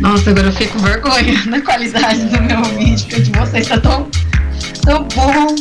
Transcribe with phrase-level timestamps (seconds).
[0.00, 4.08] Nossa, agora eu com vergonha da qualidade do meu vídeo, porque de vocês tá tão,
[4.82, 5.54] tão bom.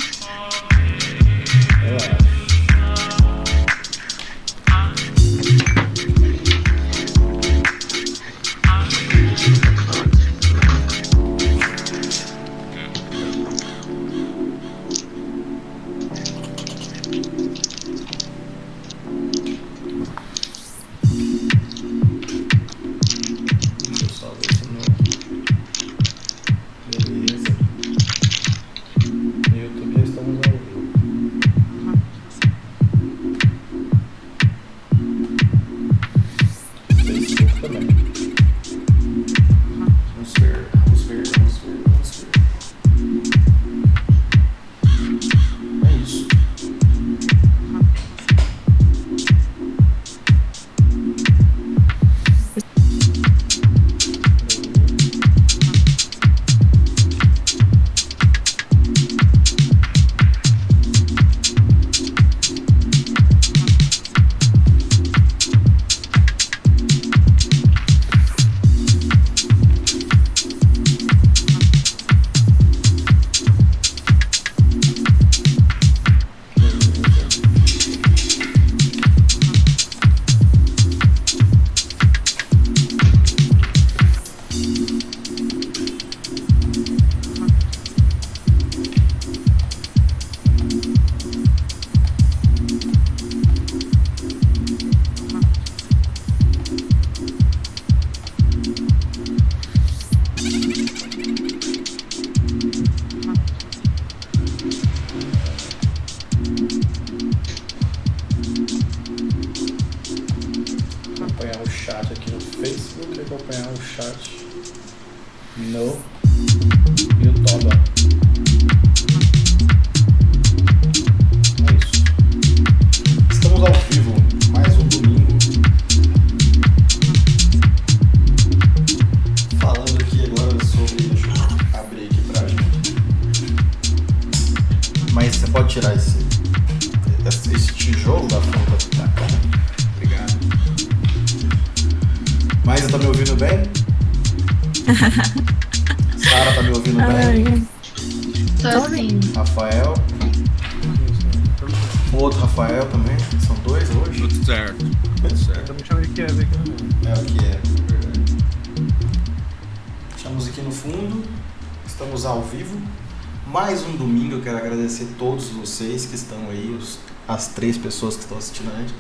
[165.79, 168.94] Vocês que estão aí, os- as três pessoas que estão assistindo a gente.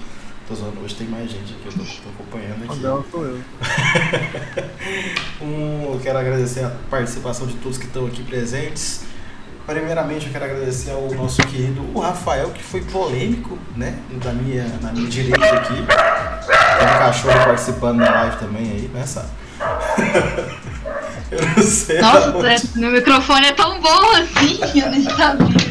[0.47, 2.79] Tô zoando, hoje tem mais gente aqui, eu tô, tô acompanhando O aqui.
[2.79, 3.39] dela sou eu.
[5.41, 9.01] Um, eu quero agradecer a participação de todos que estão aqui presentes.
[9.67, 13.99] Primeiramente, eu quero agradecer ao nosso querido o Rafael, que foi polêmico, né?
[14.23, 15.75] Da minha, na minha direita aqui.
[15.75, 19.25] Tem um cachorro participando da live também aí, né, Sá?
[21.31, 22.01] Eu não sei.
[22.01, 22.47] Nossa, aonde.
[22.47, 25.68] é- meu microfone é tão bom assim, eu nem sabia.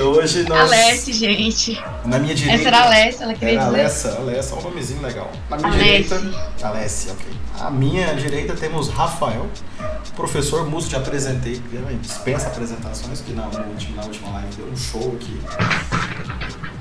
[0.00, 0.72] Hoje nós.
[0.72, 1.82] Alesse, gente.
[2.04, 2.60] Na minha direita.
[2.60, 3.80] Essa era a Alesse, ela queria Era dizer.
[3.80, 5.30] Alessa, Alessa, um nomezinho legal.
[5.50, 6.08] Na minha Alessi.
[6.08, 6.66] direita.
[6.66, 7.26] Alessi, ok.
[7.60, 9.48] À minha direita temos Rafael,
[10.14, 11.60] professor músico, já apresentei,
[12.00, 15.40] dispensa apresentações, que na última, na última live deu um show aqui.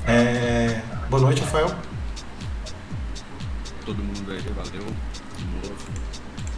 [0.06, 1.74] É, Boa noite, Rafael.
[3.86, 4.86] Todo mundo aí, valeu.
[5.38, 5.76] De novo.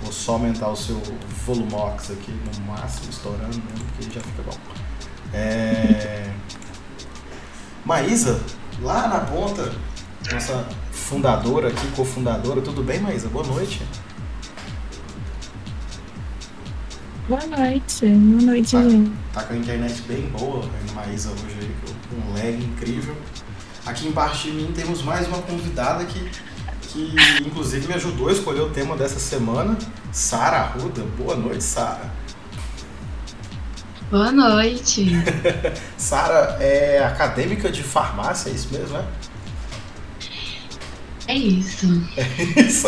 [0.02, 1.02] Vou só aumentar o seu
[1.46, 4.58] volumox aqui no máximo, estourando mesmo, que já fica bom.
[5.34, 6.30] É...
[7.86, 8.40] Maísa,
[8.82, 9.72] lá na ponta,
[10.32, 13.28] nossa fundadora aqui, cofundadora, tudo bem, Maísa?
[13.30, 13.82] Boa noite.
[17.28, 18.08] Boa noite.
[18.08, 18.72] Boa noite,
[19.32, 19.42] Tá.
[19.42, 21.76] Tá com a internet bem boa, a Maísa hoje aí,
[22.10, 23.16] com um lag incrível.
[23.86, 26.30] Aqui embaixo de mim temos mais uma convidada que,
[26.82, 27.16] que
[27.46, 29.78] inclusive me ajudou a escolher o tema dessa semana,
[30.12, 31.04] Sara Arruda.
[31.18, 32.12] Boa noite, Sara.
[34.12, 35.06] Boa noite.
[35.96, 39.06] Sara é acadêmica de farmácia, é isso mesmo, né?
[41.28, 41.86] É isso.
[42.58, 42.88] Isso,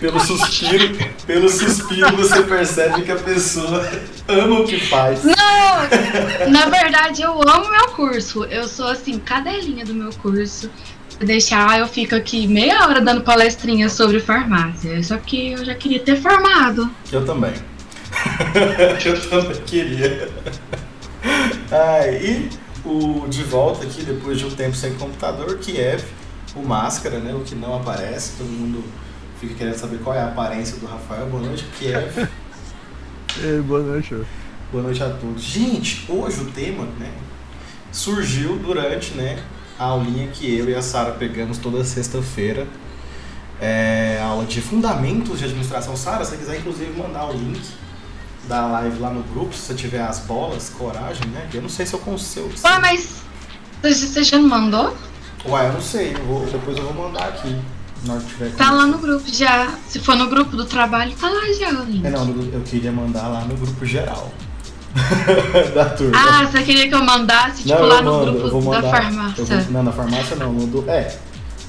[0.00, 3.90] pelo suspiro, pelo suspiro você percebe que a pessoa
[4.28, 5.24] ama o que faz.
[5.24, 8.44] Não, na verdade eu amo meu curso.
[8.44, 10.70] Eu sou assim, cadelinha do meu curso.
[11.08, 15.02] Se deixar, eu fico aqui meia hora dando palestrinha sobre farmácia.
[15.02, 16.90] Só que eu já queria ter formado.
[17.10, 17.54] Eu também.
[19.04, 20.28] Eu também queria.
[21.70, 22.50] Ai, e
[22.84, 26.02] o de volta aqui, depois de um tempo sem computador, Kiev,
[26.54, 27.34] o Máscara, né?
[27.34, 28.82] O que não aparece, todo mundo
[29.40, 31.26] fica querendo saber qual é a aparência do Rafael.
[31.26, 32.28] Boa noite, Kiev.
[33.42, 34.16] Ei, boa noite.
[34.72, 35.42] Boa noite a todos.
[35.42, 37.12] Gente, hoje o tema, né,
[37.92, 39.42] surgiu durante, né,
[39.78, 42.66] a aulinha que eu e a Sara pegamos toda sexta-feira.
[43.60, 45.94] É, aula de fundamentos de administração.
[45.94, 47.60] Sara, se você quiser inclusive mandar o link
[48.50, 51.48] da live lá no grupo, se você tiver as bolas, coragem, né?
[51.54, 52.50] Eu não sei se eu consigo.
[52.64, 53.22] Ué, mas
[53.80, 54.96] você já não mandou?
[55.46, 57.56] Ué, eu não sei, eu vou, depois eu vou mandar aqui.
[58.04, 59.68] Na hora que tiver Tá lá no grupo já.
[59.86, 62.04] Se for no grupo do trabalho, tá lá já link.
[62.04, 64.32] É, não, no- eu queria mandar lá no grupo geral.
[65.74, 66.16] da turma.
[66.18, 68.90] Ah, você queria que eu mandasse, tipo, não, lá no mando, vou grupo da mandar.
[69.02, 69.42] farmácia?
[69.42, 70.90] eu vou- não, na farmácia não, no do.
[70.90, 71.16] É.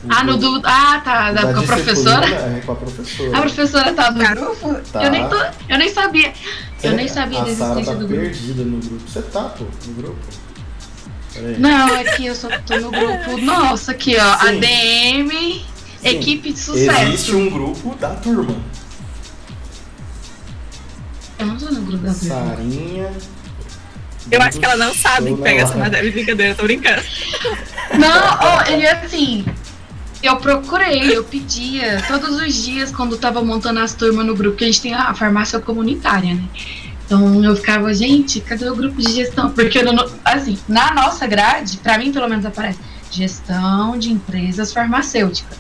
[0.10, 0.62] Ah, no do.
[0.64, 1.32] Ah, tá.
[1.32, 2.26] Da, com a professora?
[2.28, 3.38] É, com a professora.
[3.38, 4.74] A professora tá no grupo?
[4.92, 5.04] Tá.
[5.04, 5.36] Eu, nem tô,
[5.70, 6.34] eu nem sabia.
[6.78, 8.22] Você- Eu nem sabia a da existência tá do grupo.
[8.24, 9.08] perdida no grupo.
[9.08, 10.18] Você tá, pô, no grupo?
[11.34, 11.60] Peraí.
[11.60, 13.38] Não, aqui eu só tô no grupo.
[13.42, 14.38] Nossa, aqui, ó.
[14.40, 14.48] Sim.
[14.58, 15.62] ADM,
[16.04, 17.02] equipe de sucesso.
[17.04, 18.56] Existe um grupo da turma.
[21.40, 22.36] Eu não tô no grupo da turma.
[22.56, 23.12] Sarinha.
[24.30, 27.02] Eu acho que ela não sabe que pega essa matéria de brincadeira, tô brincando.
[27.98, 29.44] Não, ó, ele é assim.
[30.22, 34.64] Eu procurei, eu pedia todos os dias quando tava montando as turmas no grupo, que
[34.64, 36.44] a gente tem a farmácia comunitária, né?
[37.06, 39.52] Então eu ficava, gente, cadê o grupo de gestão?
[39.52, 42.80] Porque eu não, assim, na nossa grade, pra mim pelo menos aparece
[43.10, 45.58] gestão de empresas farmacêuticas.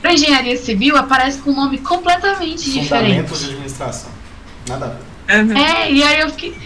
[0.00, 2.88] Pra engenharia civil aparece com um nome completamente diferente.
[2.88, 4.10] Fundamentos de administração.
[4.68, 5.42] Nada a ver.
[5.42, 5.56] Uhum.
[5.56, 6.56] É, e aí eu fiquei.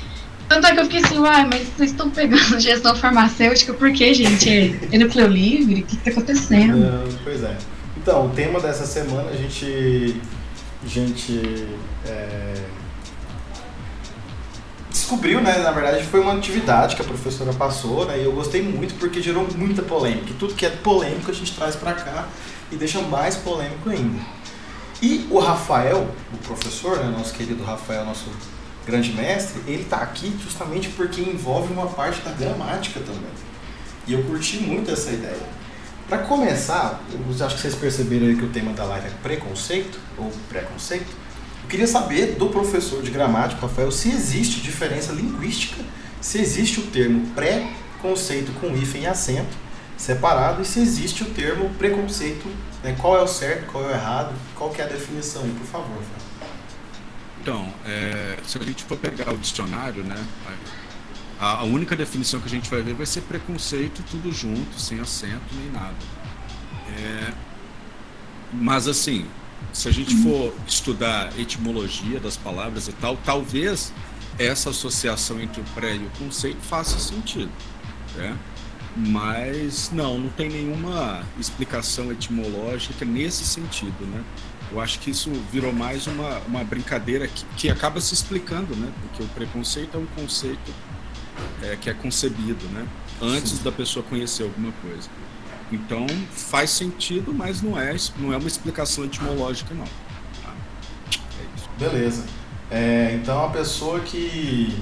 [0.50, 4.12] Tanto é que eu fiquei assim, uai, mas vocês estão pegando gestão farmacêutica por quê,
[4.12, 4.76] gente?
[4.90, 5.82] É, núcleo livre?
[5.82, 6.84] O que, que tá acontecendo?
[6.84, 7.56] Ah, pois é.
[7.96, 10.20] Então, o tema dessa semana a gente.
[10.82, 11.68] A gente.
[12.04, 12.54] é,
[14.90, 15.56] descobriu, né?
[15.58, 18.18] Na verdade, foi uma atividade que a professora passou, né?
[18.18, 20.30] E eu gostei muito porque gerou muita polêmica.
[20.30, 22.26] E tudo que é polêmico a gente traz pra cá
[22.72, 24.18] e deixa mais polêmico ainda.
[25.00, 27.14] E o Rafael, o professor, né?
[27.16, 28.28] Nosso querido Rafael, nosso
[28.86, 33.30] grande mestre, ele tá aqui justamente porque envolve uma parte da gramática também.
[34.06, 35.60] E eu curti muito essa ideia.
[36.08, 39.98] Para começar, eu acho que vocês perceberam aí que o tema da live é preconceito
[40.18, 41.06] ou preconceito.
[41.62, 45.84] Eu queria saber do professor de gramática, Rafael, se existe diferença linguística,
[46.20, 51.68] se existe o termo pré-conceito com hífen e acento separado e se existe o termo
[51.74, 52.48] preconceito,
[52.82, 52.96] né?
[52.98, 55.98] qual é o certo, qual é o errado, qual que é a definição, por favor.
[55.98, 56.29] Rafael.
[57.40, 60.22] Então, é, se a gente for pegar o dicionário, né?
[61.38, 65.00] A, a única definição que a gente vai ver vai ser preconceito, tudo junto, sem
[65.00, 65.96] acento nem nada.
[66.98, 67.32] É,
[68.52, 69.26] mas assim,
[69.72, 73.92] se a gente for estudar etimologia das palavras e tal, talvez
[74.38, 77.50] essa associação entre o pré e o conceito faça sentido,
[78.16, 78.36] né?
[78.96, 84.22] Mas não, não tem nenhuma explicação etimológica nesse sentido, né?
[84.72, 88.92] Eu acho que isso virou mais uma, uma brincadeira que, que acaba se explicando, né?
[89.02, 90.72] Porque o preconceito é um conceito
[91.62, 92.86] é, que é concebido, né?
[93.20, 95.08] Antes da pessoa conhecer alguma coisa.
[95.72, 99.84] Então faz sentido, mas não é, não é uma explicação etimológica, não.
[99.84, 100.54] tá?
[101.38, 101.68] É isso.
[101.78, 102.24] Beleza.
[102.70, 104.80] É, então a pessoa que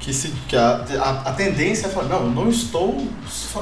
[0.00, 3.06] que se que a, a, a tendência é falar, não, eu não estou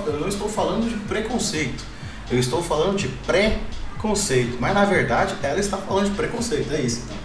[0.07, 1.85] eu não estou falando de preconceito.
[2.31, 3.09] Eu estou falando de
[4.01, 7.03] pré-conceito, mas na verdade ela está falando de preconceito, é isso.
[7.05, 7.17] Então.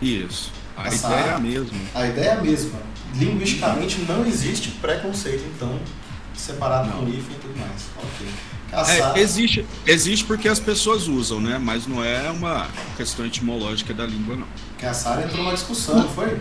[0.00, 0.52] Isso.
[0.76, 1.78] A Essa- ideia é a mesma.
[1.94, 2.78] A ideia é a mesma.
[3.16, 5.78] Linguisticamente não existe preconceito, então
[6.36, 6.98] separado Não.
[6.98, 7.86] com hífen e tudo mais.
[7.96, 8.28] OK.
[9.16, 11.58] É, existe, existe porque as pessoas usam, né?
[11.58, 12.68] Mas não é uma
[12.98, 14.46] questão etimológica da língua, não.
[14.76, 16.38] que a Sara entrou numa discussão, não foi?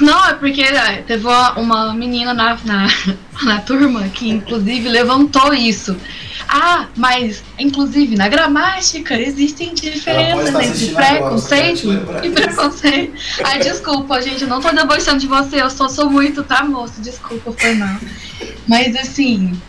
[0.00, 2.86] Não, é porque é, teve uma, menina na, na,
[3.42, 5.96] na turma que inclusive levantou isso.
[6.48, 11.88] Ah, mas inclusive na gramática existem diferenças entre agora, preconceito
[12.24, 13.12] e preconceito.
[13.44, 17.00] Ai, desculpa, gente, eu não tô debochando de você, eu só sou muito, tá, moço?
[17.00, 17.96] Desculpa, foi mal.
[18.66, 19.60] Mas assim.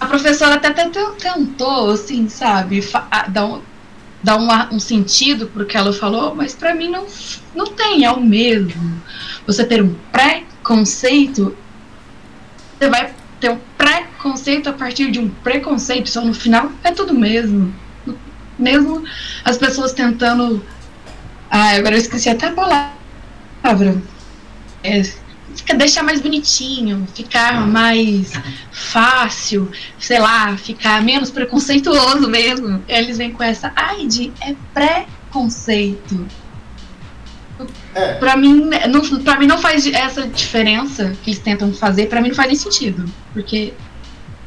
[0.00, 2.84] A professora até, até tentou, assim, sabe,
[3.28, 3.62] dar um,
[4.22, 7.06] dar uma- um sentido pro que ela falou, mas pra mim não,
[7.54, 9.02] não tem, é o mesmo.
[9.46, 11.56] Você ter um preconceito,
[12.78, 17.12] você vai ter um preconceito a partir de um preconceito, só no final é tudo
[17.12, 17.74] mesmo.
[18.58, 19.02] Mesmo
[19.44, 20.64] as pessoas tentando.
[21.50, 24.00] Ah, agora eu esqueci até a palavra.
[24.84, 25.02] É,
[25.54, 28.32] fica, deixar mais bonitinho, ficar mais
[28.70, 32.82] fácil, sei lá, ficar menos preconceituoso mesmo.
[32.88, 36.26] Eles vêm com essa, ai, de é preconceito.
[37.94, 42.20] É, Pra mim, não, pra mim não faz essa diferença que eles tentam fazer, pra
[42.20, 43.04] mim não faz nem sentido.
[43.32, 43.72] Porque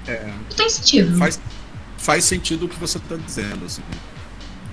[0.07, 1.17] É, não tem sentido.
[1.17, 1.39] faz,
[1.97, 3.81] faz sentido o que você está dizendo, assim.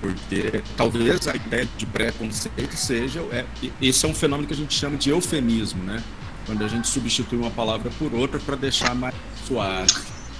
[0.01, 3.21] Porque talvez a ideia de preconceito seja.
[3.31, 3.45] É,
[3.81, 6.03] esse é um fenômeno que a gente chama de eufemismo, né?
[6.45, 9.15] Quando a gente substitui uma palavra por outra para deixar mais
[9.47, 9.93] suave.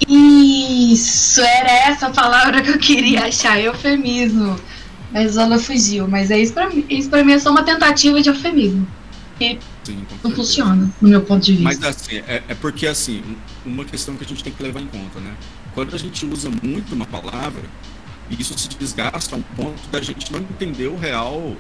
[0.08, 4.60] Isso, era essa palavra que eu queria achar, eufemismo.
[5.12, 6.08] Mas ela fugiu.
[6.08, 6.86] Mas é isso pra mim.
[6.90, 8.88] Isso pra mim é só uma tentativa de eufemismo.
[9.40, 11.64] E Sim, não funciona, no meu ponto de vista.
[11.64, 13.22] Mas assim, é, é porque assim,
[13.66, 15.34] uma questão que a gente tem que levar em conta, né?
[15.74, 17.64] Quando a gente usa muito uma palavra,
[18.30, 21.56] isso se desgasta a um ponto da gente não entender o real,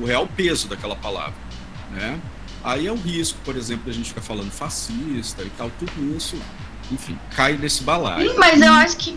[0.00, 1.34] o real peso daquela palavra,
[1.92, 2.18] né?
[2.62, 6.36] Aí é o risco, por exemplo, da gente ficar falando fascista e tal, tudo isso,
[6.92, 8.30] enfim, cai nesse balaio.
[8.30, 9.16] Sim, mas eu acho que.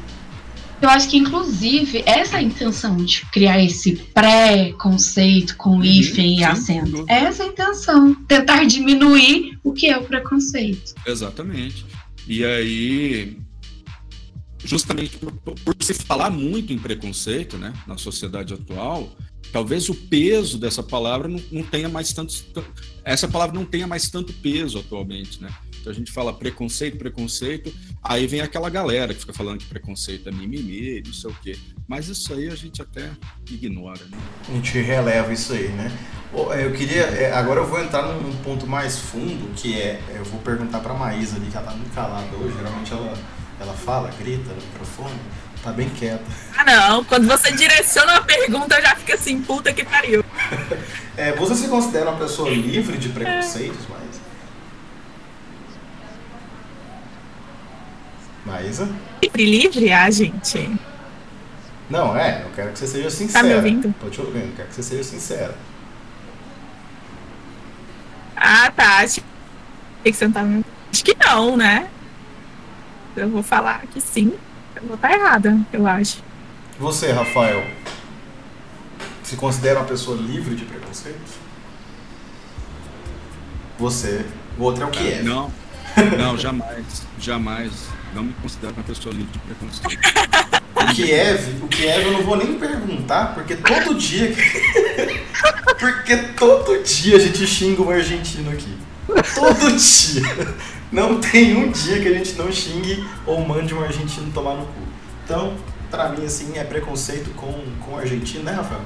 [0.82, 7.06] Eu acho que, inclusive, essa intenção de criar esse pré-conceito com hífen e acento.
[7.08, 8.14] Essa é a intenção.
[8.28, 10.94] Tentar diminuir o que é o preconceito.
[11.06, 11.86] Exatamente.
[12.28, 13.38] E aí,
[14.64, 19.10] justamente por, por se falar muito em preconceito, né, na sociedade atual,
[19.54, 22.34] talvez o peso dessa palavra não, não tenha mais tanto,
[23.06, 25.50] essa palavra não tenha mais tanto peso atualmente, né?
[25.80, 30.28] Então a gente fala preconceito, preconceito, aí vem aquela galera que fica falando que preconceito
[30.30, 31.58] é mimimi, não sei o quê.
[31.88, 33.12] Mas isso aí a gente até
[33.52, 34.18] ignora, né?
[34.50, 35.92] A gente releva isso aí, né?
[36.52, 37.02] É, Eu queria.
[37.04, 40.02] é, Agora eu vou entrar num ponto mais fundo, que é.
[40.16, 42.56] Eu vou perguntar pra Maísa ali, que ela tá muito calada hoje.
[42.56, 43.14] Geralmente ela,
[43.60, 45.20] ela fala, grita no microfone.
[45.64, 46.24] Tá bem quieta.
[46.58, 47.04] Ah, não.
[47.06, 50.24] Quando você direciona uma pergunta, eu já fico assim, puta que pariu.
[51.16, 54.20] É, você se considera uma pessoa livre de preconceitos, Maísa?
[58.44, 58.90] Maísa?
[59.22, 60.76] Livre, livre, ah, gente.
[61.88, 63.44] Não, é, eu quero que você seja sincera.
[63.44, 63.94] Tá me ouvindo?
[64.02, 65.56] Tô te ouvindo, quero que você seja sincera.
[68.36, 68.98] Ah, tá.
[69.02, 69.22] Acho
[70.04, 71.90] que você não tá me- Acho que não, né?
[73.16, 74.34] Eu vou falar que sim.
[74.86, 76.22] Vou estar errada, eu acho.
[76.80, 77.64] Você, Rafael,
[79.24, 81.34] se considera uma pessoa livre de preconceitos?
[83.80, 84.26] Você.
[84.58, 85.24] O outro é o que é.
[85.24, 85.52] Não,
[86.18, 87.72] não, jamais, jamais.
[88.14, 89.98] Não me considero uma pessoa livre de preconceito.
[90.76, 94.36] O Kiev, o Kiev eu não vou nem perguntar, porque todo dia.
[95.80, 98.78] porque todo dia a gente xinga um argentino aqui.
[99.34, 100.56] Todo dia.
[100.94, 104.66] Não tem um dia que a gente não xingue ou mande um argentino tomar no
[104.68, 104.82] cu.
[105.26, 105.56] Então,
[105.90, 108.82] pra mim, assim, é preconceito com, com o argentino, né, Rafael?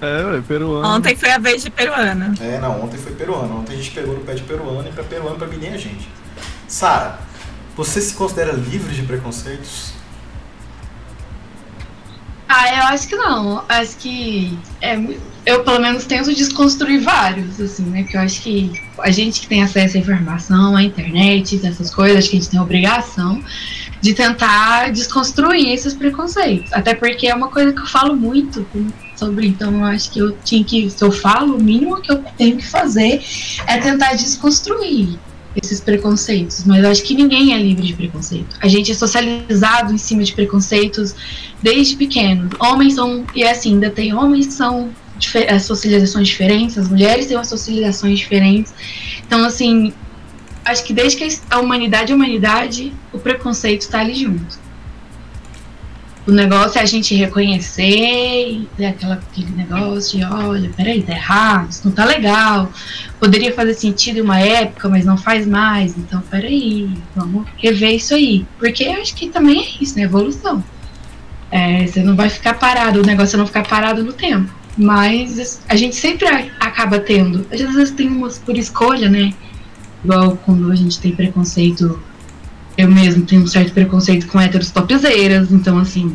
[0.00, 0.88] É, ué, peruano.
[0.88, 2.34] Ontem foi a vez de peruana.
[2.40, 3.58] É, não, ontem foi peruano.
[3.60, 5.78] Ontem a gente pegou no pé de peruano e pra peruano pra mim nem a
[5.78, 6.08] gente.
[6.66, 7.18] Sara,
[7.76, 9.92] você se considera livre de preconceitos?
[12.48, 13.64] Ah, eu acho que não.
[13.68, 18.02] Acho que é, mu- eu pelo menos tento desconstruir vários, assim, né?
[18.02, 22.18] Porque eu acho que a gente que tem acesso à informação, à internet, essas coisas,
[22.18, 23.40] acho que a gente tem a obrigação
[24.00, 26.72] de tentar desconstruir esses preconceitos.
[26.72, 28.66] Até porque é uma coisa que eu falo muito
[29.14, 32.18] sobre, então eu acho que eu tinha que, se eu falo, o mínimo que eu
[32.36, 33.22] tenho que fazer
[33.68, 35.16] é tentar desconstruir
[35.62, 36.64] esses preconceitos.
[36.64, 38.56] Mas eu acho que ninguém é livre de preconceito.
[38.60, 41.14] A gente é socializado em cima de preconceitos
[41.62, 42.50] desde pequeno.
[42.58, 43.24] Homens são.
[43.32, 44.90] E é assim, ainda tem homens que são
[45.48, 48.72] as socializações diferentes, as mulheres têm umas socializações diferentes.
[49.26, 49.92] Então, assim,
[50.64, 54.66] acho que desde que a humanidade é humanidade, o preconceito está ali junto.
[56.26, 61.82] O negócio é a gente reconhecer aquela, aquele negócio de, olha, peraí, tá errado, isso
[61.84, 62.68] não tá legal.
[63.20, 65.96] Poderia fazer sentido em uma época, mas não faz mais.
[65.96, 68.44] Então, peraí, vamos rever isso aí.
[68.58, 70.02] Porque acho que também é isso, né?
[70.02, 70.64] Evolução.
[71.48, 74.52] É, você não vai ficar parado, o negócio é não ficar parado no tempo.
[74.76, 76.28] Mas a gente sempre
[76.60, 77.46] acaba tendo.
[77.50, 79.32] Às vezes tem umas por escolha, né?
[80.04, 82.00] Igual quando a gente tem preconceito.
[82.76, 86.12] Eu mesmo tenho um certo preconceito com héteros topzeiras, então assim.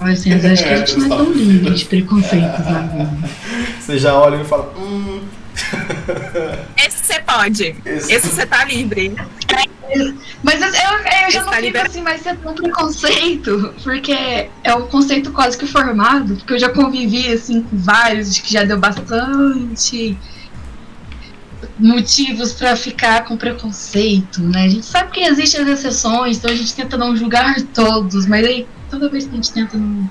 [0.00, 3.18] assim às vezes acho que a gente não é tão livre de preconceitos, né?
[3.78, 5.20] Você já olha e fala, hum,
[6.86, 7.76] Esse você pode.
[7.84, 9.14] Esse- Esse você tá livre.
[10.42, 10.72] Mas eu, eu,
[11.24, 11.90] eu já não Está fico liberado.
[11.90, 16.70] assim, mas é um preconceito, porque é um conceito quase que formado, porque eu já
[16.70, 20.16] convivi assim com vários, que já deu bastante
[21.78, 24.64] motivos pra ficar com preconceito, né?
[24.64, 28.46] A gente sabe que existem as exceções, então a gente tenta não julgar todos, mas
[28.46, 30.08] aí toda vez que a gente tenta não.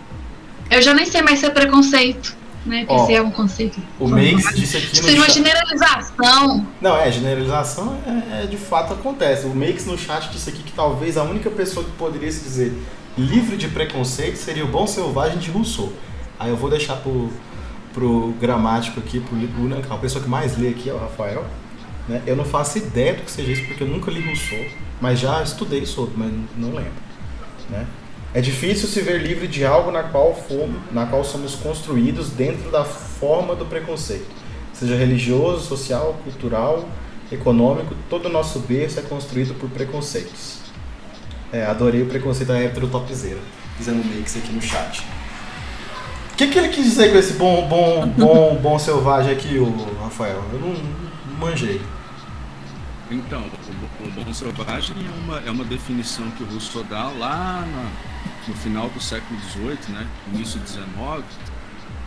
[0.69, 2.85] Eu já nem sei mais se é preconceito, né?
[2.85, 3.81] Porque Ó, se é um conceito.
[3.99, 4.07] o.
[4.07, 5.35] Max disse aqui seria uma chat.
[5.35, 6.67] generalização.
[6.79, 9.45] Não, é, generalização é, é, de fato acontece.
[9.45, 12.73] O Makes no chat disse aqui que talvez a única pessoa que poderia se dizer
[13.17, 15.91] livre de preconceito seria o bom selvagem de Rousseau.
[16.39, 17.29] Aí eu vou deixar pro,
[17.93, 21.45] pro gramático aqui, pro, pro a pessoa que mais lê aqui é o Rafael.
[22.07, 22.21] Né?
[22.25, 24.65] Eu não faço ideia do que seja isso, porque eu nunca li Rousseau,
[24.99, 26.93] mas já estudei sobre, mas não lembro.
[27.69, 27.85] Né?
[28.33, 32.71] É difícil se ver livre de algo na qual, fomos, na qual somos construídos dentro
[32.71, 34.27] da forma do preconceito.
[34.73, 36.87] Seja religioso, social, cultural,
[37.29, 40.59] econômico, todo o nosso berço é construído por preconceitos.
[41.51, 43.39] É, adorei o preconceito hétero topzera,
[43.77, 45.05] dizendo mix aqui no chat.
[46.31, 50.01] O que, que ele quis dizer com esse bom, bom, bom, bom selvagem aqui, o
[50.01, 50.41] Rafael?
[50.53, 51.81] Eu não, não manjei.
[53.11, 53.43] Então,
[54.11, 57.91] bom selvagem é uma, é uma definição que o Rousseau dá lá na,
[58.47, 61.23] no final do século XVIII, né, início XIX,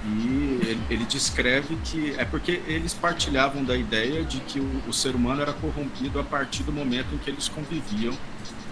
[0.07, 4.93] e ele, ele, descreve que é porque eles partilhavam da ideia de que o, o,
[4.93, 8.13] ser humano era corrompido a partir do momento em que eles conviviam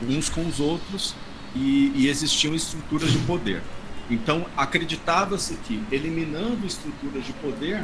[0.03, 1.15] uns com os outros
[1.55, 3.63] e, e existiam estruturas de poder.
[4.11, 7.83] Então acreditava-se que eliminando estruturas de poder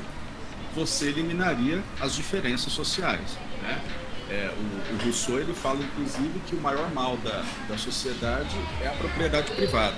[0.75, 3.39] você eliminaria as diferenças sociais.
[3.63, 3.81] Né?
[4.31, 8.89] É, o, o, Rousseau ele fala inclusive que o maior mal da, da sociedade é
[8.89, 9.97] a propriedade privada.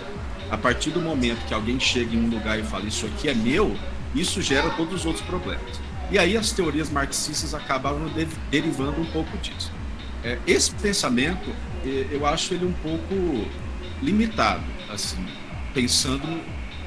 [0.50, 3.34] A partir do momento que alguém chega em um lugar e fala isso aqui é
[3.34, 3.76] meu,
[4.14, 5.80] isso gera todos os outros problemas.
[6.10, 9.72] E aí as teorias marxistas acabam de, derivando um pouco disso.
[10.22, 11.50] É, esse pensamento
[12.10, 13.48] eu acho ele um pouco
[14.02, 15.24] limitado, assim,
[15.72, 16.42] pensando no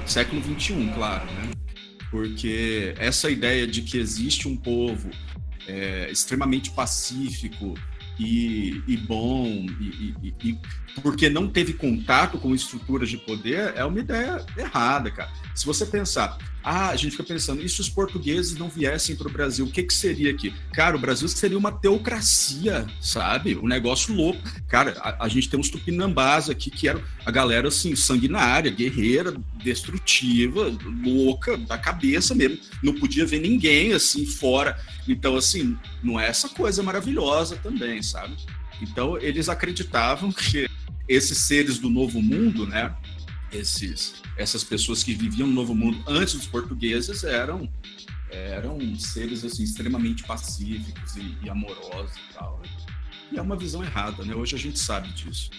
[0.07, 1.49] século 21, claro, né?
[2.11, 5.09] Porque essa ideia de que existe um povo
[5.67, 7.73] é, extremamente pacífico
[8.19, 9.45] e, e bom,
[9.79, 10.59] e, e,
[11.01, 15.31] porque não teve contato com estruturas de poder, é uma ideia errada, cara.
[15.55, 19.27] Se você pensar, ah, a gente fica pensando, e se os portugueses não viessem para
[19.27, 20.53] o Brasil, o que, que seria aqui?
[20.73, 23.57] Cara, o Brasil seria uma teocracia, sabe?
[23.57, 24.39] Um negócio louco.
[24.67, 29.35] Cara, a, a gente tem uns tupinambás aqui que eram a galera, assim, sanguinária, guerreira,
[29.61, 30.71] destrutiva,
[31.03, 32.57] louca, da cabeça mesmo.
[32.81, 34.79] Não podia ver ninguém, assim, fora.
[35.07, 38.37] Então, assim, não é essa coisa maravilhosa também, sabe?
[38.81, 40.67] Então, eles acreditavam que
[41.07, 42.95] esses seres do novo mundo, né?
[43.51, 47.69] Esses, essas pessoas que viviam no novo mundo antes dos portugueses eram
[48.31, 52.59] eram seres assim extremamente pacíficos e, e amorosos e tal.
[53.31, 54.33] E é uma visão errada, né?
[54.33, 55.51] Hoje a gente sabe disso.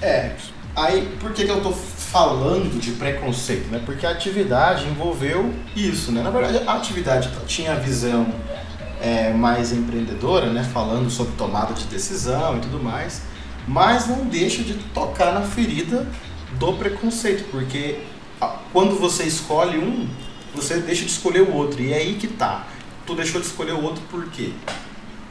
[0.00, 0.34] É.
[0.74, 3.82] Aí, por que, que eu tô falando de preconceito, né?
[3.84, 6.22] Porque a atividade envolveu isso, né?
[6.22, 8.26] Na verdade, a atividade tinha a visão
[9.00, 10.64] é, mais empreendedora, né?
[10.64, 13.22] Falando sobre tomada de decisão e tudo mais
[13.66, 16.06] mas não deixa de tocar na ferida
[16.58, 18.00] do preconceito, porque
[18.72, 20.08] quando você escolhe um,
[20.54, 22.66] você deixa de escolher o outro, e é aí que tá.
[23.04, 24.52] Tu deixou de escolher o outro por quê?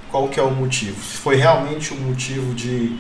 [0.10, 1.04] Qual que é o motivo?
[1.04, 2.98] Se foi realmente um motivo de,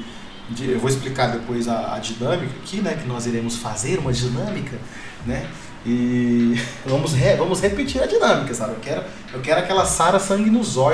[0.49, 4.11] de eu vou explicar depois a, a, dinâmica aqui, né, que nós iremos fazer uma
[4.11, 4.77] dinâmica,
[5.25, 5.47] né?
[5.85, 8.73] E vamos, re, vamos repetir a dinâmica, sabe?
[8.73, 10.49] Eu quero, eu quero aquela Sara sangue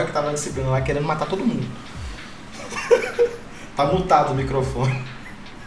[0.05, 1.65] que tava disciplina lá querendo matar todo mundo.
[3.81, 4.95] Tá mutado o microfone.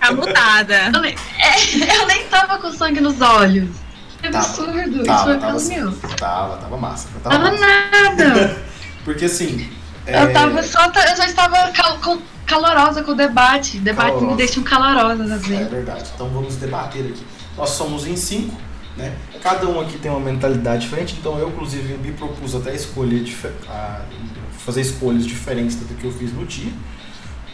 [0.00, 0.90] Tá mutada.
[0.94, 3.70] Eu nem, é, eu nem tava com sangue nos olhos.
[4.22, 5.05] É tava, absurdo.
[5.05, 5.92] Tava, Isso tava, foi meu.
[6.16, 7.09] Tava, tava massa.
[7.24, 7.66] Tava, tava massa.
[7.66, 8.57] nada.
[9.05, 9.68] Porque assim.
[10.07, 10.27] Eu é...
[10.29, 10.85] tava só.
[10.85, 13.79] Eu já estava cal, com, calorosa com o debate.
[13.79, 14.31] Debate Calorosa.
[14.31, 15.68] me deixam calorosas às É vezes.
[15.68, 16.11] verdade.
[16.14, 17.27] Então vamos debater aqui.
[17.57, 18.57] Nós somos em cinco,
[18.96, 19.12] né?
[19.42, 23.24] Cada um aqui tem uma mentalidade diferente, então eu, inclusive, me propus até escolher
[24.59, 26.72] fazer escolhas diferentes do que eu fiz no dia,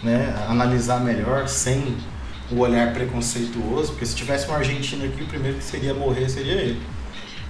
[0.02, 0.34] né?
[0.48, 1.96] Analisar melhor, sem
[2.50, 6.54] o olhar preconceituoso, porque se tivesse um argentino aqui, o primeiro que seria morrer seria
[6.54, 6.82] ele.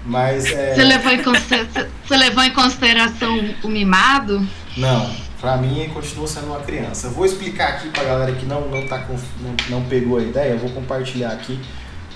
[0.04, 0.74] Mas é.
[0.74, 4.46] Você levou, em você levou em consideração o mimado?
[4.76, 7.08] Não, pra mim ele continua sendo uma criança.
[7.08, 9.04] Eu vou explicar aqui pra galera que não, não, tá
[9.40, 11.60] não, não pegou a ideia, eu vou compartilhar aqui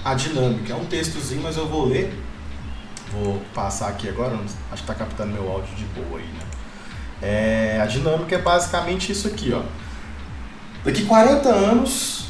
[0.05, 0.73] a dinâmica.
[0.73, 2.13] É um textozinho, mas eu vou ler.
[3.13, 4.37] Vou passar aqui agora,
[4.73, 6.41] acho que tá captando meu áudio de boa aí, né?
[7.23, 9.63] É, a dinâmica é basicamente isso aqui, ó.
[10.85, 12.27] Daqui 40 anos,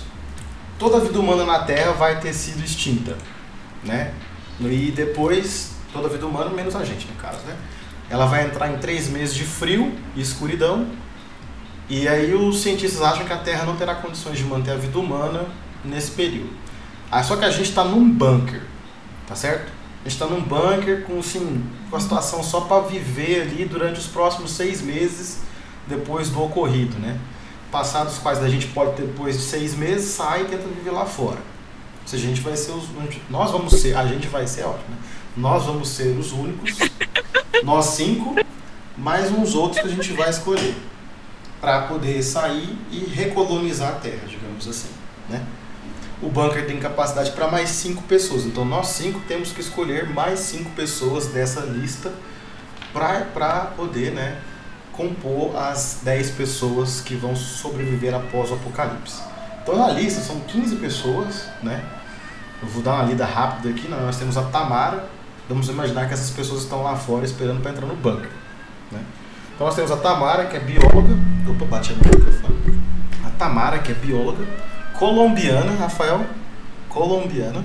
[0.79, 3.17] toda a vida humana na Terra vai ter sido extinta,
[3.83, 4.15] né?
[4.61, 7.57] E depois, toda a vida humana, menos a gente, no caso, né?
[8.09, 10.87] Ela vai entrar em três meses de frio e escuridão.
[11.89, 14.99] E aí os cientistas acham que a Terra não terá condições de manter a vida
[14.99, 15.47] humana
[15.85, 16.51] nesse período.
[17.11, 18.63] Ah, só que a gente está num bunker,
[19.27, 19.73] tá certo?
[20.05, 23.99] A gente está num bunker com, assim, com a situação só para viver ali durante
[23.99, 25.41] os próximos seis meses
[25.89, 27.19] depois do ocorrido, né?
[27.75, 31.05] Passados os quais a gente pode, depois de seis meses, sai e tenta viver lá
[31.05, 31.39] fora.
[32.03, 32.85] Ou seja, a gente vai ser os.
[33.29, 33.97] Nós vamos ser.
[33.97, 34.97] A gente vai ser ótimo, né?
[35.37, 36.79] Nós vamos ser os únicos.
[37.65, 38.37] nós cinco,
[38.97, 40.77] mais uns outros que a gente vai escolher.
[41.61, 44.91] Para poder sair e recolonizar a Terra, digamos assim.
[45.29, 45.45] Né?
[46.23, 48.45] O bunker tem capacidade para mais cinco pessoas.
[48.45, 52.13] Então nós cinco temos que escolher mais cinco pessoas dessa lista
[52.93, 54.41] para poder né,
[54.97, 59.21] compor as 10 pessoas que vão sobreviver após o apocalipse.
[59.63, 61.83] Então na lista são 15 pessoas, né?
[62.63, 63.89] Eu vou dar uma lida rápida aqui.
[63.89, 65.05] Nós temos a Tamara.
[65.49, 68.31] Vamos imaginar que essas pessoas estão lá fora esperando para entrar no bunker.
[68.91, 69.01] Né?
[69.55, 71.15] Então nós temos a Tamara, que é bióloga.
[71.49, 72.81] Opa, bati no microfone.
[73.27, 74.45] A Tamara, que é bióloga.
[74.99, 76.25] Colombiana, Rafael.
[76.89, 77.63] Colombiana.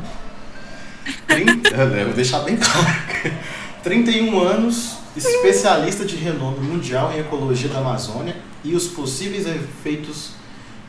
[1.27, 1.61] Trin-
[1.97, 2.87] Eu vou deixar bem claro.
[3.83, 10.31] 31 anos, especialista de renome mundial em ecologia da Amazônia e os possíveis efeitos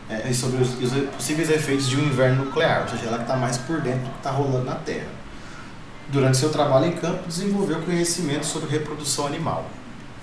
[0.08, 3.36] é, sobre os, os possíveis efeitos de um inverno nuclear, ou seja, ela que está
[3.36, 5.08] mais por dentro do que está rolando na Terra.
[6.08, 9.64] Durante seu trabalho em campo, desenvolveu conhecimento sobre reprodução animal.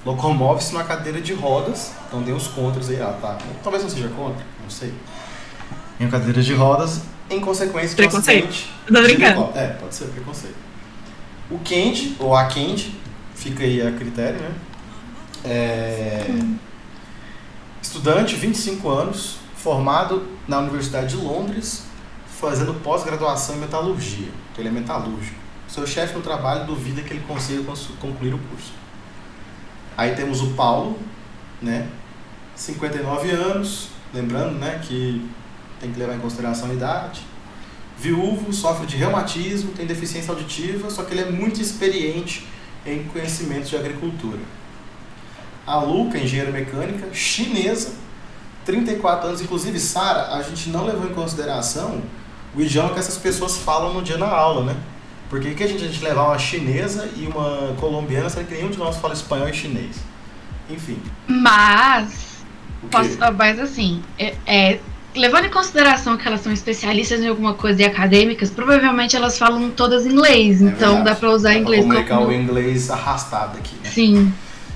[0.05, 4.09] Locomove-se numa cadeira de rodas, então tem os contras aí, ela tá, talvez não seja
[4.09, 4.93] contra, não sei.
[5.99, 8.47] Em uma cadeira de rodas, em consequência de um Preconceito.
[8.47, 9.57] acidente Tô brincando.
[9.57, 10.55] É, pode ser preconceito.
[11.49, 12.93] O Kendi, ou a Kendi,
[13.37, 14.51] fica aí a critério, né?
[15.45, 16.25] É...
[17.81, 21.83] Estudante, 25 anos, formado na Universidade de Londres,
[22.39, 24.27] fazendo pós-graduação em metalurgia.
[24.51, 25.35] Então ele é metalúrgico.
[25.67, 28.73] Seu chefe no trabalho duvida que ele consiga cons- concluir o curso.
[29.95, 30.97] Aí temos o Paulo,
[31.61, 31.87] né?
[32.55, 35.27] 59 anos, lembrando, né, que
[35.79, 37.21] tem que levar em consideração a idade.
[37.99, 42.47] Viúvo, sofre de reumatismo, tem deficiência auditiva, só que ele é muito experiente
[42.87, 44.39] em conhecimentos de agricultura.
[45.65, 47.93] A Luca, engenheira mecânica, chinesa,
[48.65, 49.41] 34 anos.
[49.41, 52.01] Inclusive, Sara, a gente não levou em consideração
[52.55, 54.75] o idioma que essas pessoas falam no dia na aula, né?
[55.29, 58.69] Porque que a gente, a gente levar uma chinesa e uma colombiana, sendo que nenhum
[58.69, 59.97] de nós fala espanhol e chinês?
[60.69, 61.01] Enfim.
[61.27, 62.43] Mas,
[62.89, 64.79] posso, mas assim, é, é,
[65.17, 69.69] levando em consideração que elas são especialistas em alguma coisa e acadêmicas, provavelmente elas falam
[69.71, 71.03] todas inglês, É então verdade.
[71.05, 72.27] dá pra usar Dá pra inglês comunicar como.
[72.29, 73.89] o inglês arrastado aqui, né?
[73.89, 74.33] Sim.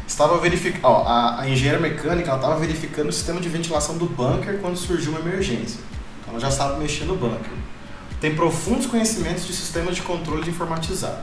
[0.08, 4.06] Estava verificando, ó, a, a engenheira mecânica, ela estava verificando o sistema de ventilação do
[4.08, 5.80] bunker quando surgiu uma emergência.
[6.22, 7.52] Então, ela já sabe mexer no bunker.
[8.20, 11.22] Tem profundos conhecimentos de sistemas de controle informatizado.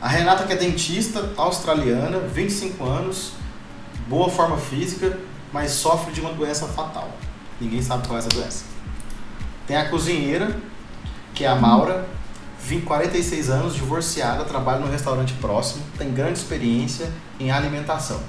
[0.00, 3.32] A Renata, que é dentista australiana, 25 anos,
[4.08, 5.16] boa forma física,
[5.52, 7.08] mas sofre de uma doença fatal.
[7.62, 8.64] Ninguém sabe qual é essa doença.
[9.66, 10.56] Tem a cozinheira,
[11.32, 12.08] que é a Maura,
[12.60, 18.20] 20, 46 anos, divorciada, trabalha num restaurante próximo, tem grande experiência em alimentação.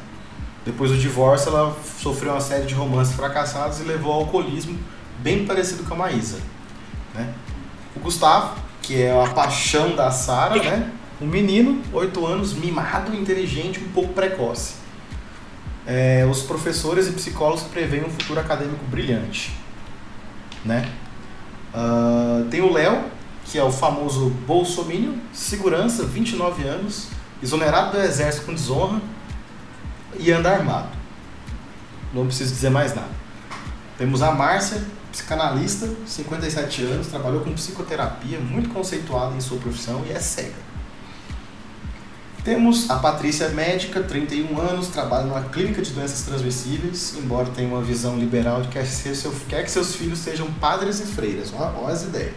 [0.64, 4.78] Depois do divórcio, ela sofreu uma série de romances fracassados e levou ao alcoolismo,
[5.20, 6.38] bem parecido com a Maísa.
[7.14, 7.34] Né?
[7.96, 10.92] O Gustavo, que é a paixão da Sara, né?
[11.20, 14.83] um menino, 8 anos, mimado, inteligente, um pouco precoce.
[15.86, 19.54] É, os professores e psicólogos preveem um futuro acadêmico brilhante.
[20.64, 20.90] Né?
[21.74, 23.04] Ah, tem o Léo,
[23.46, 27.08] que é o famoso Bolsominion, segurança, 29 anos,
[27.42, 29.02] exonerado do exército com desonra
[30.18, 30.90] e anda armado.
[32.14, 33.10] Não preciso dizer mais nada.
[33.98, 40.12] Temos a Márcia, psicanalista, 57 anos, trabalhou com psicoterapia, muito conceituada em sua profissão e
[40.12, 40.73] é cega.
[42.44, 47.82] Temos a Patrícia, médica, 31 anos, trabalha numa clínica de doenças transmissíveis, embora tenha uma
[47.82, 51.54] visão liberal de que quer, ser seu- quer que seus filhos sejam padres e freiras.
[51.58, 52.34] Olha, olha as ideias.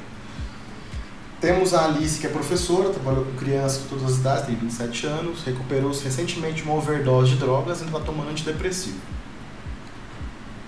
[1.40, 5.06] Temos a Alice, que é professora, trabalhou com crianças de todas as idades, tem 27
[5.06, 8.98] anos, recuperou-se recentemente de uma overdose de drogas e está tomando antidepressivo.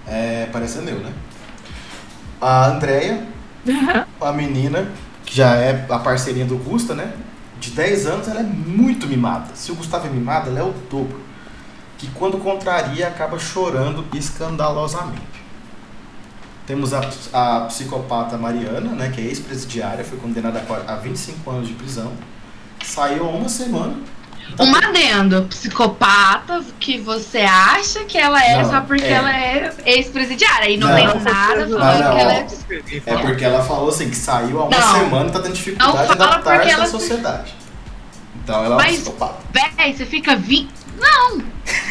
[0.07, 1.13] É, parece meu, né?
[2.41, 3.25] A Andrea,
[4.21, 4.91] a menina,
[5.25, 7.13] que já é a parceirinha do Gusta, né?
[7.61, 9.55] De 10 anos, ela é muito mimada.
[9.55, 11.21] Se o Gustavo é mimado, ela é o dobro.
[11.99, 15.23] Que quando contraria, acaba chorando escandalosamente.
[16.67, 17.01] Temos a,
[17.33, 21.75] a psicopata Mariana, né, que é ex-presidiária, foi condenada a qua- a 25 anos de
[21.75, 22.13] prisão.
[22.85, 23.97] Saiu há uma semana.
[24.59, 29.13] Um adendo, psicopata que você acha que ela é Não, só porque é.
[29.13, 30.69] ela é ex-presidiária.
[30.71, 30.97] E não, Não.
[30.97, 32.33] tem nada falando que ela ó.
[32.33, 32.47] é
[33.07, 34.95] É porque ela falou assim, que saiu há uma Não.
[35.01, 37.55] semana e tá tendo dificuldade de adaptar-se à sociedade.
[38.43, 39.37] Então ela é Mas- psicopata.
[39.77, 40.69] Véi, você fica vi.
[40.99, 41.41] Não!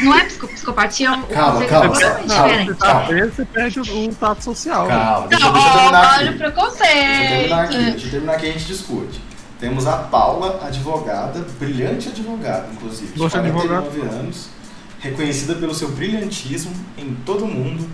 [0.02, 2.22] Não é psico- psicopatia, é um Calma, conceito calma, calma.
[2.28, 2.74] diferente.
[2.74, 4.88] Você preso, você perde o, o tato social.
[4.88, 6.20] Calma, deixa, Não, deixa eu ó, terminar aqui.
[6.20, 9.22] olha o Deixa eu terminar aqui, deixa eu terminar aqui e a gente discute.
[9.60, 14.50] Temos a Paula, advogada, brilhante advogada, inclusive, Gosto de 49 anos,
[15.00, 17.90] reconhecida pelo seu brilhantismo em todo o mundo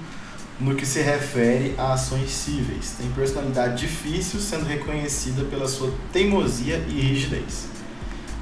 [0.60, 2.96] no que se refere a ações cíveis.
[2.98, 7.68] Tem personalidade difícil, sendo reconhecida pela sua teimosia e rigidez.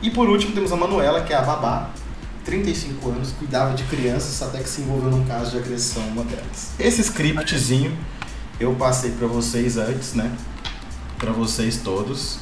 [0.02, 1.92] E por último temos a Manuela, que é a babá,
[2.44, 6.72] 35 anos, cuidava de crianças até que se envolveu num caso de agressão uma delas.
[6.80, 7.96] Esse scriptzinho
[8.60, 10.32] eu passei pra vocês antes, né?
[11.18, 12.40] Pra vocês todos.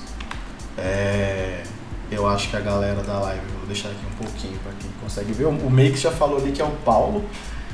[0.80, 1.63] É,
[2.12, 5.32] Eu acho que a galera da live, vou deixar aqui um pouquinho pra quem consegue
[5.34, 5.46] ver.
[5.46, 7.30] O Make já falou ali que é o Paulo.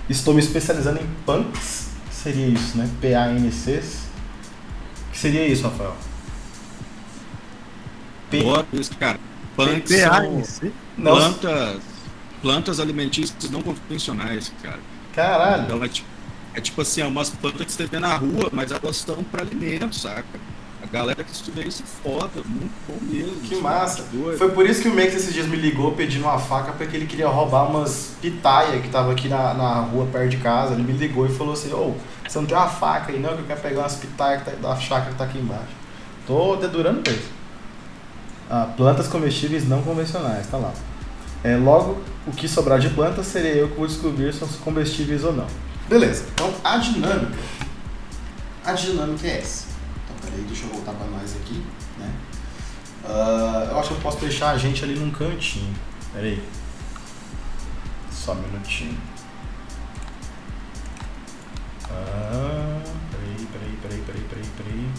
[0.10, 2.89] Estou me especializando em punks, seria isso, né?
[3.02, 4.06] PANCs.
[5.08, 5.96] O que seria isso, Rafael?
[8.30, 8.44] P...
[8.44, 9.20] Boa, isso, cara.
[9.56, 10.46] Punks são
[10.96, 11.82] plantas,
[12.41, 14.80] plantas alimentícias não convencionais, cara.
[15.13, 15.63] caralho.
[15.63, 16.08] Então é tipo,
[16.54, 19.41] é tipo assim, é umas plantas que você vê na rua, mas elas são para
[19.44, 20.39] alimento, saca?
[20.86, 23.36] A galera que estuda isso é foda, muito bom mesmo.
[23.41, 24.04] Que massa.
[24.13, 24.38] Doido.
[24.38, 27.08] Foi por isso que o Max esses dias me ligou pedindo uma faca porque ele
[27.08, 30.74] queria roubar umas pitaia que tava aqui na, na rua perto de casa.
[30.74, 31.95] Ele me ligou e falou assim, ô,
[32.28, 34.58] você não tem uma faca aí não, que eu quero pegar umas pitaias que tá,
[34.58, 35.74] da chácara que tá aqui embaixo.
[36.28, 37.34] Tô dedurando mesmo.
[38.48, 40.71] Ah, plantas comestíveis não convencionais, tá lá.
[41.43, 45.24] É, logo, o que sobrar de plantas seria eu que vou descobrir se são comestíveis
[45.24, 45.48] ou não.
[45.89, 47.38] Beleza, então a dinâmica.
[48.63, 49.64] A dinâmica é essa.
[50.43, 51.63] Deixa eu voltar pra nós aqui,
[51.98, 52.13] né?
[53.04, 55.74] Ah, eu acho que eu posso deixar a gente ali num cantinho.
[56.13, 56.41] Peraí.
[58.12, 58.98] Só um minutinho.
[61.89, 64.89] Ah, peraí, peraí, peraí, peraí, peraí, peraí.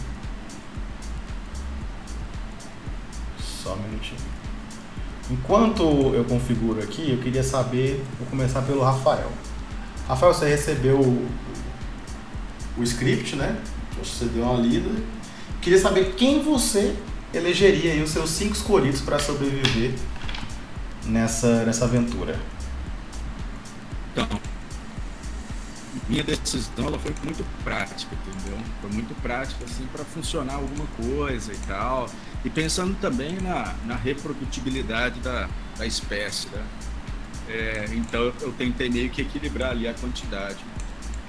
[3.40, 4.20] Só um minutinho.
[5.28, 5.82] Enquanto
[6.14, 9.30] eu configuro aqui, eu queria saber, vou começar pelo Rafael.
[10.06, 11.28] Rafael, você recebeu o,
[12.78, 13.60] o script, né?
[13.98, 14.90] Você deu uma lida.
[15.66, 16.94] Queria saber quem você
[17.34, 19.92] elegeria aí os seus cinco escolhidos para sobreviver
[21.04, 22.38] nessa, nessa aventura.
[24.12, 24.28] Então,
[26.08, 28.56] minha decisão ela foi muito prática, entendeu?
[28.80, 32.08] Foi muito prática assim para funcionar alguma coisa e tal.
[32.44, 36.64] E pensando também na, na reprodutibilidade da, da espécie, né?
[37.48, 40.64] É, então eu, tentei meio que equilibrar ali a quantidade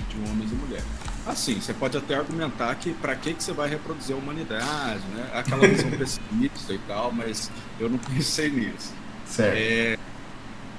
[0.10, 1.07] de homens e mulheres.
[1.28, 5.30] Assim, você pode até argumentar que para que, que você vai reproduzir a humanidade, né?
[5.34, 8.94] Aquela visão pessimista e tal, mas eu não pensei nisso.
[9.26, 9.58] Certo.
[9.58, 9.98] É,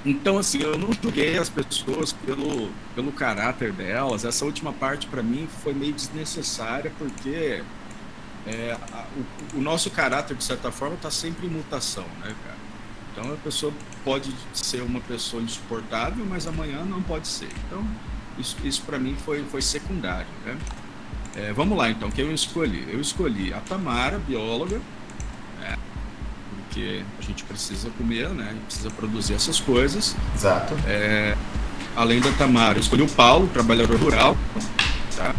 [0.05, 4.25] então, assim, eu não julguei as pessoas pelo, pelo caráter delas.
[4.25, 7.65] Essa última parte, para mim, foi meio desnecessária, porque
[8.47, 9.09] é, a-
[9.55, 12.59] o, o nosso caráter, de certa forma, está sempre em mutação, né, cara?
[13.13, 13.73] Então, a pessoa
[14.05, 17.49] pode ser uma pessoa insuportável, mas amanhã não pode ser.
[17.67, 17.85] Então,
[18.39, 20.57] isso, isso para mim foi, foi secundário, né?
[21.37, 22.87] É, vamos lá, então, quem eu escolhi?
[22.91, 24.81] Eu escolhi a Tamara, bióloga,
[25.61, 25.77] né,
[26.65, 28.57] porque a gente precisa comer, né?
[28.67, 30.17] Precisa produzir essas coisas.
[30.35, 30.75] Exato.
[31.95, 34.37] Além da Tamara, eu escolhi o Paulo, trabalhador rural.
[35.17, 35.35] Tá?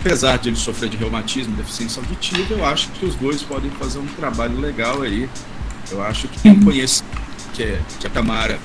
[0.00, 3.98] Apesar de ele sofrer de reumatismo, deficiência auditiva, eu acho que os dois podem fazer
[3.98, 5.28] um trabalho legal aí.
[5.90, 7.02] Eu acho que quem conhece
[7.54, 8.58] que, é- que a Tamara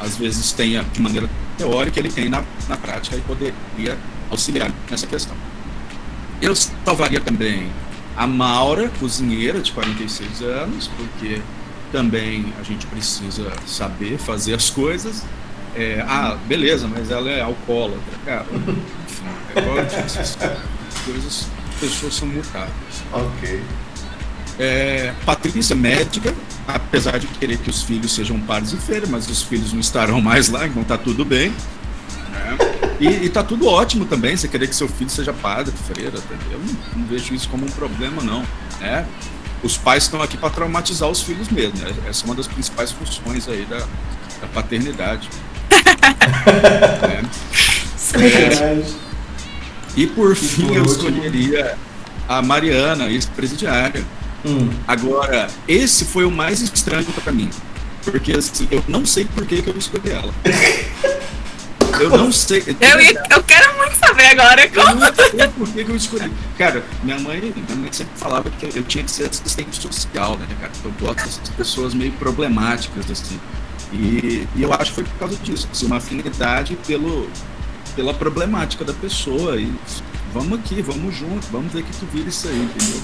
[0.00, 3.96] às vezes tenha de maneira teórica, ele tem na, na prática e poderia
[4.30, 5.36] auxiliar nessa questão.
[6.40, 7.70] Eu salvaria também
[8.16, 11.40] a Maura, cozinheira de 46 anos, porque
[11.92, 15.24] também a gente precisa saber fazer as coisas.
[15.74, 18.00] É, ah, beleza, mas ela é alcoólatra.
[18.24, 20.36] Cara, enfim, é igual eu disse, as
[21.04, 23.04] coisas, as pessoas são mutáveis.
[23.12, 23.62] Ok.
[24.58, 26.34] É, Patrícia, médica,
[26.66, 30.20] apesar de querer que os filhos sejam pares e feiras, mas os filhos não estarão
[30.20, 31.50] mais lá, então tá tudo bem.
[32.32, 32.58] né?
[32.98, 36.18] E, e tá tudo ótimo também, você querer que seu filho seja padre, freira,
[36.50, 38.42] eu não, não vejo isso como um problema, não.
[38.80, 39.06] Né?
[39.62, 41.92] Os pais estão aqui para traumatizar os filhos mesmo, né?
[42.08, 45.28] essa é uma das principais funções aí da, da paternidade.
[45.70, 47.22] né?
[48.16, 48.94] Verdade.
[49.96, 51.76] E por fim, eu escolheria
[52.28, 54.04] a Mariana, ex-presidiária.
[54.46, 54.70] Hum.
[54.86, 57.50] Agora, esse foi o mais estranho pra mim.
[58.04, 60.32] Porque assim, eu não sei por que, que eu escolhi ela.
[62.00, 62.62] Eu não sei.
[62.80, 64.96] Eu, eu quero muito saber agora Eu como.
[64.96, 66.32] não sei por que, que eu escolhi.
[66.58, 70.46] Cara, minha mãe, minha mãe sempre falava que eu tinha que ser assistente social, né,
[70.60, 70.72] cara?
[70.84, 73.40] Eu gosto dessas pessoas meio problemáticas, assim.
[73.92, 77.30] E, e eu acho que foi por causa disso, assim, uma afinidade pelo,
[77.94, 79.56] pela problemática da pessoa.
[79.56, 79.72] E
[80.34, 83.00] vamos aqui, vamos junto, vamos ver o que, que vira isso aí, entendeu?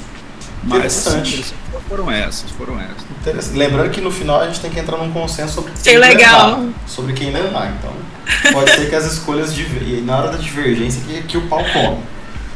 [0.65, 1.41] Mas Interessante.
[1.41, 1.55] assim,
[1.89, 3.03] foram essas, foram essas.
[3.21, 3.57] Interessante.
[3.59, 6.61] Lembrando que no final a gente tem que entrar num consenso sobre quem legal.
[6.61, 7.75] levar, sobre quem levar.
[7.79, 7.93] Então,
[8.53, 11.63] pode ser que as escolhas diver- e na hora da divergência que, que o pau
[11.73, 11.99] come.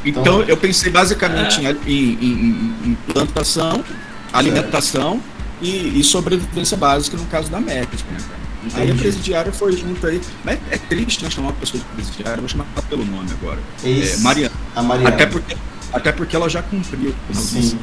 [0.04, 3.84] Então, Então- eu pensei basicamente em, em- em- em plantação,
[4.32, 5.20] alimentação
[5.60, 8.04] e, e sobrevivência básica no caso da médica.
[8.10, 8.18] Né?
[8.18, 8.82] cara?
[8.82, 10.20] Aí a presidiária foi junto aí.
[10.44, 13.28] Mas é triste né, chamar uma pessoa de presidiária, eu vou chamar ela pelo nome
[13.40, 13.58] agora.
[13.84, 14.54] É, Ex- Mariana.
[14.74, 15.08] A Mariana.
[15.10, 15.56] Até porque,
[15.96, 17.78] até porque ela já cumpriu o Sim.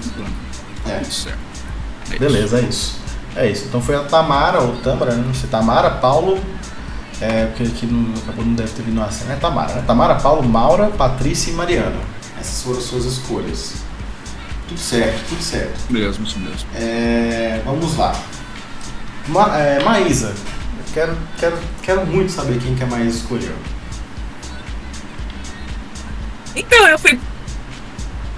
[0.85, 0.99] É.
[0.99, 1.39] Tudo certo.
[2.11, 2.99] É Beleza, é isso.
[3.35, 3.65] É isso.
[3.65, 5.23] Então foi a Tamara, ou Tamara, né?
[5.25, 6.39] não sei, Tamara, Paulo.
[7.19, 9.31] É, porque aqui não, acabou não deve ter vindo assim.
[9.31, 9.83] É Tamara, né?
[9.87, 11.99] Tamara, Paulo, Maura, Patrícia e Mariana.
[12.39, 13.73] Essas foram as suas escolhas.
[14.67, 15.75] Tudo certo, tudo certo.
[15.75, 16.69] Isso mesmo, isso mesmo.
[16.75, 18.15] É, vamos lá.
[19.27, 23.55] Ma, é, Maísa, eu quero, quero, quero muito saber quem que a Maísa escolheu.
[26.55, 27.19] Então, eu fui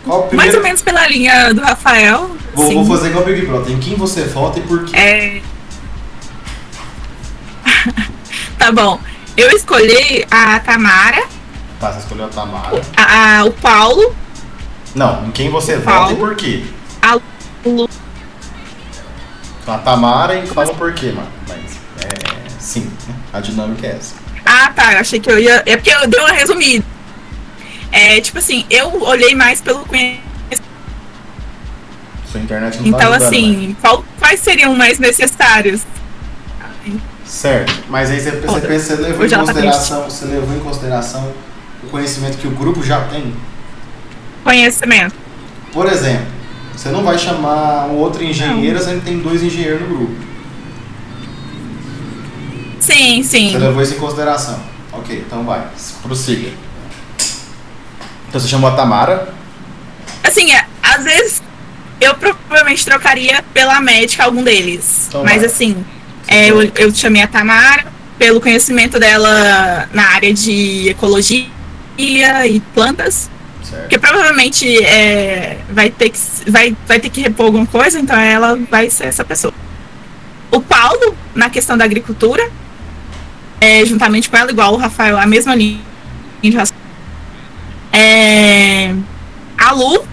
[0.05, 2.35] O mais ou menos pela linha do Rafael.
[2.53, 3.73] Vou, vou fazer igual o Big Brother.
[3.75, 4.95] Em quem você vota e por quê?
[4.95, 5.41] É...
[8.57, 8.99] tá bom.
[9.35, 11.23] Eu escolhi a Tamara,
[11.79, 12.81] Tá, você escolheu a Tamara.
[12.95, 14.15] a, a- o Paulo,
[14.95, 16.63] Não, em quem você vota e por quê?
[17.01, 17.19] a
[17.65, 17.89] Lu.
[19.67, 21.27] A Tamara e fala por quê, mano.
[21.49, 23.15] Mas, é, sim, né?
[23.33, 24.15] a dinâmica é essa.
[24.45, 24.93] Ah, tá.
[24.93, 25.63] Eu achei que eu ia.
[25.65, 26.85] É porque eu dei uma resumida.
[27.95, 30.21] É, tipo assim, eu olhei mais pelo conhecimento.
[32.29, 33.27] Sua internet não Então, tá ajudando, né?
[33.27, 35.81] assim, qual- quais seriam mais necessários?
[37.25, 41.33] Certo, mas aí você, você, pensa, você levou em tá consideração, você levou em consideração
[41.83, 43.33] o conhecimento que o grupo já tem.
[44.43, 45.15] Conhecimento.
[45.71, 46.27] Por exemplo,
[46.75, 50.15] você não vai chamar um outro engenheiro sendo que tem dois engenheiros no grupo.
[52.79, 53.51] Sim, sim.
[53.53, 54.59] Você levou isso em consideração.
[54.91, 55.65] Ok, então vai,
[56.03, 56.51] prossiga.
[58.35, 59.29] Então você chamou a Tamara.
[60.21, 61.41] Assim, é, às vezes
[62.01, 65.05] eu provavelmente trocaria pela médica algum deles.
[65.07, 65.85] Então Mas assim,
[66.27, 67.85] é, eu, eu chamei a Tamara
[68.19, 71.47] pelo conhecimento dela na área de ecologia
[71.97, 73.29] e plantas.
[73.63, 73.81] Certo.
[73.83, 76.19] Porque provavelmente é, vai, ter que,
[76.51, 79.53] vai, vai ter que repor alguma coisa, então ela vai ser essa pessoa.
[80.51, 82.51] O Paulo, na questão da agricultura,
[83.61, 85.79] é, juntamente com ela, igual o Rafael, a mesma linha
[86.41, 86.84] de raciocínio.
[89.75, 90.05] Lu,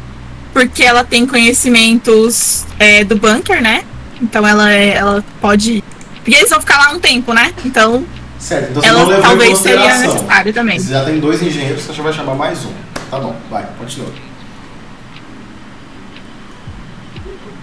[0.53, 3.85] porque ela tem conhecimentos é, do bunker, né?
[4.20, 5.83] Então ela, é- ela pode.
[6.22, 7.53] Porque eles vão ficar lá um tempo, né?
[7.64, 8.05] Então
[8.38, 10.79] Certo, então ela talvez seria necessária também.
[10.79, 12.72] Você já tem dois engenheiros, você já vai chamar mais um.
[13.11, 14.09] Tá bom, vai, continua.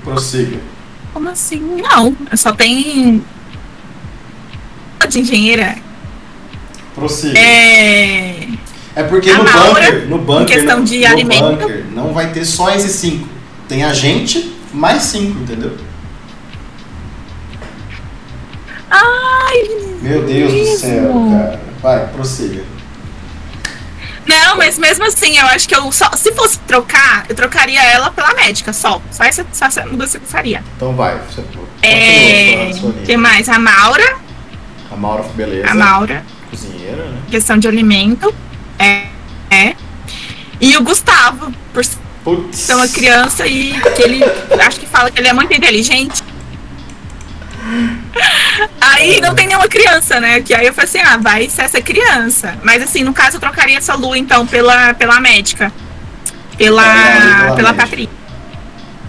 [0.04, 0.58] Prossiga.
[1.14, 1.60] Como assim?
[1.82, 3.24] Não, só tem.
[5.10, 5.76] De engenheira.
[6.94, 7.38] Prossiga.
[7.40, 8.48] É.
[9.00, 11.44] É porque A no Maura, bunker, no bunker, questão no, de no alimento.
[11.58, 13.30] bunker, não vai ter só esses cinco.
[13.68, 15.78] Tem a gente mais cinco, entendeu?
[18.90, 19.68] Ai,
[20.02, 21.32] Meu Deus do céu, Mesmo?
[21.38, 21.60] cara.
[21.82, 22.64] Vai, prossiga.
[24.28, 26.10] não, mas mesmo assim, eu acho que eu só.
[26.18, 29.02] Se fosse trocar, eu trocaria ela pela médica só.
[29.12, 30.64] Só essa, só essa mudança que eu faria.
[30.76, 31.18] Então vai.
[31.30, 31.42] Você,
[31.84, 32.72] É.
[32.84, 33.48] O que mais?
[33.48, 34.18] A Maura.
[34.92, 35.70] A Maura, beleza.
[35.70, 36.26] A Maura.
[36.50, 37.18] Cozinheira, né?
[37.30, 38.34] Questão de alimento.
[38.80, 39.06] É.
[39.52, 39.76] É.
[40.62, 41.84] E o Gustavo, por
[42.24, 42.58] Putz.
[42.58, 44.24] ser uma criança e que ele.
[44.66, 46.24] Acho que fala que ele é muito inteligente.
[48.82, 50.42] Aí não tem nenhuma criança, né?
[50.42, 52.58] Que aí eu falei assim, ah, vai ser essa criança.
[52.64, 55.72] Mas assim, no caso eu trocaria essa Lu, então, pela, pela médica.
[56.58, 57.74] Pela, Pela pela.
[57.74, 58.10] Patrícia.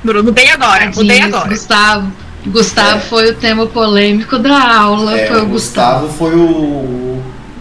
[0.05, 1.49] Mudei agora, mudei Tadinho, agora.
[1.49, 2.13] Gustavo.
[2.47, 3.01] Gustavo É.
[3.01, 5.19] foi o tema polêmico da aula.
[5.19, 7.10] É, foi o Gustavo foi o.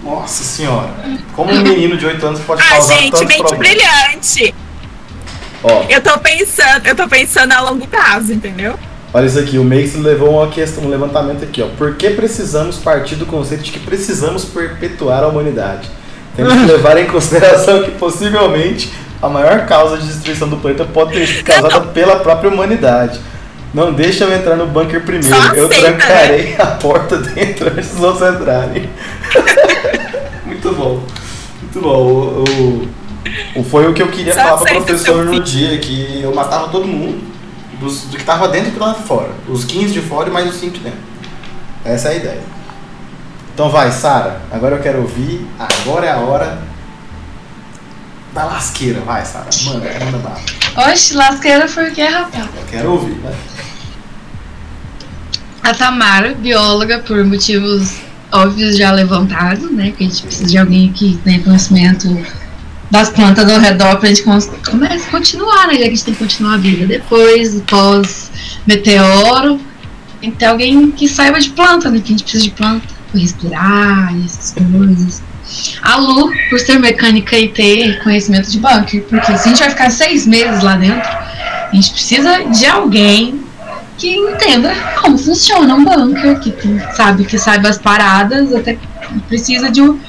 [0.10, 0.90] Nossa senhora.
[1.36, 3.68] Como um menino de 8 anos pode Ah, causar gente, tantos mente problemas.
[3.68, 4.56] brilhante.
[5.64, 8.74] Ó, Eu tô pensando, eu tô pensando a longo prazo, entendeu?
[9.14, 11.68] olha isso aqui, o Max levou uma questão, um levantamento aqui, ó.
[11.78, 15.90] Por que precisamos partir do conceito de que precisamos perpetuar a humanidade?
[16.36, 18.92] Temos que levar em consideração que possivelmente
[19.22, 23.20] a maior causa de destruição do planeta pode ter sido causada pela própria humanidade.
[23.74, 25.28] Não deixa eu entrar no bunker primeiro.
[25.28, 28.90] Só eu aceita, trancarei a porta dentro antes dos outros entrarem.
[30.62, 31.04] Muito bom.
[31.62, 32.44] Muito bom.
[33.56, 36.22] O, o- foi o que eu queria Só falar para o professor no dia, que
[36.22, 37.22] eu matava todo mundo,
[37.80, 39.30] dos, do que tava dentro e do que tava fora.
[39.48, 41.00] Os 15 de fora e mais os 5 de dentro.
[41.86, 42.42] Essa é a ideia.
[43.54, 44.42] Então vai, Sara.
[44.52, 45.46] Agora eu quero ouvir.
[45.58, 46.62] Agora é a hora
[48.34, 49.00] da lasqueira.
[49.02, 49.48] Vai, Sara.
[49.64, 50.90] Manda, manda bala.
[50.92, 52.46] Oxe, lasqueira foi o que, rapaz?
[52.46, 53.34] Eu quero ouvir, né?
[55.64, 57.96] A Tamara, bióloga, por motivos
[58.32, 59.92] óbvios já levantados, né?
[59.98, 62.08] Que a gente precisa de alguém que tenha conhecimento
[62.92, 65.74] das plantas ao redor pra gente cons- comece a continuar, né?
[65.74, 69.60] Já que a gente tem que continuar a vida depois, pós-meteoro.
[70.22, 72.00] Tem que ter alguém que saiba de planta, né?
[72.00, 75.22] Que a gente precisa de planta pra respirar e essas coisas.
[75.82, 79.70] A Lu, por ser mecânica e ter conhecimento de bunker, porque se a gente vai
[79.72, 83.40] ficar seis meses lá dentro, a gente precisa de alguém
[84.00, 86.54] que entenda como funciona um bunker, que
[86.96, 88.78] sabe, que saiba as paradas, até
[89.28, 90.00] precisa de um.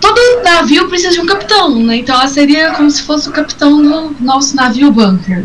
[0.00, 1.96] Todo navio precisa de um capitão, né?
[1.96, 5.44] Então ela seria como se fosse o capitão do nosso navio bunker.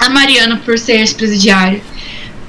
[0.00, 1.82] A Mariana, por ser ex-presidiária.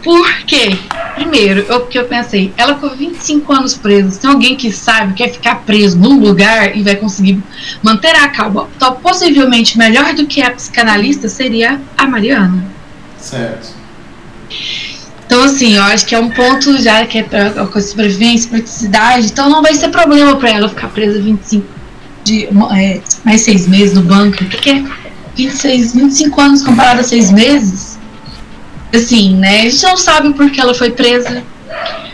[0.02, 0.78] Por quê?
[1.16, 4.20] Primeiro, eu, porque eu pensei, ela ficou 25 anos presa.
[4.20, 7.44] Tem alguém que sabe, quer ficar preso num lugar e vai conseguir
[7.84, 12.66] manter a calma, então possivelmente melhor do que a psicanalista seria a Mariana.
[13.20, 13.81] Certo.
[15.26, 18.50] Então, assim, eu acho que é um ponto já que é pra, com a sobrevivência,
[18.50, 21.66] praticidade, então não vai ser problema pra ela ficar presa 25,
[22.24, 24.44] de é, mais seis meses no banco.
[24.44, 24.84] O que, que é
[25.36, 27.98] 26, 25 anos comparado a seis meses?
[28.94, 29.62] Assim, né?
[29.62, 31.42] A gente não sabe por que ela foi presa.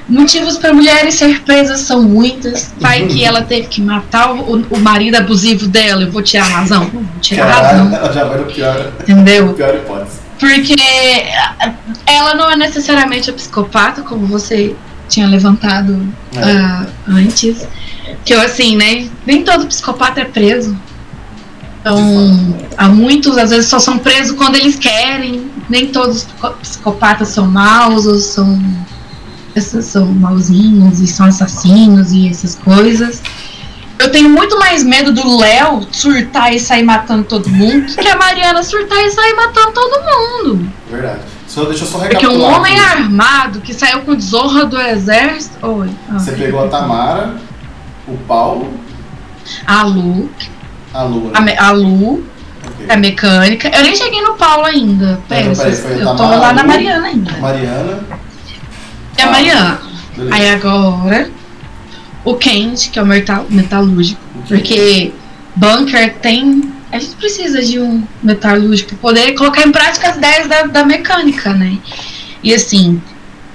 [0.07, 2.71] Motivos para mulheres ser presas são muitas.
[2.79, 6.03] Vai que ela teve que matar o, o marido abusivo dela.
[6.03, 6.85] Eu vou tirar a razão.
[6.85, 7.95] Vou tirar a razão.
[7.95, 9.47] Ela já vai no pior, Entendeu?
[9.47, 10.16] no pior hipótese.
[10.39, 10.75] Porque
[12.05, 14.75] ela não é necessariamente a psicopata, como você
[15.09, 16.41] tinha levantado É.
[16.43, 17.67] ah, antes.
[18.23, 19.07] Que eu, assim, né?
[19.25, 20.77] Nem todo psicopata é preso.
[21.81, 25.49] Então, há muitos, às vezes, só são presos quando eles querem.
[25.69, 28.61] Nem todos os psico- psicopatas são maus ou são,
[29.81, 33.21] são mauzinhos e são assassinos e essas coisas.
[33.99, 38.07] Eu tenho muito mais medo do Léo surtar e sair matando todo mundo do que
[38.07, 40.71] a Mariana surtar e sair matando todo mundo.
[40.89, 41.21] Verdade.
[41.47, 42.89] Só, deixa eu só Porque um homem aqui.
[43.01, 45.65] armado que saiu com desonra do exército.
[45.65, 45.89] Oi.
[46.09, 47.35] ah, Você pegou a Tamara,
[48.07, 48.71] o Paulo,
[49.65, 50.29] A Lu,
[50.93, 51.53] a Lu, a, né?
[51.53, 52.23] me- a Lu,
[52.65, 52.85] Ok.
[52.89, 53.69] a mecânica.
[53.75, 55.19] Eu nem cheguei no Paulo ainda.
[55.27, 57.31] Pera, a eu tô Tamara, lá na Lu, Mariana ainda.
[57.39, 57.99] Mariana.
[59.17, 59.79] E a Mariana.
[60.15, 60.35] Beleza.
[60.35, 61.31] Aí agora,
[62.27, 64.19] o Kent, que é o metal, metalúrgico.
[64.49, 65.13] Porque
[65.55, 66.73] bunker tem.
[66.91, 70.85] A gente precisa de um metalúrgico para poder colocar em prática as ideias da, da
[70.85, 71.77] mecânica, né?
[72.43, 73.01] E assim,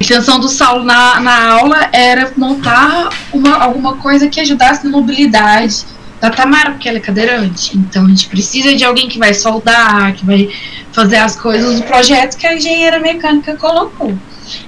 [0.00, 4.90] a intenção do Saulo na, na aula era montar uma, alguma coisa que ajudasse na
[4.90, 5.84] mobilidade
[6.18, 7.76] da Tamara, porque ela é cadeirante.
[7.76, 10.48] Então a gente precisa de alguém que vai soldar, que vai
[10.92, 14.16] fazer as coisas do projeto que a engenheira mecânica colocou.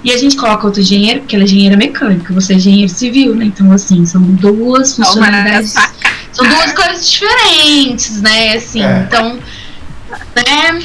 [0.02, 3.34] E a gente coloca outro engenheiro, porque ela é engenheira mecânica, você é engenheiro civil,
[3.34, 3.46] né?
[3.46, 5.74] Então, assim, são duas funcionalidades.
[6.32, 8.56] São duas coisas diferentes, né?
[8.56, 9.06] Assim, É.
[9.06, 9.38] então,
[10.36, 10.82] né?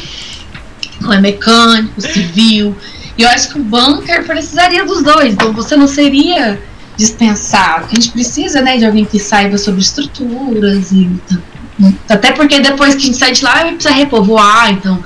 [1.01, 2.75] Um é mecânico, civil.
[3.17, 5.33] E eu acho que o bunker precisaria dos dois.
[5.33, 6.61] Então você não seria
[6.95, 7.85] dispensado.
[7.85, 11.09] A gente precisa, né, de alguém que saiba sobre estruturas e
[12.09, 15.01] até porque depois que a gente sai de lá, precisa repovoar, então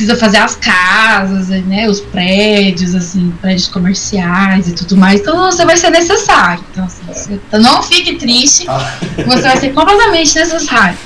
[0.00, 5.20] precisa fazer as casas, né, os prédios, assim, prédios comerciais e tudo mais.
[5.20, 6.64] Então você vai ser necessário.
[6.72, 10.96] Então, assim, você não fique triste Ah, você vai ser completamente necessário.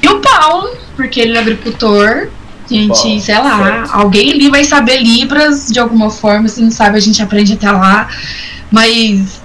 [0.00, 2.28] E o Paulo, porque ele é agricultor,
[2.70, 3.90] gente, sei lá, certo.
[3.92, 7.70] alguém ali vai saber Libras de alguma forma, se não sabe, a gente aprende até
[7.70, 8.08] lá.
[8.70, 9.40] Mas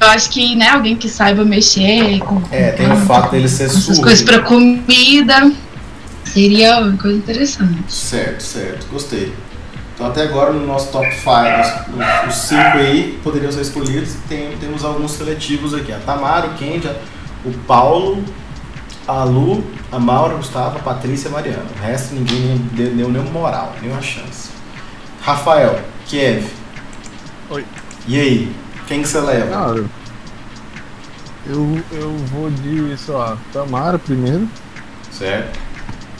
[0.00, 3.68] eu acho que, né, alguém que saiba mexer com, é, tem o fato dele ser
[3.68, 4.00] surdo.
[4.00, 5.52] coisas pra comida
[6.32, 7.92] seria uma coisa interessante.
[7.92, 8.86] Certo, certo.
[8.90, 9.32] Gostei.
[9.94, 11.30] Então até agora no nosso top 5,
[12.28, 14.14] os- os 5 aí poderiam ser escolhidos.
[14.28, 15.92] Tem, temos alguns seletivos aqui.
[15.92, 16.94] A Tamara, o Kendi, a-
[17.44, 18.24] o Paulo,
[19.06, 19.62] a Lu,
[19.92, 21.64] a Maura, a Gustavo, a Patrícia e a Mariana.
[21.78, 24.48] O resto ninguém deu, deu nenhuma moral, nenhuma chance.
[25.22, 26.46] Rafael, Kiev.
[27.50, 27.64] Oi.
[28.08, 28.52] E aí?
[28.86, 29.50] Quem que você leva?
[29.50, 29.84] Cara,
[31.46, 34.48] eu, eu vou de, sei lá, Tamara primeiro,
[35.10, 35.58] Certo.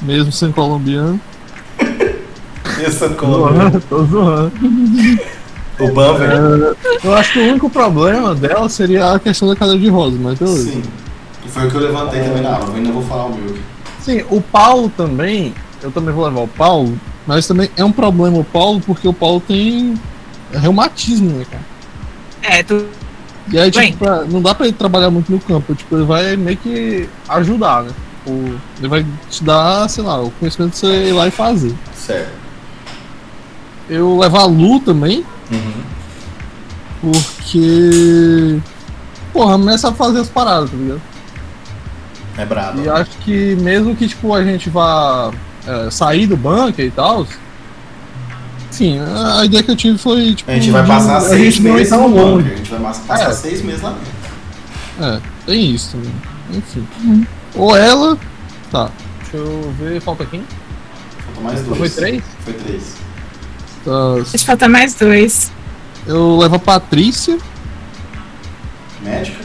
[0.03, 1.21] Mesmo sendo colombiano.
[2.77, 4.53] Pensando como Zoando, tô zoando.
[5.79, 6.77] o velho.
[6.83, 10.17] É, eu acho que o único problema dela seria a questão da cadeira de rosa,
[10.21, 10.71] mas beleza.
[10.71, 10.83] Sim.
[11.45, 12.67] E foi o que eu levantei também na aula.
[12.69, 13.61] Eu ainda vou falar o meu aqui.
[14.01, 18.39] Sim, o Paulo também, eu também vou levar o Paulo, mas também é um problema
[18.39, 19.95] o Paulo, porque o Paulo tem
[20.53, 21.63] reumatismo, né, cara?
[22.43, 22.87] É, tu,
[23.53, 26.37] E aí, tipo, pra- não dá pra ele trabalhar muito no campo, tipo, ele vai
[26.37, 27.91] meio que ajudar, né?
[28.31, 31.75] O, ele vai te dar, sei lá, o conhecimento de você ir lá e fazer.
[31.95, 32.31] Certo.
[33.89, 35.83] Eu levar a Lu também, Uhum.
[37.13, 38.59] porque.
[39.33, 41.01] Porra, a mulher sabe fazer as paradas, tá ligado?
[42.39, 42.81] É brabo.
[42.83, 45.31] E acho que mesmo que tipo, a gente vá
[45.67, 47.27] é, sair do bunker e tal.
[48.73, 50.51] Enfim, a ideia que eu tive foi, tipo.
[50.51, 52.35] A gente vai de- passar a seis gente não ir meses no longe.
[52.43, 52.53] bunker.
[52.53, 53.33] A gente vai passar É.
[53.33, 54.21] seis meses lá dentro.
[55.17, 56.13] É, tem isso também.
[56.53, 57.27] Enfim.
[57.55, 58.19] Ou ela.
[58.71, 58.91] Tá.
[59.21, 60.45] Deixa eu ver, falta quem?
[61.27, 61.79] Falta mais dois.
[61.79, 62.23] Foi três?
[62.45, 62.95] Foi três.
[63.85, 65.51] Tá, deixa falta mais dois.
[66.07, 67.39] eu levo a Patrícia,
[69.03, 69.39] Médica.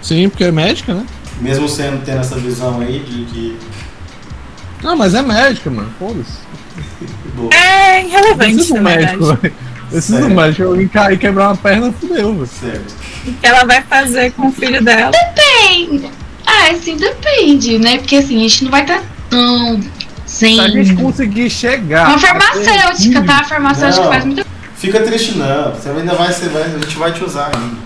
[0.00, 1.06] sim, porque é médica, né?
[1.40, 3.58] Mesmo sendo tendo essa visão aí de que.
[4.82, 5.90] Não, mas é médica, mano.
[5.98, 6.38] Foda-se.
[7.54, 9.16] É irrelevante, Precisa na do verdade.
[9.18, 9.54] médico, velho.
[9.90, 10.68] Precisa do médico.
[10.68, 12.46] Alguém cair e quebrar uma perna, fudeu, velho.
[12.46, 12.94] Certo.
[13.26, 15.12] O que ela vai fazer com o filho dela?
[15.34, 16.10] Tem.
[16.54, 17.98] Ah, assim, depende, né?
[17.98, 19.80] Porque assim, a gente não vai estar tão
[20.26, 20.54] sem.
[20.56, 22.08] Se a gente conseguir chegar.
[22.08, 23.38] Uma farmacêutica, até- tá?
[23.40, 24.12] A farmacêutica Não.
[24.12, 24.46] faz muita
[24.76, 25.72] Fica triste não.
[25.72, 26.62] Você ainda vai, você vai.
[26.62, 27.76] A gente vai te usar ainda.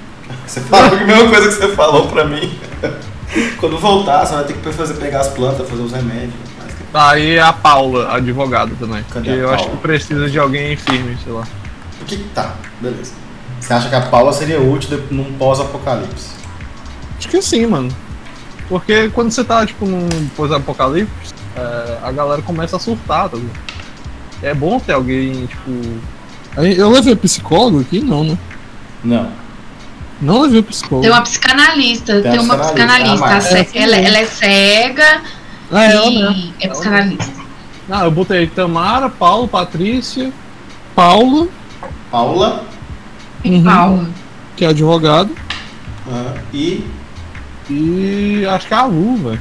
[0.46, 2.58] Você fala a mesma coisa que você falou pra mim.
[3.58, 6.32] Quando voltar, você vai ter que fazer, pegar as plantas, fazer os remédios.
[6.92, 9.04] Tá aí a Paula, a advogada também.
[9.10, 9.76] Cadê eu acho Paula?
[9.76, 11.46] que precisa de alguém firme, sei lá.
[12.00, 12.54] O que que tá?
[12.80, 13.12] Beleza.
[13.60, 16.30] Você acha que a Paula seria útil num pós-apocalipse?
[17.18, 17.90] Acho que sim, mano.
[18.68, 23.58] Porque quando você tá, tipo, num pós-apocalipse, é, a galera começa a surtar, tá ligado?
[24.42, 25.70] É bom ter alguém, tipo.
[26.56, 28.00] Eu levei psicólogo aqui?
[28.00, 28.38] Não, né?
[29.04, 29.28] Não.
[30.20, 31.02] Não levei psicólogo.
[31.02, 33.26] Tem uma psicanalista, Tem tem, a uma psicanalista, psicanalista.
[33.26, 33.60] a Márcia.
[33.60, 35.20] a ce- ela, ela é cega
[35.70, 37.32] Ah, é ela e é psicanalista.
[37.90, 40.32] Ah, eu botei Tamara, Paulo, Patrícia,
[40.94, 41.50] Paulo,
[42.10, 42.64] Paula
[43.44, 43.64] E Uhum.
[43.64, 44.08] Paula.
[44.56, 45.30] que é advogado,
[46.08, 46.84] aham, e.
[47.68, 49.40] e acho que é a Lu, velho.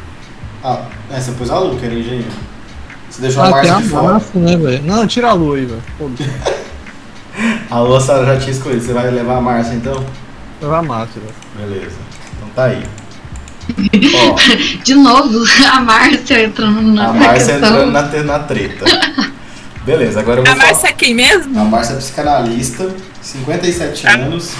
[0.64, 2.28] Ah, é, você pôs a Lu, que era engenheiro.
[3.10, 4.14] Você deixou a Ah, tem Márcia a de fora.
[4.14, 4.84] Márcia, né, velho?
[4.84, 5.84] Não, tira a Lu aí, velho.
[7.70, 8.82] A Lu a Sara já tinha escolhido.
[8.82, 10.06] Você vai levar a Márcia então?
[10.62, 11.34] Leva a Márcia, velho.
[11.70, 11.96] Beleza.
[12.38, 12.82] Então tá aí.
[14.16, 18.86] Ó, De novo, a Márcia entrando na a Márcia entrando na, na treta.
[19.86, 20.68] Beleza, agora eu vou A falar.
[20.72, 21.60] Márcia é quem mesmo?
[21.60, 22.90] A Márcia é psicanalista,
[23.22, 24.14] 57 Ah.
[24.14, 24.54] anos.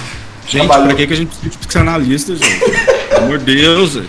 [0.48, 2.60] Gente, Trabalhou- pra que, que a gente precisa de psicanalista, gente?
[3.08, 4.08] Pelo amor de Deus, velho.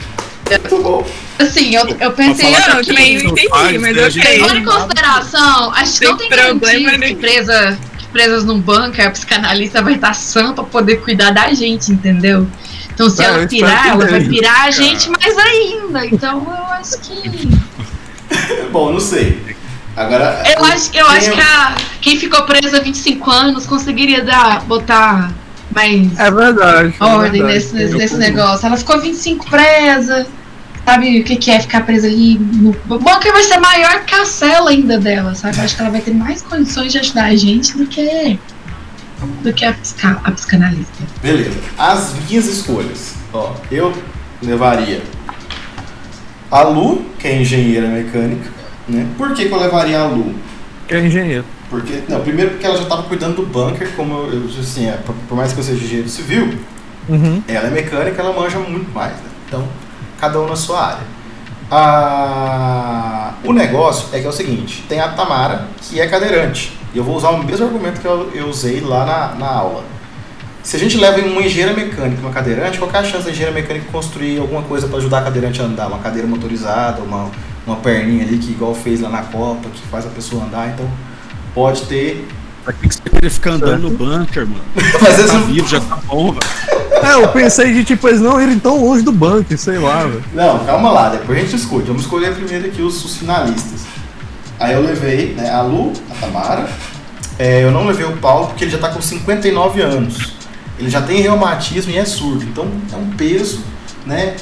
[0.50, 1.08] Muito bom.
[1.40, 2.50] Assim, eu, eu pensei.
[2.52, 6.18] Não, eu não seus entendi, pais, mas né, gente- Levando em consideração, acho que não
[6.18, 7.16] tem problema que, nenhum.
[7.20, 11.92] presa, que presas num bunker, a psicanalista vai estar sã pra poder cuidar da gente,
[11.92, 12.48] entendeu?
[12.94, 16.06] Então, se É, eu ela pirar, que ela vai pirar a gente mais ainda.
[16.06, 17.50] Então, eu acho que.
[18.72, 19.56] Bom, não sei.
[19.96, 20.44] Agora.
[20.56, 25.32] Eu acho, eu acho que a, quem ficou presa há 25 anos conseguiria dar, botar
[25.74, 26.94] mais É verdade.
[27.00, 27.54] é ordem verdade.
[27.54, 28.66] nesse, nesse, nesse negócio.
[28.66, 30.28] Ela ficou 25 presa.
[30.86, 32.40] Sabe o que, que é ficar presa ali?
[32.40, 32.70] No...
[32.70, 35.58] O bunker vai ser maior que a cela ainda dela, sabe?
[35.58, 38.40] Eu acho que ela vai ter mais condições de ajudar a gente do que,
[39.44, 41.04] do que a, psica, a psicanalista.
[41.22, 41.60] Beleza.
[41.78, 43.16] As minhas escolhas.
[43.34, 43.94] Ó, eu
[44.42, 45.02] levaria
[46.50, 48.50] a Lu, que é engenheira mecânica.
[48.88, 49.06] Né?
[49.18, 50.34] Por que, que eu levaria a Lu?
[50.88, 51.44] Que é engenheiro.
[51.70, 54.98] Porque, não, primeiro porque ela já estava cuidando do bunker, como eu, disse assim, é,
[55.28, 56.58] por, mais que eu seja engenheiro civil,
[57.10, 57.42] Uhum.
[57.48, 59.30] ela é mecânica, ela manja muito mais, né?
[59.48, 59.66] Então,
[60.20, 61.18] cada um na sua área.
[61.70, 66.78] Ah, o negócio é que é o seguinte, tem a Tamara, que é cadeirante.
[66.94, 69.84] E eu vou usar o mesmo argumento que eu, eu usei lá na, na aula.
[70.64, 73.32] Se a gente leva uma engenheira mecânica e uma cadeirante, qual é a chance da
[73.32, 75.88] engenheira mecânica construir alguma coisa para ajudar a cadeirante a andar?
[75.88, 77.30] Uma cadeira motorizada, uma,
[77.66, 80.86] uma perninha ali que igual fez lá na Copa, que faz a pessoa andar, então
[81.58, 82.28] pode ter.
[82.64, 84.62] Pra que que você queria ficar andando no bunker, mano?
[85.02, 86.88] Mas Tá vivo, já tá bom, velho.
[87.04, 90.24] É, eu pensei de tipo, eles não irem tão longe do bunker, sei lá, velho.
[90.34, 91.86] Não, calma lá, depois a gente escolhe.
[91.86, 93.82] Vamos escolher primeiro aqui os, os finalistas.
[94.60, 96.70] Aí eu levei né, a Lu, a Tamara.
[97.40, 100.34] É, eu não levei o Paulo porque ele já tá com 59 anos.
[100.78, 102.44] Ele já tem reumatismo e é surdo.
[102.44, 103.64] Então é um peso,
[104.06, 104.36] né?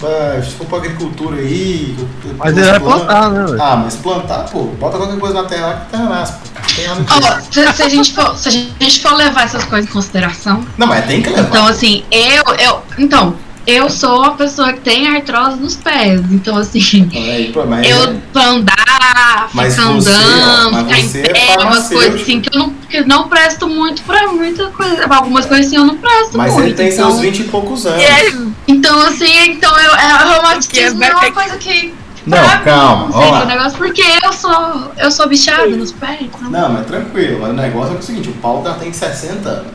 [0.00, 1.94] Pra- se for pra agricultura aí.
[2.38, 3.62] Mas ele vai plantar, né, velho?
[3.62, 7.52] Ah, mas plantar, pô, bota qualquer coisa na terra lá que a terra nasce, disso.
[7.52, 10.86] se, se a gente for, se a gente for levar essas coisas em consideração, Não,
[10.86, 11.48] mas tem que levar.
[11.50, 12.82] Então, assim, eu, eu.
[12.98, 13.36] Então,
[13.66, 16.20] eu sou uma pessoa que tem artrose nos pés.
[16.30, 21.22] Então, assim, Aí, pô, mas eu pra andar, Mas ficar ó, andando, mas ficar em
[21.24, 21.94] é pé, umas farmacêutico.
[21.94, 25.06] coisas assim, que eu não, que eu não presto muito pra muita coisa.
[25.08, 26.66] Algumas coisas assim eu não presto mas muito.
[26.66, 28.02] ele tem então, seus 20 e poucos anos.
[28.02, 28.32] É,
[28.66, 31.94] então, assim, então eu, é, reumatismo vai é uma coisa que.
[32.26, 34.92] Não, pra mim calma, Não um negócio, porque eu sou.
[34.98, 36.18] Eu sou bichada nos pés.
[36.20, 37.38] Então, Não, mas tranquilo.
[37.40, 39.72] Mas o negócio é o seguinte, o Paulo já tem 60 anos.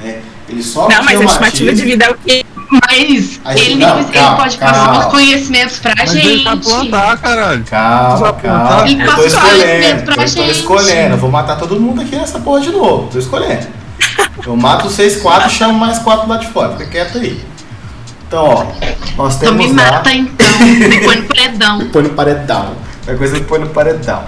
[0.00, 0.22] né?
[0.48, 2.45] Ele sofre não, mas a estimativa de vida é o quê?
[2.70, 4.98] Mas Aí, ele, não, ele calma, pode passar calma.
[4.98, 6.26] uns conhecimentos pra Mas gente.
[6.26, 7.64] ele tá plantar, caralho.
[7.64, 8.88] Calma, Vai calma.
[8.88, 10.02] Ele Eu tô passou conhecimento escolhendo.
[10.04, 10.50] pra Eu tô gente.
[10.50, 11.14] escolhendo.
[11.14, 13.08] Eu vou matar todo mundo aqui nessa porra de novo.
[13.10, 13.66] Tô escolhendo.
[14.46, 16.72] Eu mato vocês quatro e chamo mais quatro lá de fora.
[16.72, 17.40] Fica quieto aí.
[18.26, 18.64] Então, ó.
[19.16, 19.92] Nós Então temos me lá...
[19.92, 21.88] mata então, me põe no paredão.
[21.92, 22.72] Põe no paredão.
[23.06, 24.24] É coisa que põe no paredão.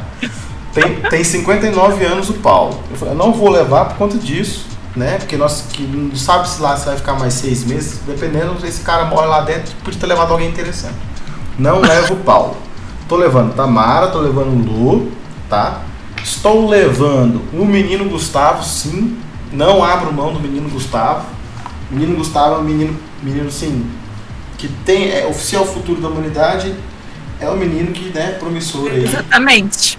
[0.72, 2.80] Tem, tem 59 anos o Paulo.
[2.90, 4.66] Eu falei, eu não vou levar por conta disso,
[4.96, 5.18] né?
[5.18, 8.82] Porque nós que não sabe se lá se vai ficar mais seis meses, dependendo, esse
[8.82, 10.94] cara morre lá dentro, podia ter levado alguém interessante.
[11.58, 12.56] Não levo o Paulo.
[13.08, 15.10] Tô levando Tamara, tô levando Lu,
[15.48, 15.82] tá?
[16.22, 19.18] Estou levando o menino Gustavo, sim.
[19.52, 21.26] Não abro mão do menino Gustavo.
[21.90, 23.90] O menino Gustavo é um menino, menino assim,
[24.58, 26.74] que tem, é oficial futuro da humanidade.
[27.40, 29.04] É um menino que, né, promissor aí.
[29.04, 29.98] Exatamente.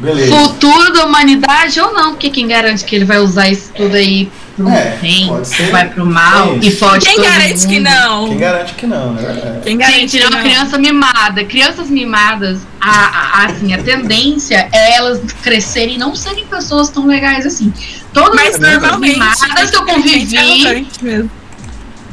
[0.00, 0.34] Beleza.
[0.34, 4.30] Futuro da humanidade ou não, porque quem garante que ele vai usar isso tudo aí
[4.56, 7.90] pro É, bem, pode vai pro mal É e fode Quem todo garante que mundo.
[7.90, 8.28] não?
[8.28, 9.22] Quem garante que não, né?
[9.22, 9.60] É.
[9.62, 10.42] Quem garante Gente, que ele é uma não?
[10.44, 11.44] criança mimada.
[11.44, 17.06] Crianças mimadas, a, a- assim, a tendência é elas crescerem e não serem pessoas tão
[17.06, 17.72] legais assim.
[18.12, 20.86] Todas Mas as crianças mimadas que eu é convivi.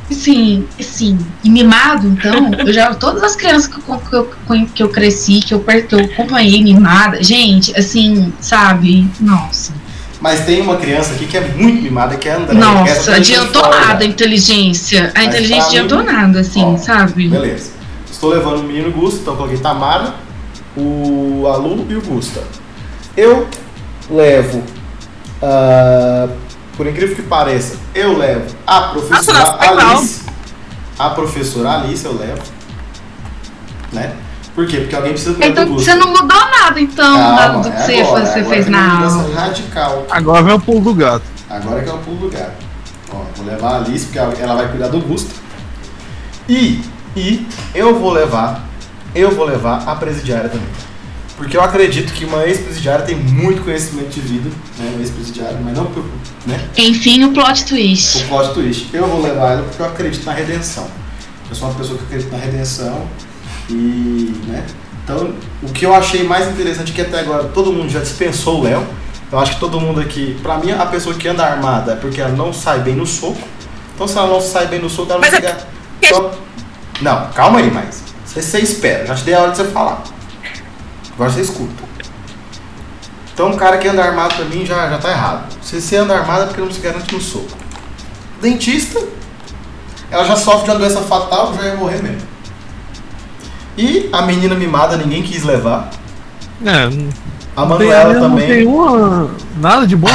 [0.09, 1.17] Sim, sim.
[1.43, 2.93] E mimado, então, eu já.
[2.95, 6.63] Todas as crianças que eu, que eu, que eu cresci, que eu, que eu acompanhei
[6.63, 9.09] mimada, gente, assim, sabe?
[9.19, 9.73] Nossa.
[10.19, 12.55] Mas tem uma criança aqui que é muito mimada, que é a André.
[12.55, 15.11] que essa Nossa, tá adiantou nada a inteligência.
[15.13, 17.27] A Mas inteligência adiantou nada, assim, Ó, sabe?
[17.27, 17.71] Beleza.
[18.11, 20.15] Estou levando o menino Gusta, então eu coloquei Tamara,
[20.75, 22.41] o Alu e o Gusta.
[23.15, 23.47] Eu
[24.09, 24.63] levo,
[25.41, 26.27] ah,
[26.77, 29.97] por incrível que pareça, eu levo a professora Nossa, legal.
[29.97, 30.21] Alice.
[30.99, 32.41] A professora Alice eu levo.
[33.91, 34.13] Né?
[34.53, 34.77] Por quê?
[34.77, 35.91] Porque alguém precisa cuidar Então do Gusta.
[35.91, 38.67] você não mudou nada, então, Calma, nada do que é você, agora, você agora fez
[38.67, 39.35] na uma mudança aula.
[39.35, 40.07] radical.
[40.09, 41.23] Agora vem o pulo do gato.
[41.49, 42.65] Agora que é o pulo do gato.
[43.13, 45.33] Ó, vou levar a Alice, porque ela ela vai cuidar do Gusto.
[46.49, 46.81] E,
[47.15, 48.63] e eu vou levar,
[49.13, 50.67] eu vou levar a presidiária também.
[51.37, 54.89] Porque eu acredito que uma ex-presidiária tem muito conhecimento de vida, né?
[54.93, 56.03] Uma ex-presidiária, mas não por,
[56.47, 56.59] né?
[56.75, 58.17] Enfim, o plot twist.
[58.23, 58.87] O plot twist.
[58.91, 60.87] Eu vou levar ela porque eu acredito na redenção.
[61.47, 63.03] Eu sou uma pessoa que acredita na redenção
[63.69, 64.65] e, né?
[65.03, 68.59] Então, o que eu achei mais interessante é que até agora todo mundo já dispensou
[68.59, 68.85] o Léo.
[69.31, 72.19] Eu acho que todo mundo aqui, pra mim, a pessoa que anda armada é porque
[72.19, 73.37] ela não sai bem no soco.
[73.93, 75.57] Então, se ela não sai bem no soco, ela não Mas fica.
[76.09, 76.31] Só-
[77.01, 79.05] Não, calma aí, mas você, você espera.
[79.05, 80.03] Já te dei a hora de você falar.
[81.17, 81.83] Agora você escuta.
[83.33, 85.51] Então, um cara que anda armado pra mim já, já tá errado.
[85.63, 87.57] Se você anda armado é porque não se garante no soco.
[88.39, 88.99] Dentista,
[90.11, 92.21] ela já sofre de uma doença fatal, já ia morrer mesmo.
[93.77, 95.89] E a menina mimada ninguém quis levar.
[96.65, 98.67] É, A não tem, Manuela não tem também.
[98.67, 99.29] uma.
[99.59, 100.07] Nada de bom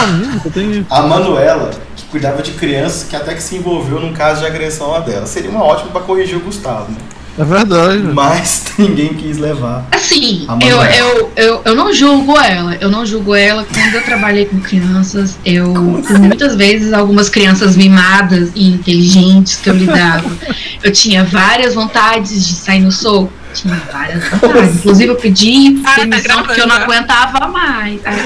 [0.42, 0.86] só tem.
[0.90, 4.94] A Manuela, que cuidava de crianças, que até que se envolveu num caso de agressão
[4.94, 5.26] a dela.
[5.26, 6.98] Seria uma ótima pra corrigir o Gustavo, né?
[7.39, 7.99] É verdade.
[8.03, 9.87] Mas ninguém quis levar.
[9.91, 12.76] Assim, A eu, eu, eu, eu não julgo ela.
[12.80, 13.64] Eu não julgo ela.
[13.72, 15.72] Quando eu trabalhei com crianças, eu,
[16.07, 20.30] por muitas vezes, algumas crianças mimadas e inteligentes que eu lidava,
[20.83, 23.33] eu tinha várias vontades de sair no soco.
[23.55, 24.76] Tinha várias vontades.
[24.76, 26.83] Inclusive, eu pedi Ah, tá permissão porque eu não já.
[26.85, 28.01] aguentava mais.
[28.05, 28.18] Aí,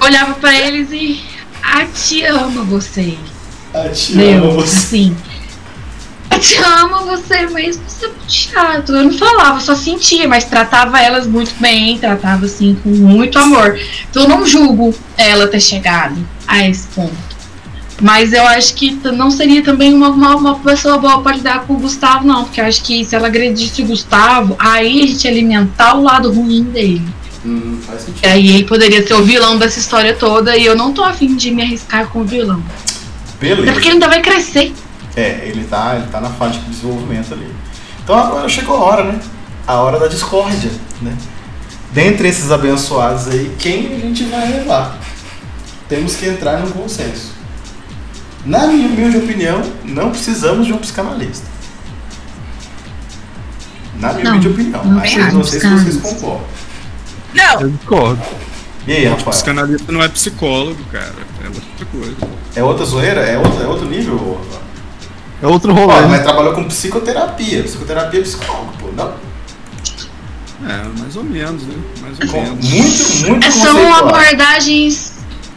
[0.00, 1.20] olhava pra eles e.
[1.62, 3.18] Ah, te amo vocês.
[3.74, 4.76] Ah, te Meu, amo você.
[4.76, 5.16] assim.
[6.30, 8.92] Eu te amo você, mas você é muito chato.
[8.92, 13.78] Eu não falava, só sentia, mas tratava elas muito bem, tratava assim com muito amor.
[14.08, 16.16] Então eu não julgo ela ter chegado
[16.46, 17.30] a esse ponto.
[18.00, 21.74] Mas eu acho que não seria também uma, uma, uma pessoa boa para lidar com
[21.74, 22.44] o Gustavo, não.
[22.44, 26.02] Porque eu acho que se ela agredisse o Gustavo, aí a gente ia alimentar o
[26.02, 27.02] lado ruim dele.
[27.44, 28.24] Hum, faz sentido.
[28.24, 30.56] E aí ele poderia ser o vilão dessa história toda.
[30.56, 32.62] E eu não tô afim de me arriscar com o vilão.
[33.36, 33.72] Até Beleza.
[33.72, 34.72] porque ele ainda vai crescer.
[35.16, 37.52] É, ele tá, ele tá na fase de desenvolvimento ali.
[38.02, 39.20] Então agora chegou a hora, né?
[39.66, 40.70] A hora da discórdia,
[41.02, 41.16] né?
[41.92, 44.96] Dentre esses abençoados aí, quem a gente vai levar?
[45.88, 47.32] Temos que entrar num consenso.
[48.46, 51.46] Na minha humilde opinião, não precisamos de um psicanalista.
[53.96, 54.84] Na minha Não, humilde opinião.
[54.84, 56.00] não eu não sei se vocês psicanalista.
[56.08, 56.46] concordam.
[57.34, 58.22] Não, Eu discordo.
[58.86, 59.30] E aí, Rafael?
[59.30, 61.12] Psicanalista não é psicólogo, cara.
[61.44, 62.16] É outra coisa.
[62.56, 63.20] É outra zoeira?
[63.20, 64.16] É outro, é outro nível?
[64.16, 64.69] Rafael?
[65.42, 66.06] É outro Ó, rolê.
[66.08, 67.62] mas trabalhou com psicoterapia.
[67.62, 68.88] Psicoterapia é psicólogo, pô.
[68.94, 69.14] Não.
[70.68, 71.74] É, mais ou menos, né?
[72.02, 72.64] Mais ou Com- menos.
[72.68, 75.14] muito, muito É, São abordagens.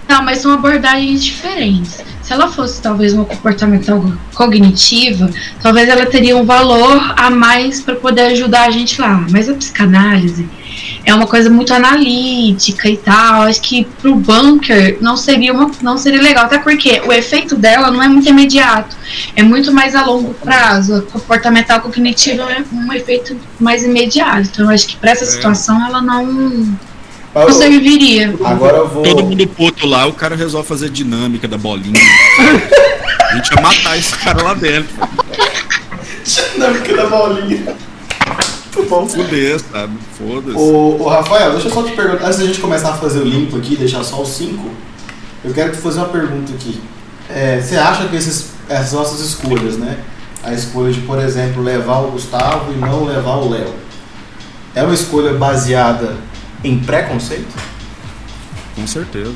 [0.07, 1.99] Não, mas são abordagens diferentes.
[2.23, 4.01] Se ela fosse talvez uma comportamental
[4.33, 5.29] cognitiva,
[5.61, 9.25] talvez ela teria um valor a mais para poder ajudar a gente lá.
[9.29, 10.47] Mas a psicanálise
[11.05, 13.41] é uma coisa muito analítica e tal.
[13.41, 17.91] Acho que pro bunker não seria uma, não seria legal, até porque o efeito dela
[17.91, 18.95] não é muito imediato,
[19.35, 20.95] é muito mais a longo prazo.
[20.95, 24.47] A comportamental cognitiva é um efeito mais imediato.
[24.53, 25.27] Então, acho que para essa É.
[25.27, 26.73] situação ela não
[27.33, 28.33] Mas eu- serviria.
[28.43, 29.03] Agora eu vou.
[29.03, 31.99] Todo mundo puto lá, o cara resolve fazer dinâmica da bolinha.
[33.31, 34.93] A gente ia matar esse cara lá dentro.
[36.23, 37.75] Dinâmica da bolinha.
[38.75, 39.07] Muito bom.
[39.07, 39.93] Fuder, sabe?
[40.17, 40.57] Foda-se.
[40.57, 43.23] Ô, ô, Rafael, deixa eu só te perguntar, antes da gente começar a fazer o
[43.23, 44.69] limpo aqui, deixar só os cinco,
[45.43, 46.79] eu quero te fazer uma pergunta aqui.
[47.29, 49.97] É, você acha que esses, essas nossas escolhas, né?
[50.43, 53.73] A escolha de, por exemplo, levar o Gustavo e não levar o Léo,
[54.75, 56.15] é uma escolha baseada
[56.63, 57.53] em preconceito?
[58.75, 59.33] Com certeza.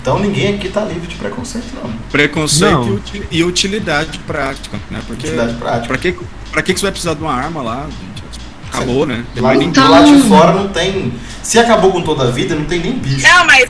[0.00, 1.90] Então ninguém aqui tá livre de preconceito, não.
[2.10, 2.88] Preconceito Não.
[3.30, 5.00] e uti- utilidade prática, né?
[5.06, 5.86] Porque Utilidade prática.
[5.88, 6.12] pra que,
[6.52, 8.22] pra que que você vai precisar de uma arma lá, gente?
[8.70, 9.24] Acabou, né?
[9.36, 9.56] Lá.
[9.56, 11.12] Então- lá de fora não tem.
[11.42, 13.26] Se acabou com toda a vida, não tem nem bicho.
[13.26, 13.68] não, mas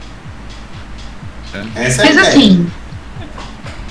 [1.77, 2.29] Essa é a Mas ideia.
[2.29, 2.67] assim.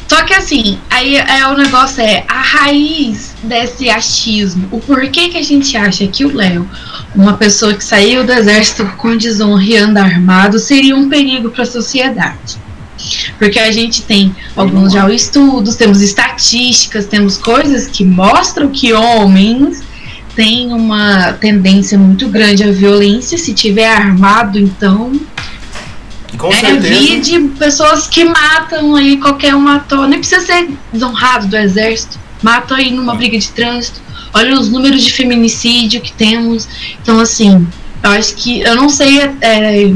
[0.08, 4.68] Só que assim, aí é, o negócio é a raiz desse achismo.
[4.72, 6.68] O porquê que a gente acha que o Léo,
[7.14, 11.64] uma pessoa que saiu do exército com desonra e anda armado, seria um perigo para
[11.64, 12.58] a sociedade.
[13.38, 19.84] Porque a gente tem alguns já estudos, temos estatísticas, temos coisas que mostram que homens
[20.36, 23.38] têm uma tendência muito grande à violência.
[23.38, 25.12] Se tiver armado, então
[26.38, 26.88] Com é, certeza.
[26.88, 30.08] vi de pessoas que matam aí, qualquer um matou.
[30.08, 32.20] Nem precisa ser desonrado do exército.
[32.42, 34.02] Matam aí numa briga de trânsito.
[34.34, 36.68] olha os números de feminicídio que temos.
[37.02, 37.68] Então, assim,
[38.04, 39.92] eu acho que eu não sei é,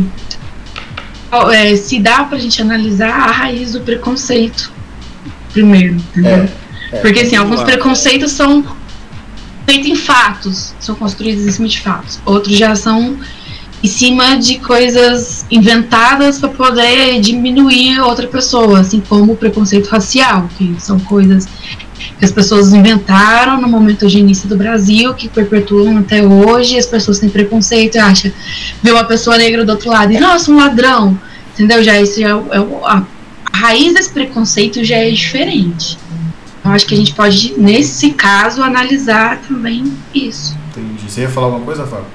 [1.53, 4.71] é, se dá pra gente analisar a raiz do preconceito
[5.53, 6.49] primeiro, entendeu?
[6.91, 7.65] É, Porque assim, alguns lá.
[7.65, 8.65] preconceitos são
[9.65, 12.19] feitos em fatos, são construídos em cima de fatos.
[12.25, 13.17] Outros já são
[13.83, 20.47] em cima de coisas inventadas para poder diminuir outra pessoa, assim como o preconceito racial,
[20.57, 21.47] que são coisas
[22.17, 27.19] que as pessoas inventaram no momento eugenista do Brasil, que perpetuam até hoje, as pessoas
[27.19, 28.31] têm preconceito e acham,
[28.83, 31.19] vê uma pessoa negra do outro lado e, nossa, um ladrão,
[31.53, 31.83] entendeu?
[31.83, 33.03] Já isso já é, é a,
[33.51, 35.97] a raiz desse preconceito já é diferente.
[36.63, 40.55] Eu acho que a gente pode, nesse caso, analisar também isso.
[40.69, 41.09] Entendi.
[41.09, 42.05] Você ia falar alguma coisa, Fábio?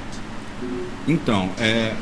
[1.06, 1.94] Então, é,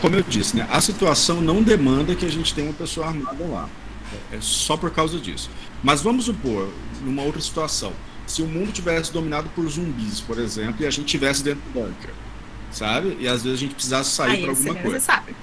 [0.00, 3.44] como eu disse, né, a situação não demanda que a gente tenha uma pessoa armada
[3.44, 3.68] lá.
[4.32, 5.50] É, é só por causa disso.
[5.82, 6.68] Mas vamos supor,
[7.04, 7.92] numa outra situação,
[8.26, 11.80] se o mundo tivesse dominado por zumbis, por exemplo, e a gente tivesse dentro do
[11.80, 12.10] bunker,
[12.70, 13.16] sabe?
[13.20, 15.00] E às vezes a gente precisasse sair para alguma coisa.
[15.00, 15.34] sabe.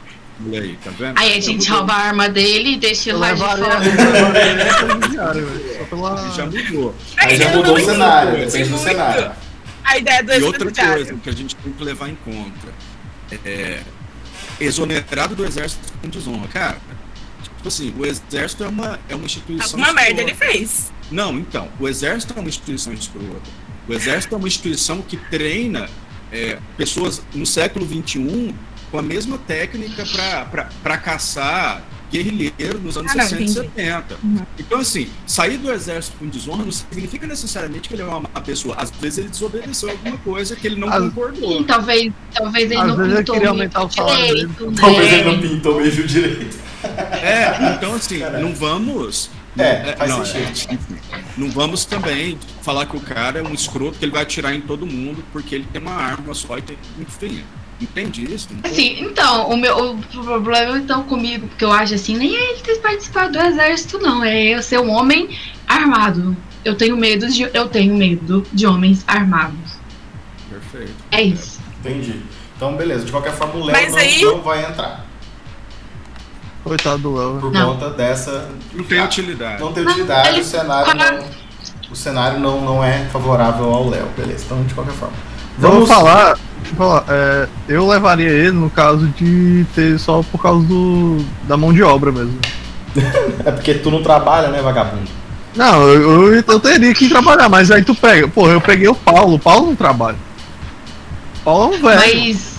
[0.45, 1.17] Olha aí, tá vendo?
[1.17, 3.80] Aí a gente rouba a arma dele e deixa ele lá de fora.
[5.89, 6.32] pela.
[6.32, 6.95] Já mudou.
[7.17, 9.32] Aí já mudou o cenário, depende do cenário.
[9.88, 12.73] A ideia do E outra coisa que a gente tem que levar em conta
[13.45, 13.81] é
[14.59, 16.47] exonerado do exército com desonra.
[16.49, 16.77] Cara,
[17.41, 19.79] tipo assim, o exército é uma, é uma instituição.
[19.79, 20.91] Alguma merda ele fez.
[21.09, 23.49] Não, então, o exército é uma instituição escrota.
[23.88, 25.89] O exército é uma instituição que treina
[26.33, 28.53] é, pessoas no século XXI
[28.91, 30.03] com a mesma técnica
[30.83, 31.81] para caçar
[32.11, 33.69] guerrilheiro nos anos Ah, não, 60 e entendi.
[33.75, 34.15] 70.
[34.23, 34.37] Uhum.
[34.59, 38.29] Então, assim, sair do exército com desonra não significa necessariamente que ele é uma má
[38.41, 38.75] pessoa.
[38.77, 41.57] Às vezes ele desobedeceu alguma coisa que ele não Às- concordou.
[41.57, 44.77] Sim, talvez, talvez ele Às não vezes ele pintou aumentar o salário direito, né?
[44.79, 46.57] Talvez ele não pintou mesmo direito.
[47.21, 49.29] É, então assim, não vamos.
[49.57, 50.73] É, faz não, sentido.
[50.73, 50.97] enfim,
[51.35, 54.61] não vamos também falar que o cara é um escroto que ele vai atirar em
[54.61, 56.77] todo mundo porque ele tem uma arma só e tem.
[56.99, 57.43] Enfim,
[57.82, 58.49] entende isso?
[58.51, 62.51] Não Assim, então, o meu o problema então comigo, porque eu acho assim, nem é
[62.51, 64.23] ele ter participado do exército, não.
[64.23, 65.30] É eu ser um homem
[65.67, 66.36] armado.
[66.65, 69.78] Eu tenho medo de, eu tenho medo de homens armados.
[70.49, 70.93] Perfeito.
[71.11, 71.59] É isso.
[71.80, 72.21] Entendi.
[72.55, 73.05] Então, beleza.
[73.05, 75.05] De qualquer forma, o Léo não, aí- não vai entrar.
[76.63, 77.39] Coitado do Léo.
[77.39, 77.73] Por Não.
[77.73, 78.49] conta dessa.
[78.73, 79.61] Não tem utilidade.
[79.61, 81.25] Não tem Não, utilidade, ele- o cenário não.
[81.89, 84.43] O cenário não, não é favorável ao Léo, beleza.
[84.45, 85.15] Então, de qualquer forma.
[85.57, 86.38] Vamos falar.
[86.68, 87.05] Deixa eu falar.
[87.09, 91.82] é, eu levaria ele no caso de ter só por causa do, da mão de
[91.84, 92.38] obra mesmo.
[93.45, 95.07] É porque tu não trabalha, né, vagabundo?
[95.55, 98.28] Não, eu, eu, eu teria que trabalhar, mas aí tu pega.
[98.28, 99.36] Porra, eu peguei o Paulo.
[99.36, 100.18] O Paulo não trabalha.
[101.41, 101.95] O Paulo é um velho.
[101.99, 102.57] Mas.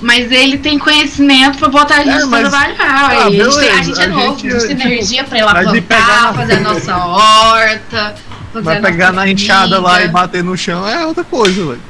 [0.00, 2.74] Mas ele tem conhecimento pra botar a gente É, pra mas- trabalhar.
[2.80, 5.24] Ah, a, gente tem- a gente é a novo, gente, a gente tem tipo, energia
[5.24, 8.14] pra ir lá plantar, na- fazer a nossa horta.
[8.52, 11.64] Fazer Vai a nossa pegar na enxada lá e bater no chão é outra coisa,
[11.66, 11.80] velho.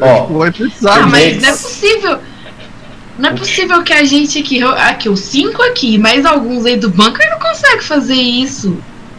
[0.00, 0.94] Ó, Tipo, vai precisar.
[1.02, 2.18] Ah, mas não é possível.
[3.18, 6.88] Não é possível que a gente aqui, aqui, os cinco aqui, mais alguns aí do
[6.90, 8.76] banco, não consegue fazer isso.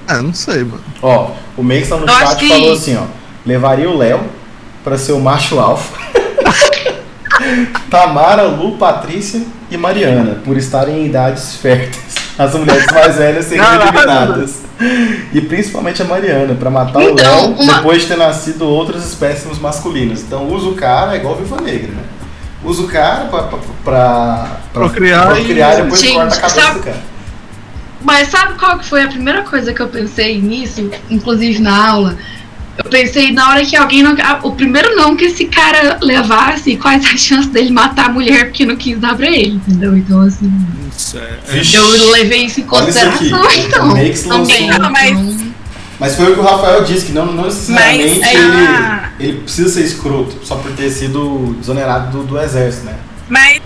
[0.08, 0.84] É, não sei, mano.
[1.02, 3.06] ó, o Mason no Eu chat que- falou assim, ó.
[3.46, 4.22] Levaria o Léo
[4.84, 5.98] pra ser o macho alfa.
[7.90, 12.16] Tamara, Lu, Patrícia e Mariana, por estarem em idades férteis.
[12.38, 14.62] As mulheres mais velhas seriam eliminadas.
[15.34, 19.06] E principalmente a Mariana, pra matar Então, o Léo uma- depois de ter nascido outros
[19.06, 20.22] espécimes masculinos.
[20.22, 22.04] Então usa o cara, é igual Viva Negra, né?
[22.64, 26.80] Usa o cara pra, pra, pra, e- procriar e depois Gente, corta a cabeça sabe-
[26.80, 27.16] do cara.
[28.02, 32.18] Mas sabe qual que foi a primeira coisa que eu pensei nisso, inclusive na aula?
[32.78, 34.16] Eu pensei na hora que alguém não.
[34.44, 38.66] O primeiro não que esse cara levasse, quais as chances dele matar a mulher porque
[38.66, 39.96] não quis dar pra ele, entendeu?
[39.96, 40.52] Então, assim.
[40.96, 41.76] Isso é- Vixe.
[41.76, 43.90] Eu levei isso em isso consideração, O então.
[43.90, 44.10] Também.
[44.10, 45.56] lançou- Não, mas- então,
[45.98, 49.10] Mas foi o que o Rafael disse, que não, não necessariamente Mas, ele, ah.
[49.18, 52.96] ele precisa ser escroto só por ter sido exonerado do, do exército, né?
[53.30, 53.62] Mas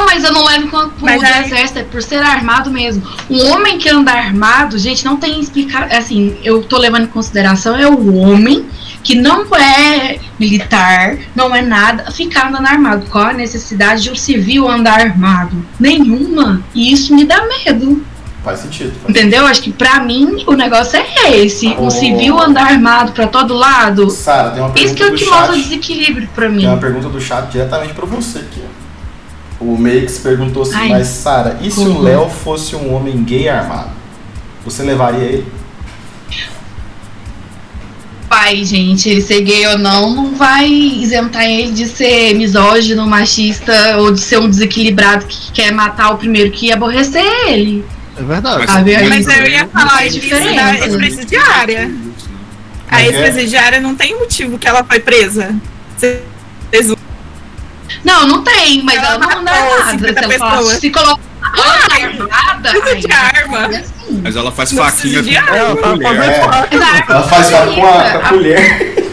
[0.00, 3.02] Não, mas eu não levo por Mas aí- exército, é por ser armado mesmo.
[3.28, 5.92] Um homem que anda armado, gente, não tem explicar.
[5.92, 8.64] Assim, eu tô levando em consideração é o homem
[9.04, 13.06] que não é militar, não é nada, ficar andando armado.
[13.10, 15.54] Qual a necessidade de um civil andar armado?
[15.78, 16.62] Nenhuma.
[16.74, 18.02] E isso me dá medo.
[18.42, 18.92] Faz sentido.
[19.02, 19.46] Faz Entendeu?
[19.46, 21.74] Acho que pra mim o negócio é esse.
[21.78, 21.84] Oh.
[21.86, 24.08] Um civil andar armado pra todo lado.
[24.08, 24.22] sentido.
[24.24, 26.60] Sara, tem uma Isso pergunta que é o que mostra o desequilíbrio pra mim.
[26.60, 28.79] Tem uma pergunta do chat diretamente pra você aqui, ó.
[29.60, 30.88] O Makes perguntou assim, Ai.
[30.88, 32.00] mas Sara, e se o.
[32.00, 33.90] Léo fosse um homem gay armado?
[34.64, 35.46] Você levaria ele?
[38.28, 43.96] pai, gente, ele ser gay ou não, não vai isentar ele de ser misógino, machista
[43.98, 47.84] ou de ser um desequilibrado que quer matar o primeiro que ia aborrecer ele.
[48.16, 48.66] É verdade.
[48.70, 50.48] Sabe, aí- Mas eu ia falar Tem de diferença.
[50.54, 51.90] felicidade presidiária.
[52.88, 55.52] A Mas é- ex-presidiária não tem motivo que ela foi presa.
[55.96, 56.20] Vocês
[58.04, 59.90] Não, não tem, mas Ela ela não dá matou nada.
[59.98, 59.98] 50
[60.28, 60.78] Se, ela, pessoas.
[60.80, 63.66] se colocar ela tá armada, Precisa de arma.
[63.66, 64.20] assim.
[64.22, 66.22] Mas ela faz Não faquinha de com tá colher.
[66.22, 67.04] É.
[67.08, 69.10] Ela faz faca com a, a colher.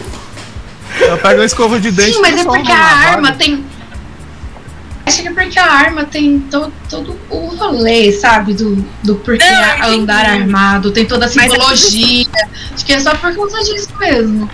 [1.00, 3.64] Ela pega a escova de dente Sim, mas é porque a arma tem.
[5.06, 8.52] Acho que é porque a arma tem todo, todo o rolê, sabe?
[8.52, 9.42] Do, do porquê
[9.80, 12.26] Não, andar armado, tem toda a Mas é simbologia.
[12.74, 14.50] Acho que é só por conta disso mesmo.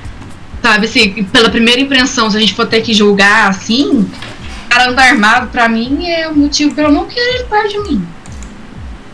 [0.65, 4.89] Sabe, assim, pela primeira impressão, se a gente for ter que julgar assim, o cara
[4.89, 8.07] andar armado, pra mim, é o motivo pra eu não querer ele perto de mim.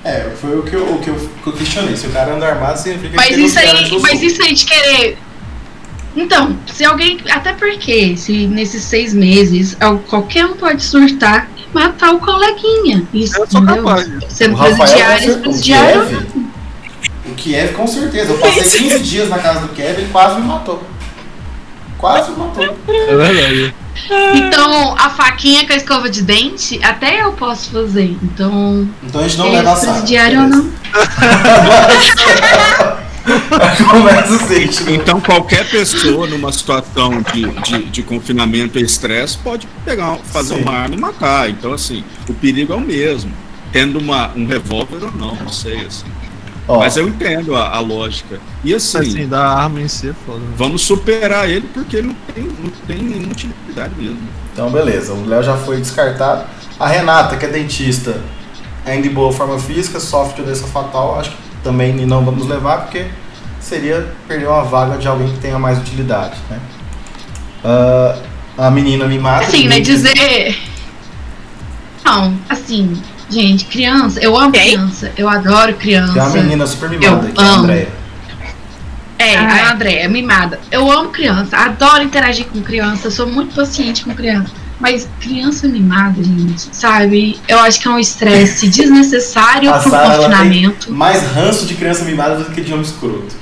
[0.04, 1.96] É, foi o que eu, o que eu, que eu questionei.
[1.96, 4.64] Se o cara anda armado, significa Mas que ele isso aí, mas isso aí de
[4.64, 5.18] querer.
[6.16, 7.18] Então, se alguém.
[7.28, 13.02] Até porque, se nesses seis meses al- qualquer um pode surtar e matar o coleguinha.
[13.12, 14.08] Isso, Eu sou capaz.
[14.28, 16.06] Sendo presidiário, presidiário.
[16.06, 16.26] Kiev,
[17.26, 18.32] o Kiev com certeza.
[18.34, 20.80] Eu passei 15 dias na casa do Kiev ele quase me matou.
[22.00, 22.64] Quase matou.
[22.88, 23.74] É verdade.
[24.34, 28.16] Então, a faquinha com a escova de dente, até eu posso fazer.
[28.22, 29.94] Então, Então a gente não leva a esse sério.
[29.94, 30.70] presidiário ou não.
[33.90, 40.16] Começa assim, Então qualquer pessoa numa situação de, de, de confinamento e estresse pode pegar,
[40.32, 40.62] fazer Sim.
[40.62, 41.50] uma arma e matar.
[41.50, 43.30] Então assim, o perigo é o mesmo.
[43.72, 46.06] Tendo uma, um revólver ou não, não sei assim.
[46.68, 48.40] Ó, Mas eu entendo a, a lógica.
[48.64, 50.40] E assim, Assim, da arma em si é foda.
[50.56, 54.18] vamos superar ele porque ele não tem, não tem nenhuma utilidade mesmo.
[54.52, 56.44] Então beleza, o Léo já foi descartado.
[56.78, 58.20] A Renata, que é dentista,
[58.86, 62.82] ainda em boa forma física, sofre de doença fatal, acho que também não vamos levar,
[62.82, 63.06] porque
[63.60, 66.58] seria perder uma vaga de alguém que tenha mais utilidade, né?
[67.64, 68.16] Ah,
[68.56, 69.44] a menina mimada.
[69.44, 69.80] Assim, né?
[69.80, 70.58] Dizer.
[72.04, 73.00] Não, assim,
[73.30, 74.72] gente, criança, eu amo Quem?
[74.72, 76.12] criança, eu adoro criança.
[76.12, 77.62] Tem uma menina super mimada, Eu que é a amo.
[77.64, 77.88] Andréia.
[79.18, 80.58] É, Ah, a Andréia, mimada.
[80.70, 84.50] Eu amo criança, adoro interagir com criança, sou muito paciente com criança.
[84.80, 87.38] Mas criança mimada, gente, sabe?
[87.46, 90.92] Eu acho que é um estresse desnecessário A pro Sara, ela tem confinamento.
[90.92, 93.36] mais ranço de criança mimada do que de homem escroto.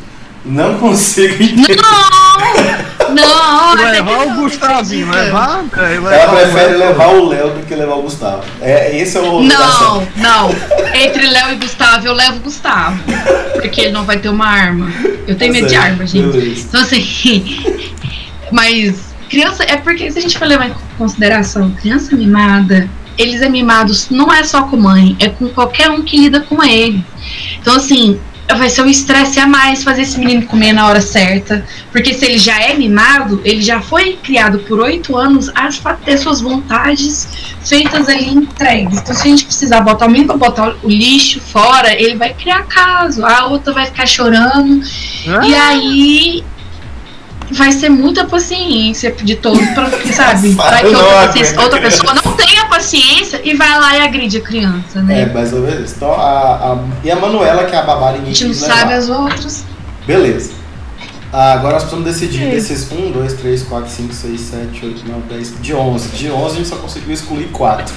[0.45, 1.77] Não consigo entender.
[1.77, 2.79] Não!
[3.15, 3.77] Não!
[3.77, 5.65] que Levar o Gustavinho, levar.
[5.77, 8.43] É, levar Ela prefere levar o Léo do que levar o Gustavo.
[8.61, 10.51] É, esse é o Não, não.
[10.95, 12.99] Entre Léo e Gustavo, eu levo o Gustavo.
[13.55, 14.91] Porque ele não vai ter uma arma.
[15.27, 16.61] Eu tenho medo de Tá arma, gente.
[16.61, 17.59] Então, assim.
[18.53, 19.65] Mas, criança.
[19.65, 24.33] É porque se a gente for levar em consideração, criança mimada, eles é mimados não
[24.33, 27.05] é só com mãe, é com qualquer um que lida com ele.
[27.61, 28.19] Então, assim.
[28.57, 31.65] Vai ser um estresse a mais fazer esse menino comer na hora certa.
[31.93, 36.17] Porque se ele já é mimado, ele já foi criado por oito anos a ter
[36.17, 37.29] suas vontades
[37.65, 38.99] feitas ali entregues.
[38.99, 42.33] Então, se a gente precisar botar o menino pra botar o lixo fora, ele vai
[42.33, 43.25] criar caso.
[43.25, 44.81] A outra vai ficar chorando.
[45.27, 46.45] Ah, E aí
[47.51, 50.51] vai ser muita paciência de todo pra, sabe?
[50.59, 54.41] Vai que outra, paciência, outra pessoa não tenha paciência e vai lá e agride a
[54.41, 55.27] criança, É, né?
[55.33, 55.93] mais ou menos.
[55.93, 58.93] Então, a, a- e a Manuela, que é a babá, a ninguém gente não sabe
[58.93, 59.65] as outras.
[60.07, 60.53] Beleza.
[61.33, 62.51] Ah, agora nós precisamos decidir É.
[62.51, 65.55] desses 1, 2, 3, 4, 5, 6, 7, 8, 9, 10.
[65.61, 66.09] De 11.
[66.09, 67.95] De 11 a gente só conseguiu excluir 4.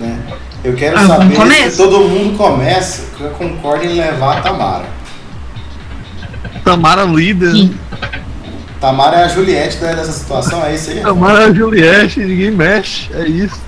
[0.00, 0.18] Né?
[0.64, 4.86] Eu quero Ah, saber se todo mundo começa, que concorda em levar a Tamara.
[6.64, 7.52] Tamara líder.
[7.52, 7.74] Sim.
[8.82, 11.00] Tamara é a Juliette dessa situação, é isso aí?
[11.02, 13.08] Tamara é Juliette, ninguém mexe.
[13.14, 13.60] É isso.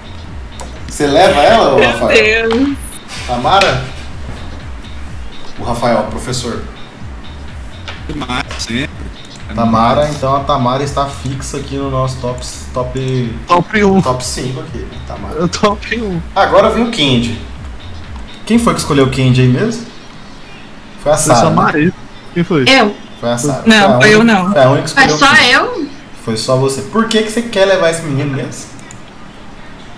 [0.89, 2.49] Você leva ela, ô Meu Rafael?
[2.49, 2.69] Deus.
[3.25, 3.85] Tamara?
[5.57, 6.63] O Rafael, professor.
[8.09, 8.91] Demais, sempre.
[9.55, 14.03] Tamara, então a Tamara está fixa aqui no nosso top, top, Top 1.
[14.03, 14.79] top 5 aqui.
[14.79, 15.35] né, Tamara.
[15.37, 16.21] Eu top 1.
[16.35, 17.39] Agora vem o Candy.
[18.45, 19.87] Quem foi que escolheu o Candy aí mesmo?
[21.05, 21.51] Foi a Sara.
[21.51, 21.93] né?
[22.35, 22.65] Quem foi?
[22.69, 23.04] Eu.
[23.25, 23.63] Foi a Sara.
[23.65, 24.53] Não, a foi eu não.
[24.53, 25.51] Foi a única que escolheu só Candy.
[25.51, 25.87] eu?
[26.23, 26.83] Foi só você.
[26.83, 28.75] Por que, que você quer levar esse menino mesmo?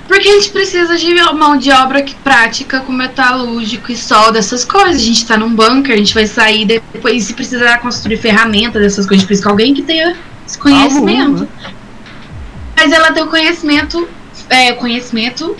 [0.07, 4.65] Porque a gente precisa de mão de obra que prática com metalúrgico e solda, essas
[4.65, 5.03] coisas.
[5.03, 9.05] A gente tá num bunker, a gente vai sair depois, se precisar construir ferramentas, essas
[9.05, 10.17] coisas, a gente precisa de alguém que tenha
[10.47, 11.41] esse conhecimento.
[11.41, 11.49] né?
[12.77, 14.09] Mas ela tem o conhecimento,
[14.49, 15.57] é, conhecimento,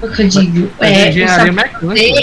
[0.00, 1.70] o que eu digo, É, o saber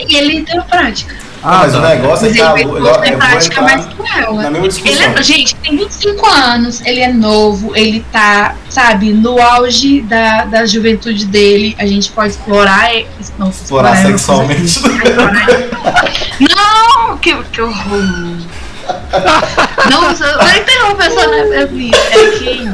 [0.09, 1.15] e ele tem a prática.
[1.45, 2.81] Ah, mas o negócio é que a em vou
[3.17, 4.43] prática mais com ela.
[4.43, 9.41] na mesma Ele é, gente, tem 25 anos, ele é novo, ele tá, sabe, no
[9.41, 11.75] auge da, da juventude dele.
[11.77, 12.89] A gente pode explorar.
[13.37, 14.79] Não, Explorar é uma sexualmente.
[14.81, 18.01] que- Não, que, que horror.
[19.89, 22.71] Não, não interrompa essa é que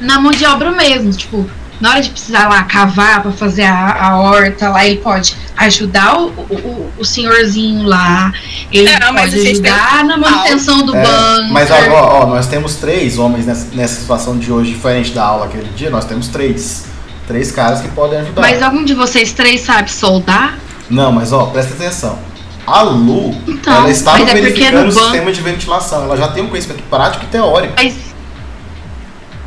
[0.00, 1.48] na mão de obra mesmo, tipo,
[1.80, 6.18] na hora de precisar lá cavar pra fazer a, a horta lá, ele pode ajudar
[6.18, 8.32] o, o, o senhorzinho lá,
[8.70, 11.52] ele pode ajudar na manutenção do É, banco.
[11.52, 15.24] mas ó, ó, ó, nós temos três homens nessa, nessa situação de hoje, diferente da
[15.24, 16.84] aula aquele dia, nós temos três.
[17.26, 18.40] Três caras que podem ajudar.
[18.42, 20.58] Mas algum de vocês três sabe soldar?
[20.90, 22.18] Não, mas ó, presta atenção.
[22.66, 26.02] A Lu, Então, ela estava é porque verificando no o banco- sistema de ventilação.
[26.02, 27.74] Ela já tem um conhecimento prático e teórico.
[27.76, 27.94] Mas,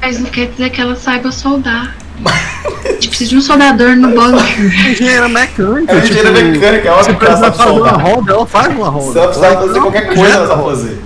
[0.01, 1.93] mas não quer dizer que ela saiba soldar.
[2.25, 4.65] A gente precisa de um soldador no bunker.
[4.91, 5.91] Engenheira mecânica.
[5.91, 8.01] Ela é engenheira tipo, mecânica, é óbvio que ela sabe fazer uma soldar.
[8.01, 9.11] roda, ela faz uma roda.
[9.11, 11.01] Se ela precisar fazer qualquer coisa, ela sabe fazer.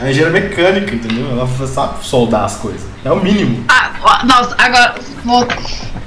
[0.00, 1.26] É engenheira mecânica, entendeu?
[1.30, 2.80] Ela sabe soldar as coisas.
[3.04, 3.64] É o mínimo.
[3.68, 3.90] Ah,
[4.24, 4.94] nossa, agora
[5.24, 5.46] vou.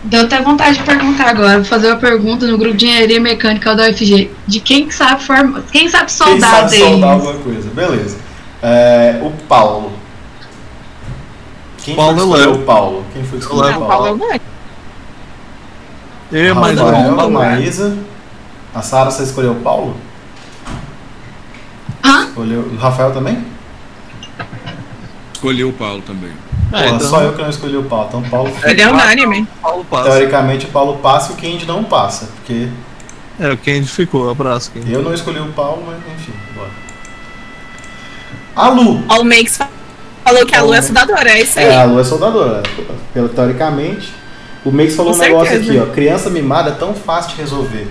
[0.06, 1.56] Deu até vontade de perguntar agora.
[1.58, 4.32] Vou fazer uma pergunta no grupo de engenharia mecânica da UFG.
[4.48, 6.88] De quem que sabe forma, quem sabe Quem soldar sabe deles?
[6.90, 7.70] soldar alguma coisa.
[7.74, 8.18] Beleza.
[8.62, 9.92] É, o Paulo.
[11.86, 13.06] Quem Paulo foi que o Paulo?
[13.14, 13.88] Quem foi que escolheu o Paulo?
[13.88, 14.40] Paulo não é.
[16.32, 17.96] Eu, mas Rafael, não, Maísa.
[18.74, 19.96] A Sara, você escolheu o Paulo?
[22.04, 22.26] Hã?
[22.26, 22.62] Escolheu...
[22.62, 23.46] O Rafael também?
[25.32, 26.32] Escolheu o Paulo também.
[26.74, 28.08] É, Porra, então- só eu que não escolhi o Paulo.
[28.08, 28.52] Então, Paulo.
[28.64, 29.48] Ele é unânime.
[29.62, 30.10] Paulo passa.
[30.10, 32.26] Teoricamente, o Paulo passa e o Kendi não passa.
[32.38, 32.68] Porque
[33.40, 34.92] É, o Candy ficou, abraço, Candy.
[34.92, 36.70] eu não escolhi o Paulo, mas enfim, bora.
[38.56, 39.04] A Lu.
[39.08, 39.60] O Makes
[40.26, 41.66] falou que a Lu é soldadora, é isso aí.
[41.66, 42.64] É, a Lu é soldadora.
[43.14, 44.12] Pelo, teoricamente.
[44.66, 45.72] O Max falou Com um negócio certeza.
[45.72, 45.94] aqui, ó.
[45.94, 47.88] Criança mimada é tão fácil de resolver.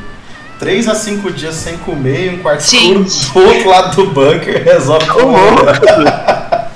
[0.59, 4.63] 3 a 5 dias sem comer em um quarto escuro do outro lado do bunker
[4.65, 6.65] resolve o problema.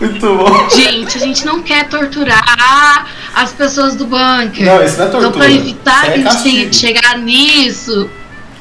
[0.00, 0.70] Muito bom.
[0.70, 4.64] Gente, a gente não quer torturar as pessoas do bunker.
[4.64, 5.44] Não, isso não é Então, tortura.
[5.44, 8.10] pra evitar isso que é a gente tenha que chegar nisso,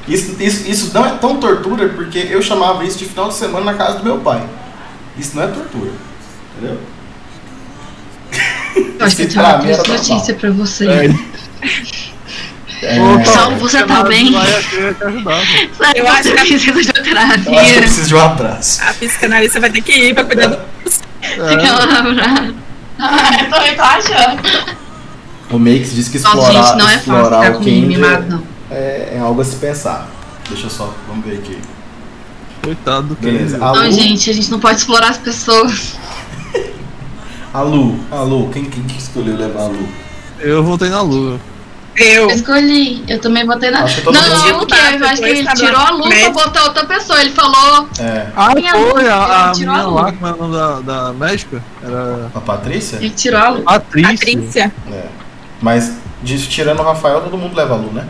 [0.08, 3.66] Isso, isso, isso não é tão tortura porque eu chamava isso de final de semana
[3.66, 4.42] na casa do meu pai.
[5.20, 5.92] Isso não é tortura.
[6.58, 6.80] Entendeu?
[9.00, 10.86] eu acho que eu tenho uma triste notícia pra você.
[12.82, 14.32] É, Só você tá bem?
[14.34, 14.70] Eu acho
[16.24, 17.74] você que a- precisa de acho que eu terapia.
[17.82, 18.82] preciso de um abraço.
[18.84, 20.60] A psicanalista vai ter que ir pra cuidar do.
[21.22, 22.54] Fica lá pra...
[23.02, 24.42] Ah, eu também tô achando.
[25.52, 27.82] O Makes disse que Nossa, explorar, gente, não é fácil explorar ficar o com Candy
[27.88, 28.44] mimado, não.
[28.72, 30.08] é, é algo a se pensar.
[30.48, 31.58] Deixa eu só, vamos ver aqui.
[32.76, 33.18] Coitado.
[33.20, 33.58] Beleza.
[33.58, 35.96] A Não, Lu, gente, a gente não pode explorar as pessoas.
[37.54, 39.88] a Lu, a Lu, quem, quem que escolheu levar a Lu?
[40.40, 41.40] Eu voltei na lua.
[41.96, 42.30] Eu.
[42.30, 43.84] Eu escolhi, eu também botei na.
[43.84, 46.32] Que todo Não, não, porque eu acho que ele tá tirou a médico.
[46.34, 47.20] pra botar outra pessoa.
[47.20, 47.90] Ele falou.
[48.00, 50.02] É, Ah, Minha foi lua, a, a ele tirou a menina lua.
[50.04, 51.62] lá, como é o nome da, da médica?
[51.84, 52.98] Era a Patrícia?
[52.98, 53.64] Ele tirou a lupa.
[53.74, 54.12] Patrícia.
[54.14, 54.74] Patrícia.
[54.94, 55.06] É.
[55.62, 55.92] Mas
[56.24, 58.08] de, tirando o Rafael, todo mundo leva a Lu, né?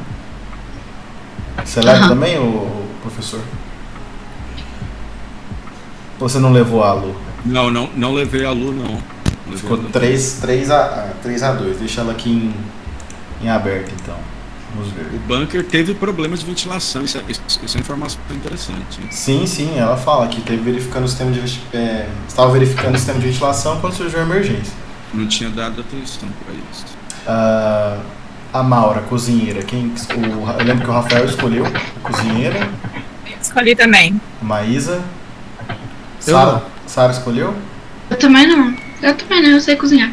[1.66, 2.10] Você leva Aham.
[2.10, 3.39] também, o, o professor?
[6.20, 7.15] Ou você não levou a Lu?
[7.45, 9.01] Não, não, não levei a Lu, não.
[9.45, 9.89] Levei Ficou a Lu.
[9.89, 11.78] 3, 3, a, 3 a 2.
[11.78, 14.15] Deixa ela aqui em, em aberto, então.
[14.76, 15.05] Vamos ver.
[15.15, 17.03] O bunker teve problemas de ventilação.
[17.03, 19.01] Isso é, isso, isso é informação interessante.
[19.01, 19.07] hein?
[19.09, 23.20] Sim, sim, ela fala que teve verificando o sistema de é, estava verificando o sistema
[23.20, 24.74] de ventilação quando surgiu a emergência.
[25.13, 26.86] Não tinha dado atenção para isso.
[27.26, 27.97] Ah,
[28.53, 32.70] a Maura, cozinheira, quem o, eu lembro que o Rafael escolheu a cozinheira,
[33.41, 34.20] Escolhi também.
[34.41, 35.01] Maísa,
[36.20, 36.63] Sara.
[36.88, 37.53] Sara escolheu?
[38.09, 38.74] Eu também não.
[39.01, 40.11] Eu também não, eu sei cozinhar.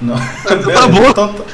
[0.00, 0.14] Não.
[0.16, 1.08] tá bom.
[1.08, 1.44] Então, tá-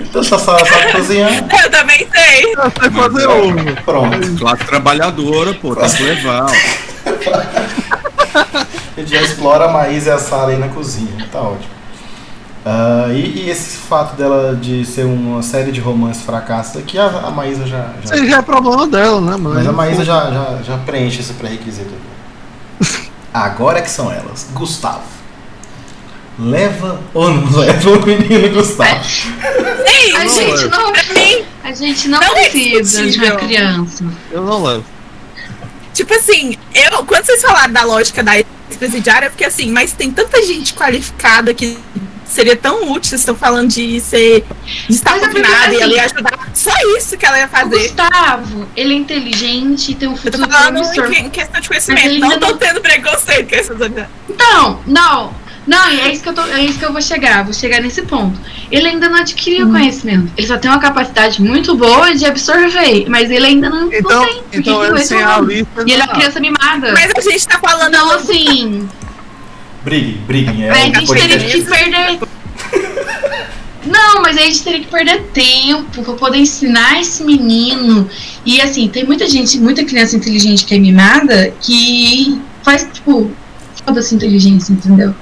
[0.00, 1.30] então se a Sara sabe cozinhar,
[1.64, 2.52] Eu também sei.
[2.54, 3.82] Eu sei fazer ovo.
[3.84, 4.38] pronto.
[4.38, 6.46] Classe trabalhadora, pô, tem que levar.
[6.46, 6.48] ó.
[8.96, 11.70] A gente já explora a Maísa e a Sara aí na cozinha, tá ótimo.
[12.64, 17.06] Ah, e, e esse fato dela de ser uma série de romances fracassos aqui, a,
[17.06, 19.54] a Maísa já, já Isso já é problema dela, né, mano?
[19.54, 22.11] Mas a Maísa já, já, já preenche esse pré-requisito aqui.
[23.32, 24.48] Agora é que são elas.
[24.52, 25.02] Gustavo.
[26.38, 29.04] Leva ou não leva o menino Gustavo?
[29.04, 30.92] Sim, A gente não,
[31.64, 33.30] a gente não, Não é precisa de possível.
[33.32, 34.04] uma criança.
[34.30, 34.84] Eu não levo.
[35.94, 40.10] tipo assim, eu, quando vocês falaram da lógica da ex-presidiária, eu fiquei assim, mas tem
[40.10, 41.78] tanta gente qualificada que
[42.32, 44.44] seria tão útil, vocês estão falando de ser
[44.88, 46.50] de estar é confinada e ali ajudar.
[46.54, 47.78] Só isso que ela ia O fazer.
[47.78, 51.12] Gustavo, ele é inteligente e tem um Eu tô futuro falando promissor.
[51.12, 54.06] em, em questão de conhecimento, não tô não- tendo preconceito com essas coisas.
[54.38, 55.42] Não, não.
[55.64, 58.02] Não, é isso que eu tô, é isso que eu vou chegar, vou chegar nesse
[58.02, 58.36] ponto.
[58.68, 60.32] Ele ainda não adquiriu conhecimento.
[60.36, 64.24] Ele só tem uma capacidade muito boa de absorver, mas ele ainda não, não Então,
[64.24, 64.42] tem.
[64.42, 65.36] porque então que ele tomar?
[65.36, 65.84] a lista.
[65.86, 66.92] E ele é uma criança mimada.
[66.92, 68.88] Mas a gente tá falando Então, assim,
[69.84, 70.64] Briguem, briguem.
[70.64, 72.18] É a gente teria que perder.
[73.84, 78.08] Não, mas a gente teria que perder tempo pra poder ensinar esse menino.
[78.46, 83.30] E assim, tem muita gente, muita criança inteligente que é mimada que faz, tipo,
[83.84, 85.14] foda-se inteligência, entendeu?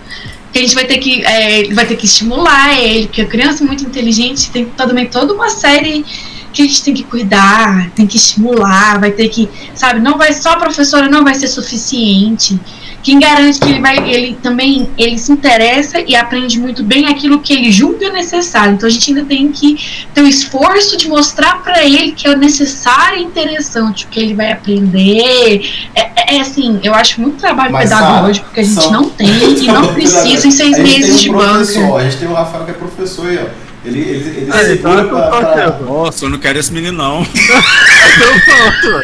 [0.52, 3.62] que a gente vai ter que é, vai ter que estimular ele, porque a criança
[3.62, 6.04] é muito inteligente tem também toda uma série
[6.52, 10.32] que a gente tem que cuidar, tem que estimular, vai ter que, sabe, não vai
[10.32, 12.58] só a professora não vai ser suficiente.
[13.02, 17.40] Quem garante que ele vai, ele também, ele se interessa e aprende muito bem aquilo
[17.40, 18.74] que ele julga necessário.
[18.74, 19.78] Então a gente ainda tem que
[20.12, 24.34] ter o esforço de mostrar para ele que é necessário e interessante o que ele
[24.34, 25.62] vai aprender.
[25.94, 28.92] É, é, é assim, eu acho muito trabalho Mas, pedagógico sabe, que a gente são-
[28.92, 31.96] não tem e não precisa em seis meses um de banca.
[31.96, 33.70] A gente tem o Rafael que é professor aí, ó.
[33.82, 35.78] Ele, ele, ele Ah, então segura é pra, pra-.
[35.86, 37.24] Nossa, eu não quero esse menino, não.
[37.24, 37.30] Se
[38.20, 39.00] não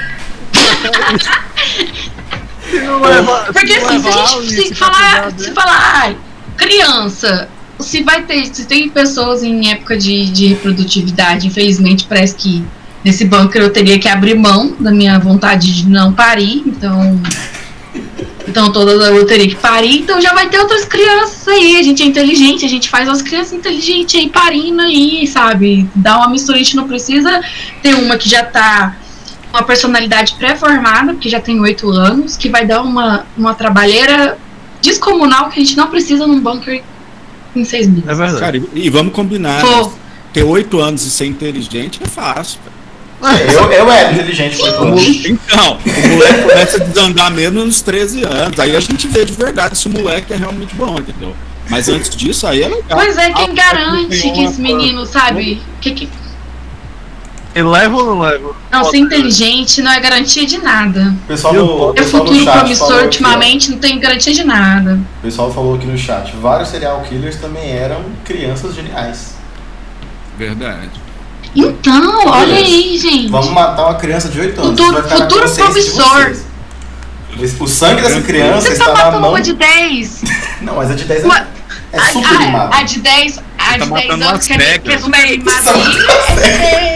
[3.53, 6.15] Porque assim, se a gente se falar, se dele- falar,
[6.57, 7.49] criança,
[7.79, 12.65] se vai ter, se tem pessoas em época de, de reprodutividade, infelizmente parece que
[13.05, 17.21] nesse bunker eu teria que abrir mão da minha vontade de não parir, então.
[18.49, 22.03] Então toda eu teria que parir, então já vai ter outras crianças aí, a gente
[22.03, 25.89] é inteligente, a gente faz as crianças inteligentes aí parindo aí, sabe?
[25.95, 27.41] Dá uma mistura, a gente não precisa
[27.83, 28.97] ter uma que já tá
[29.57, 34.39] uma personalidade pré-formada, porque já tem oito anos, que vai dar uma, uma trabalheira
[34.83, 36.83] descomunal que a gente não precisa num bunker
[37.55, 38.09] em seis meses.
[38.09, 38.41] É verdade.
[38.41, 39.63] Cara, e, vamos combinar.
[39.63, 39.87] Pô.
[39.87, 39.93] né?
[40.33, 42.61] Ter oito anos e ser inteligente é fácil.
[43.21, 43.41] cara.
[43.51, 44.99] Eu, eu era inteligente tudo.
[45.27, 48.61] Então, o moleque começa a desandar mesmo nos 13 anos.
[48.61, 51.35] Aí a gente vê de verdade se o moleque é realmente bom, entendeu?
[51.69, 52.85] Mas antes disso, aí é legal.
[52.91, 55.61] Pois é, Ah, quem garante tem que esse menino, sabe?
[55.81, 56.09] Que, que,
[57.57, 58.55] Ele leva ou não leva?
[58.71, 61.15] não, ser inteligente não é garantia de nada.
[61.25, 65.01] O pessoal o no, no futuro promissor ultimamente não tem garantia de nada.
[65.21, 66.37] O pessoal falou aqui no chat.
[66.37, 69.37] Vários serial killers também eram crianças geniais.
[70.37, 70.91] Verdade.
[71.55, 72.67] Então, olha Beleza.
[72.67, 73.29] aí, gente.
[73.31, 74.79] Vamos matar uma criança de 8 anos.
[74.79, 76.37] Futuro- futuro promissor.
[77.59, 79.31] O sangue dessa criança Você está tá na matando mão.
[79.31, 80.23] uma de 10.
[80.61, 81.47] Não, mas a de 10 é, Uma-
[81.93, 82.77] é A- super a, animada.
[82.77, 85.73] a de 10, a Tá de 10 matando anos umas que é, que é Tá
[86.43, 86.96] é,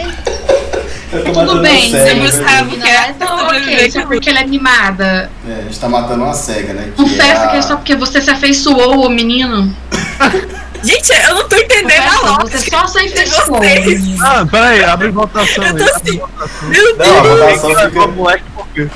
[1.19, 2.49] tudo matando bem, cega, você né?
[2.49, 2.77] sabe.
[2.77, 5.29] Não é tão ok, só porque ela é mimada.
[5.47, 6.83] É, a gente tá matando uma cega, né?
[6.95, 9.75] que Confessa é que a- é só porque você se afeiçoou, ô menino.
[10.83, 12.57] Gente, eu não tô entendendo a lógica.
[12.57, 13.85] você só se afeiçoou, vocês.
[14.01, 14.25] menino.
[14.25, 15.77] Ah, peraí, abre votação Eu aí.
[15.77, 16.21] tô abre assim.
[16.63, 17.39] Meu Não, a Deus!
[17.39, 18.07] votação o fica.
[18.07, 18.87] moleque por quê?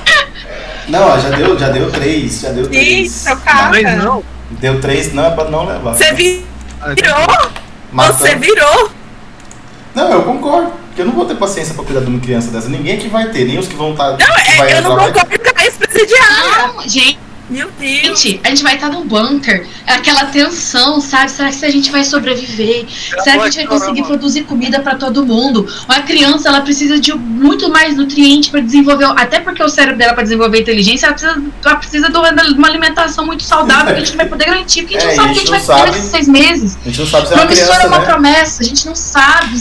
[0.87, 2.39] Não, já deu, já deu 3.
[2.41, 3.27] Já deu 3.
[3.27, 3.69] Eita, cara.
[3.69, 4.23] Mas não.
[4.49, 5.93] Deu 3, não é pra não levar.
[5.93, 6.47] Você virou!
[7.91, 8.91] Matando- Você virou!
[9.95, 10.71] Não, eu concordo.
[10.87, 12.69] Porque eu não vou ter paciência pra cuidar de uma criança dessa.
[12.69, 14.17] Ninguém que vai ter, nem os que vão estar.
[14.17, 16.73] Não, é, eu não concordo com esse presidiário.
[16.73, 17.19] Não, gente,
[17.49, 18.23] Meu Deus!
[18.43, 19.67] a gente vai estar num bunker.
[19.85, 21.29] É aquela tensão, sabe?
[21.31, 22.85] Será que a gente vai sobreviver?
[23.23, 25.67] Será que a gente vai conseguir produzir comida pra todo mundo?
[25.87, 29.05] Uma criança, ela precisa de muito mais nutriente pra desenvolver.
[29.15, 33.25] Até porque o cérebro dela, pra desenvolver inteligência, ela precisa, ela precisa de uma alimentação
[33.25, 34.81] muito saudável que a gente não vai poder garantir.
[34.81, 36.11] Porque a gente É, não sabe o a que a gente gente vai comer nesses
[36.11, 36.77] seis meses.
[36.83, 38.05] A gente não sabe se é uma Promissor é criança, uma né?
[38.05, 39.59] promessa, a gente não sabe.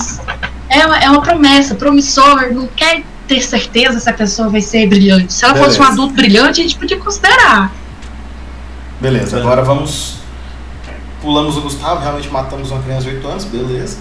[0.71, 1.75] É uma, é uma promessa.
[1.75, 5.33] Promissor não quer ter certeza se a pessoa vai ser brilhante.
[5.33, 5.93] Se ela fosse um Beleza.
[5.93, 7.73] adulto brilhante, a gente podia considerar.
[9.01, 10.17] Beleza, agora vamos.
[11.21, 13.97] Pulamos o Gustavo, realmente matamos uma criança de 8 anos, beleza.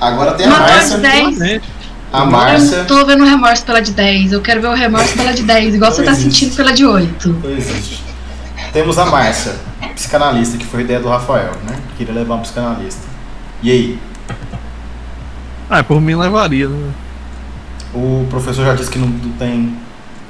[0.00, 0.96] Agora tem a Matou Márcia.
[0.96, 1.28] de 10.
[1.28, 1.64] Exatamente.
[2.12, 2.78] A Eu Márcia.
[2.78, 4.32] não tô vendo remorso pela de 10.
[4.32, 6.30] Eu quero ver o remorso pela de 10, igual você tá existe.
[6.40, 7.28] sentindo pela de 8.
[7.42, 8.02] Não existe.
[8.72, 9.56] Temos a Márcia,
[9.94, 11.76] psicanalista, que foi ideia do Rafael, né?
[11.96, 13.02] Queria levar um psicanalista.
[13.62, 13.98] E aí?
[15.68, 16.92] Ah, por mim levaria, né?
[17.94, 19.76] O professor já disse que não, não tem.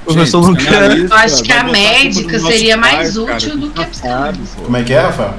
[0.06, 0.98] O professor não quer.
[0.98, 4.62] Eu acho que a médica seria mais pais, útil cara, do que a psicanalista.
[4.62, 5.34] Como é que é, Rafael?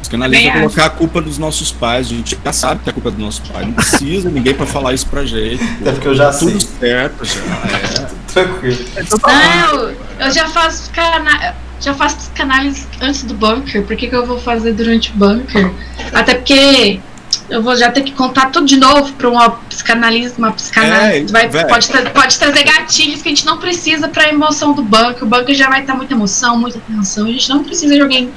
[0.00, 2.06] Psicanalista é colocar a culpa nos nossos pais.
[2.06, 3.66] A gente já sabe que é culpa dos nossos pais.
[3.66, 5.62] Não precisa ninguém pra falar isso pra gente.
[5.80, 6.70] Até porque eu já Tá tudo sei.
[6.80, 7.40] certo já.
[7.40, 8.06] É.
[8.32, 8.84] Tranquilo.
[8.96, 9.32] Então tá.
[9.32, 9.90] Não,
[10.26, 11.54] eu já faço cana...
[11.80, 13.84] já faço psicanálise antes do bunker.
[13.84, 15.70] Por que, que eu vou fazer durante o bunker?
[16.12, 17.00] Até porque
[17.48, 21.34] eu vou já ter que contar tudo de novo para uma psicanalista, uma psicanálise.
[21.36, 24.72] É, vai, pode, tra- pode trazer gatilhos que a gente não precisa para a emoção
[24.72, 25.22] do bunker.
[25.22, 27.26] O bunker já vai estar muita emoção, muita tensão.
[27.26, 28.32] A gente não precisa de alguém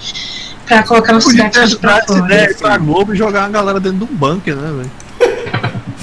[0.66, 2.36] para colocar nossos Podia gatilhos para fora.
[2.36, 4.92] aí pra Globo e jogar a galera dentro de um bunker, né, velho?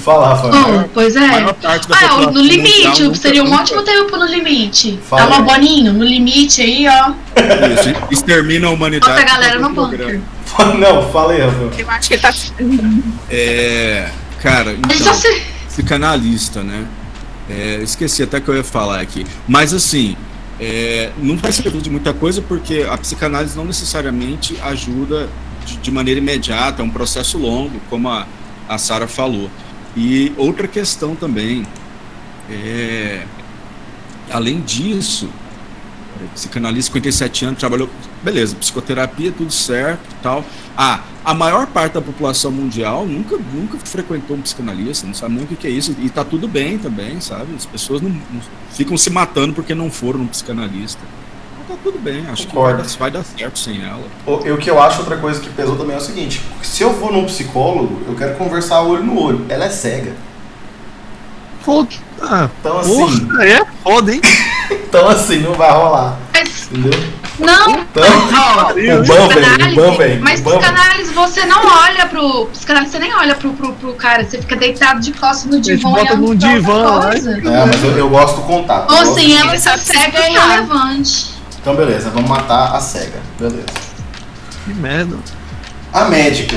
[0.06, 0.52] Fala, Rafael.
[0.84, 1.26] Oh, pois é.
[1.40, 5.00] Ah, população no limite, nunca- seria um nunca- ótimo tempo no limite.
[5.02, 7.10] Fala Dá uma boninho no limite aí, ó.
[7.10, 9.12] Isso, extermina a humanidade.
[9.12, 10.20] Bota a galera no bunker.
[10.78, 11.72] Não, fala aí, Rafael.
[11.76, 12.32] Eu acho que ele tá.
[13.28, 14.08] É,
[14.40, 15.42] cara, então, se...
[15.66, 16.86] psicanalista, né?
[17.50, 19.26] É, esqueci até que eu ia falar aqui.
[19.48, 20.16] Mas assim,
[20.60, 25.28] é, não vai servir de muita coisa porque a psicanálise não necessariamente ajuda
[25.64, 28.24] de, de maneira imediata, é um processo longo, como a,
[28.68, 29.50] a Sara falou.
[29.96, 31.66] E outra questão também,
[32.50, 33.24] é,
[34.30, 35.28] além disso,
[36.34, 37.88] psicanalista, 57 anos, trabalhou,
[38.22, 40.44] beleza, psicoterapia, tudo certo tal.
[40.76, 45.44] Ah, a maior parte da população mundial nunca, nunca frequentou um psicanalista, não sabe nem
[45.44, 47.54] o que, que é isso, e tá tudo bem também, sabe?
[47.56, 48.40] As pessoas não, não
[48.70, 51.00] ficam se matando porque não foram um psicanalista.
[51.68, 52.82] Tá tudo bem, acho Concordo.
[52.84, 54.02] que vai dar, vai dar certo sem ela.
[54.24, 56.82] O, e o que eu acho outra coisa que pesou também é o seguinte: se
[56.82, 59.44] eu vou num psicólogo, eu quero conversar olho no olho.
[59.48, 60.12] Ela é cega.
[61.62, 61.88] Foda.
[62.22, 64.20] Ah, Então assim, porra, é foda, hein?
[64.70, 66.16] então assim, não vai rolar.
[66.70, 66.92] Entendeu?
[67.38, 70.18] não, Então, ó, o ban vem, o ban psicanálise, vem.
[70.20, 72.46] mas psicanálise você não olha pro.
[72.46, 75.90] Psicanálise você nem olha pro, pro, pro cara, você fica deitado de costas no divã
[75.90, 77.30] bota olhando num pra outra divã coisa.
[77.32, 78.90] É, mas eu, eu gosto do contato.
[78.92, 80.66] Ou de- ela se cega é explicar.
[81.66, 83.18] Então beleza, vamos matar a cega.
[83.40, 83.64] Beleza.
[84.64, 85.16] Que merda.
[85.92, 86.54] A médica,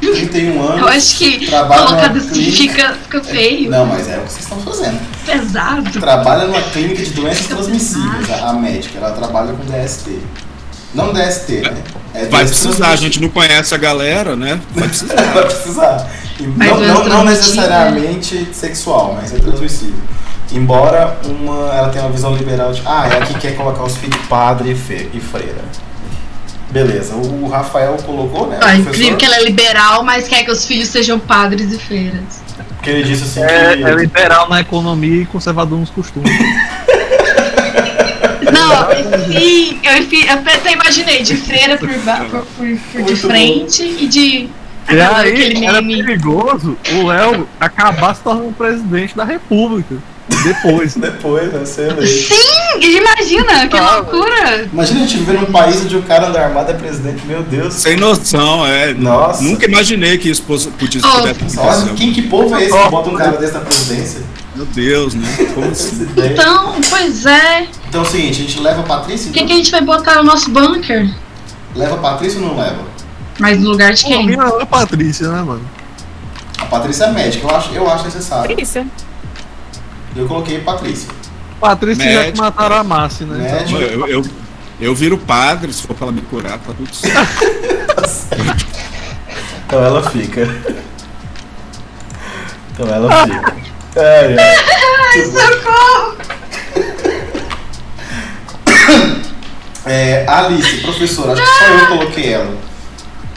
[0.00, 0.80] 31 anos.
[0.80, 4.30] Eu acho que trabalha colocado assim clínica- fica, fica feio, Não, mas é o que
[4.30, 5.00] vocês estão fazendo.
[5.26, 5.90] pesado.
[5.90, 8.98] Trabalha numa clínica de doenças transmissíveis, a, a médica.
[8.98, 10.20] Ela trabalha com DST.
[10.94, 11.82] Não DST, né?
[12.14, 14.60] É Vai precisar, a gente não conhece a galera, né?
[14.72, 15.16] Vai precisar.
[15.34, 16.10] Vai precisar.
[16.56, 17.54] Mas não, não, não transmissível.
[17.56, 19.98] necessariamente sexual, mas é transmissível.
[20.52, 22.82] Embora uma, ela tenha uma visão liberal de.
[22.86, 25.62] Ah, é aqui que quer colocar os filhos padre e, fe, e freira.
[26.70, 28.58] Beleza, o Rafael colocou, né?
[28.62, 32.42] Ah, incrível que ela é liberal, mas quer que os filhos sejam padres e freiras.
[32.76, 33.84] Porque ele disse assim É, que.
[33.84, 36.30] é liberal na economia e conservador nos costumes.
[38.52, 43.82] Não, enfim, eu, enfim, eu até imaginei de freira por, por, por- por de frente
[43.82, 44.48] e de.
[44.90, 49.96] E aí, era perigoso o Léo acabar se tornando presidente da república.
[50.44, 50.94] Depois.
[50.96, 52.34] Depois, vai ser eleito.
[52.34, 54.68] Sim, imagina, que Ah, loucura!
[54.72, 57.74] Imagina a gente viver num país onde o cara anda armado é presidente, meu Deus.
[57.74, 58.92] Sem noção, é.
[58.94, 59.42] Nossa.
[59.42, 60.52] Nunca imaginei que isso Oh.
[60.52, 61.94] pudesse Nossa, acontecer.
[61.96, 64.20] quem que povo é esse que bota um cara desse na presidência?
[64.54, 65.28] Meu Deus, né?
[65.54, 66.08] Como assim?
[66.16, 67.68] Então, pois é.
[67.88, 69.30] Então é o seguinte, a gente leva a Patrícia?
[69.30, 69.46] O que, Então?
[69.48, 71.08] que a gente vai botar no nosso bunker?
[71.76, 72.78] Leva a Patrícia ou não leva?
[73.38, 74.26] Mas no lugar de Pô, quem?
[74.26, 75.62] minha é Patrícia, né, mano?
[76.58, 78.56] A Patrícia é médica, eu acho, eu acho necessário.
[78.60, 78.84] Isso.
[80.16, 81.08] Eu coloquei Patrícia.
[81.60, 83.64] Patrícia já que mataram a Márcia, né?
[83.66, 83.80] Então.
[83.80, 84.24] Eu, eu,
[84.80, 88.68] eu viro padre, se for pra ela me curar, tá tudo certo.
[89.68, 90.48] Então ela fica.
[92.72, 93.54] Então ela fica.
[93.96, 95.24] Ai, ai.
[95.26, 96.16] Socorro!
[99.86, 102.54] É, Alice, professora, acho que só eu coloquei ela.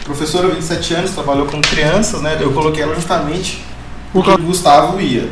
[0.04, 2.38] Professora, 27 anos, trabalhou com crianças, né?
[2.42, 3.64] Eu coloquei ela justamente
[4.12, 5.30] Por porque o Gustavo ia.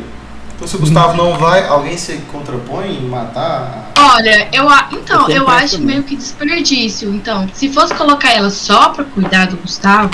[0.60, 3.92] Então se o Gustavo não vai, alguém se contrapõe em matar?
[3.96, 5.86] Olha, eu a- então, Eu eu acho também.
[5.86, 7.08] meio que desperdício.
[7.14, 10.10] Então, se fosse colocar ela só pra cuidar do Gustavo,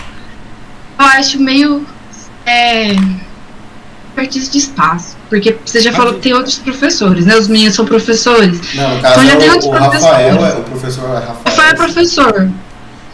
[0.97, 1.85] eu acho meio
[2.47, 2.95] é,
[4.07, 5.17] desperdício de espaço.
[5.29, 7.35] Porque você já falou que tem outros professores, né?
[7.37, 8.61] Os meninos são professores.
[8.77, 9.91] Não, no caso Então já tem o, outros o Rafael,
[10.37, 10.55] professores.
[10.55, 11.37] é, o professor Rafael.
[11.45, 12.51] Rafael é professor.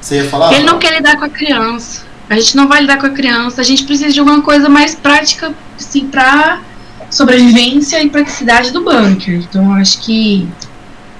[0.02, 0.52] Você ia falar?
[0.52, 2.02] Ele não quer lidar com a criança.
[2.28, 3.62] A gente não vai lidar com a criança.
[3.62, 6.60] A gente precisa de alguma coisa mais prática, assim, pra
[7.12, 9.34] sobrevivência e praticidade do bunker.
[9.48, 10.48] Então, acho que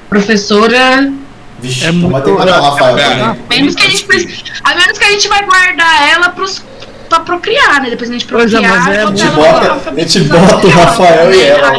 [0.09, 1.12] professora
[1.60, 3.05] Vixe, É vai ter que muito- o Rafael também.
[3.05, 4.05] A menos que a gente
[4.64, 6.60] A menos que a gente vai guardar ela pros,
[7.09, 7.90] pra procriar, né?
[7.90, 8.85] Depois a gente Pois é, procriar.
[8.85, 11.47] mas é muito- ela bota- a gente bota o Rafael e né?
[11.47, 11.73] ela.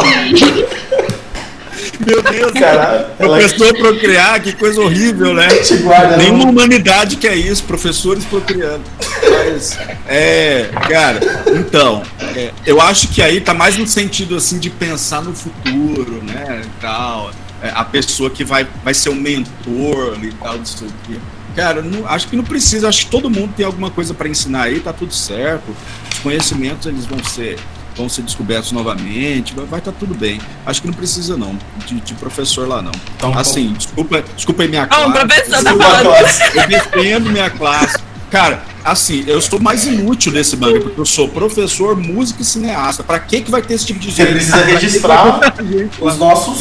[2.05, 5.47] Meu Deus, Caralho, ela Professor procriar, que coisa horrível, né?
[6.17, 8.83] Nenhuma humanidade quer isso, professores procriando.
[9.29, 9.77] Mas,
[10.07, 11.19] é, cara,
[11.55, 12.03] então,
[12.35, 16.61] é, eu acho que aí tá mais no sentido, assim, de pensar no futuro, né,
[16.63, 17.31] e tal.
[17.61, 21.13] É, a pessoa que vai, vai ser o mentor e tal, não sei o quê.
[21.55, 24.63] Cara, não- acho que não precisa, acho que todo mundo tem alguma coisa para ensinar
[24.63, 25.73] aí, tá tudo certo.
[26.11, 27.57] Os conhecimentos, eles vão ser
[27.95, 30.39] vão ser descobertos novamente, vai estar tudo bem.
[30.65, 32.91] Acho que não precisa não de, de professor lá não.
[33.15, 35.13] Então, assim, desculpa, desculpa aí minha Não, classe.
[35.27, 36.05] professor tá Desculpa, falando.
[36.07, 36.57] classe.
[36.57, 37.97] Eu defendo minha classe.
[38.31, 43.03] Cara, assim, eu sou mais inútil desse bando, porque eu sou professor, músico e cineasta.
[43.03, 44.33] Pra que que vai ter esse tipo de Você gente?
[44.33, 45.53] precisa registrar
[46.01, 46.59] os nossos,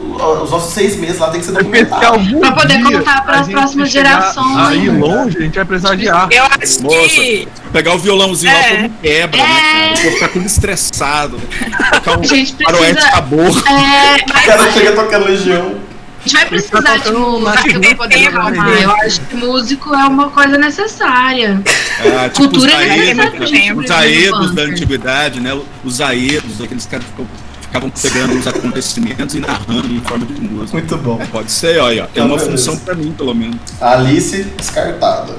[0.00, 2.18] os nossos seis meses lá, tem que ser documentado.
[2.40, 4.56] Pra poder dia contar pras a gente próximas gerações.
[4.68, 6.28] Aí longe, a gente vai precisar de ar.
[6.30, 7.48] Eu acho Moça, que.
[7.72, 8.68] Pegar o violãozinho lá, É.
[8.70, 9.42] todo mundo quebra, É.
[9.44, 9.48] né?
[9.88, 9.98] cara?
[9.98, 11.40] Eu vou ficar tudo estressado.
[11.92, 13.08] Tocar um A gente precisa.
[13.08, 13.40] acabou.
[13.46, 15.88] É, O cara chega tocando Legião.
[16.18, 18.66] A gente vai precisar de música pra poder acalmar.
[18.68, 18.78] né?
[18.84, 21.60] Eu acho que músico é uma coisa necessária.
[22.00, 25.58] Ah, tipo Cultura os é aedos, necessária os aedos da antiguidade, né?
[25.84, 27.26] Os aedos, aqueles caras que ficam-
[27.68, 30.78] ficavam pegando os acontecimentos e narrando em forma de música.
[30.78, 31.18] Muito bom.
[31.30, 32.50] Pode ser, olha, tem Então, uma beleza.
[32.70, 33.56] função pra mim, pelo menos.
[33.80, 35.34] Alice descartada.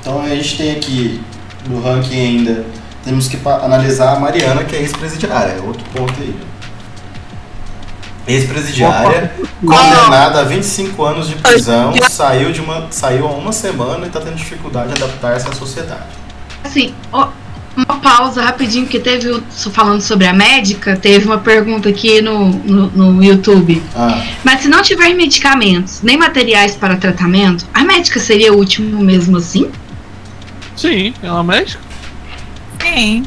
[0.00, 1.20] Então a gente tem aqui
[1.68, 2.64] no ranking ainda.
[3.04, 5.52] Temos que analisar a Mariana, que é ex-presidiária.
[5.52, 6.34] É outro ponto aí.
[8.26, 9.32] Ex-presidiária,
[9.64, 14.20] condenada a 25 anos de prisão, saiu, de uma, saiu há uma semana e está
[14.20, 16.02] tendo dificuldade de adaptar-se à sociedade.
[16.64, 17.28] Assim, ó,
[17.76, 19.42] uma pausa rapidinho, que teve, o-
[19.72, 23.82] falando sobre a médica, teve uma pergunta aqui no, no, no YouTube.
[23.94, 29.02] Ah, Mas se não tiver medicamentos nem materiais para tratamento, a médica seria o último
[29.02, 29.70] mesmo assim?
[30.74, 31.76] Sim, ela mexe.
[32.80, 33.24] Sim.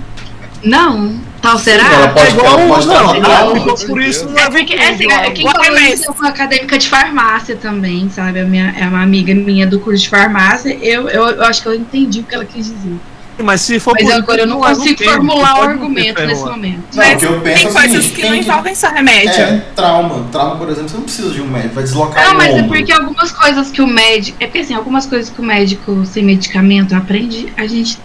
[0.63, 1.19] Não.
[1.41, 1.93] Tal será?
[1.93, 5.31] ela pode, igual ela pode não, ela ficou por isso não É porque, assim, é,
[5.31, 8.41] quem falou isso é uma acadêmica de farmácia também, sabe?
[8.41, 10.77] A minha, é uma amiga minha do curso de farmácia.
[10.81, 12.97] Eu, eu, eu acho que eu entendi o que ela quis dizer.
[13.43, 16.83] Mas se for Mas por agora eu não um consigo formular o argumento nesse momento.
[16.93, 18.87] Não, o que eu penso tem é coisas seguinte, que quem não que- envolvem só
[18.89, 19.31] remédio.
[19.41, 20.25] É, trauma.
[20.31, 22.51] Trauma, por exemplo, você não precisa de um médico, vai deslocar Não, um mas é
[22.55, 22.67] ombro.
[22.77, 24.37] porque algumas coisas que o médico.
[24.41, 27.97] É porque assim, algumas coisas que o médico sem medicamento aprende, a gente.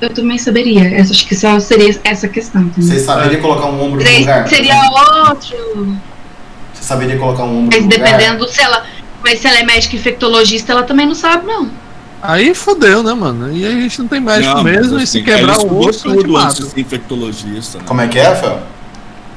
[0.00, 0.84] Eu também saberia.
[0.94, 2.62] Essa, acho que só seria essa questão.
[2.62, 2.88] entendeu?
[2.88, 4.48] Você saberia colocar um ombro no lugar?
[4.48, 4.74] seria
[5.28, 5.96] outro.
[6.72, 8.16] Você saberia colocar um ombro Mas no lugar?
[8.16, 8.86] dependendo se ela.
[9.24, 11.68] Mas se ela é médica infectologista, ela também não sabe, não.
[12.20, 13.52] Aí fodeu, né, mano?
[13.56, 16.02] E a gente não tem médico Não, mesmo, e se assim, quebrar ela o osso,
[16.12, 17.84] tudo antes de ser infectologista, né?
[17.86, 18.60] Como é que é, Fel?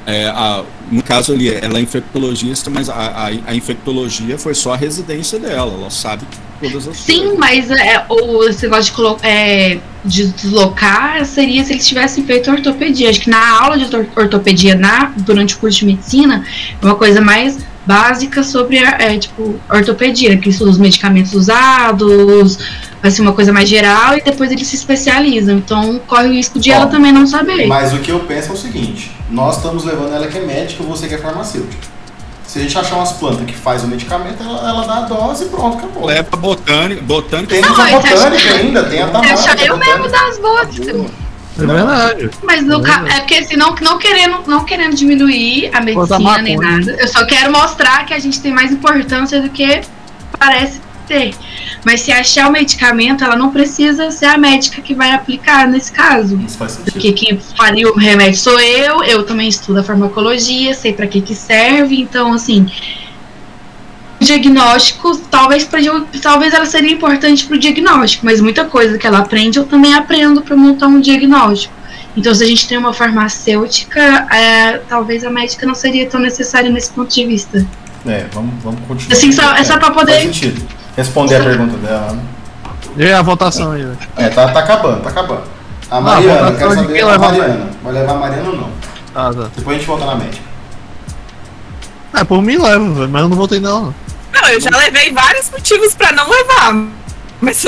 [0.07, 4.73] É, a- no caso ali, ela é infectologista, mas a, a, a infectologia foi só
[4.73, 5.73] a residência dela.
[5.79, 6.23] Ela sabe
[6.59, 7.37] todas as Sim, coisas.
[7.37, 13.09] mas é, o, esse negócio de, é, de deslocar seria se eles tivessem feito ortopedia.
[13.11, 16.43] Acho que na aula de orto- ortopedia na, durante o curso de medicina
[16.81, 22.57] uma coisa mais básica sobre a, é, tipo, ortopedia, que estuda os medicamentos usados,
[23.01, 25.57] vai ser uma coisa mais geral e depois eles se especializam.
[25.57, 27.67] Então corre o risco de Ó, ela também não saber.
[27.67, 30.83] Mas o que eu penso é o seguinte: nós estamos levando ela que é médica,
[30.83, 31.91] você que é farmacêutico.
[32.45, 35.45] Se a gente achar umas plantas que faz o medicamento, ela, ela dá a dose
[35.45, 36.05] e pronto, acabou.
[36.05, 39.33] Leva botânica, botânica Tem Não, a mas botânica acha- ainda, tem a Tamara.
[39.33, 40.67] Deixa eu mesmo dar as boas.
[41.60, 42.30] É verdade.
[42.44, 43.03] Mas no ca...
[43.07, 46.95] é porque assim, não, não, querendo, não querendo diminuir a medicina nem nada.
[46.99, 49.82] Eu só quero mostrar que a gente tem mais importância do que
[50.38, 51.34] parece ter.
[51.86, 55.91] Mas se achar o medicamento, ela não precisa ser a médica que vai aplicar nesse
[55.91, 56.40] caso.
[56.45, 56.94] Isso faz sentido.
[56.94, 61.22] Porque quem faria o remédio sou eu, eu também estudo a farmacologia, sei pra que
[61.22, 62.68] que serve, então assim,
[64.22, 65.80] diagnóstico, talvez pra,
[66.22, 70.41] talvez ela seria importante pro diagnóstico, mas muita coisa que ela aprende eu também aprendo
[70.41, 71.73] pra montar um diagnóstico.
[72.15, 73.99] Então, se a gente tem uma farmacêutica,
[74.34, 77.65] é, talvez a médica não seria tão necessária nesse ponto de vista.
[78.06, 79.14] É, vamos, vamos continuar.
[79.18, 80.61] Assim, só- é só pra poder- Faz sentido.
[80.98, 82.11] Responder a pergunta dela.
[82.11, 82.22] né?
[82.98, 83.98] E aí a votação aí, velho?
[84.18, 85.43] É, tá, tá acabando, tá acabando.
[85.89, 87.69] A Ah, Mariana, eu votação quero saber quem a leva a Mariana.
[87.84, 88.69] Vai levar a Mariana ou não?
[89.15, 89.49] Ah, tá.
[89.56, 90.43] Depois a gente volta na médica.
[92.14, 93.95] É, por mim leva, mas eu não votei nela, não.
[94.33, 96.73] Não, eu já levei vários motivos pra não levar.
[97.39, 97.65] Mas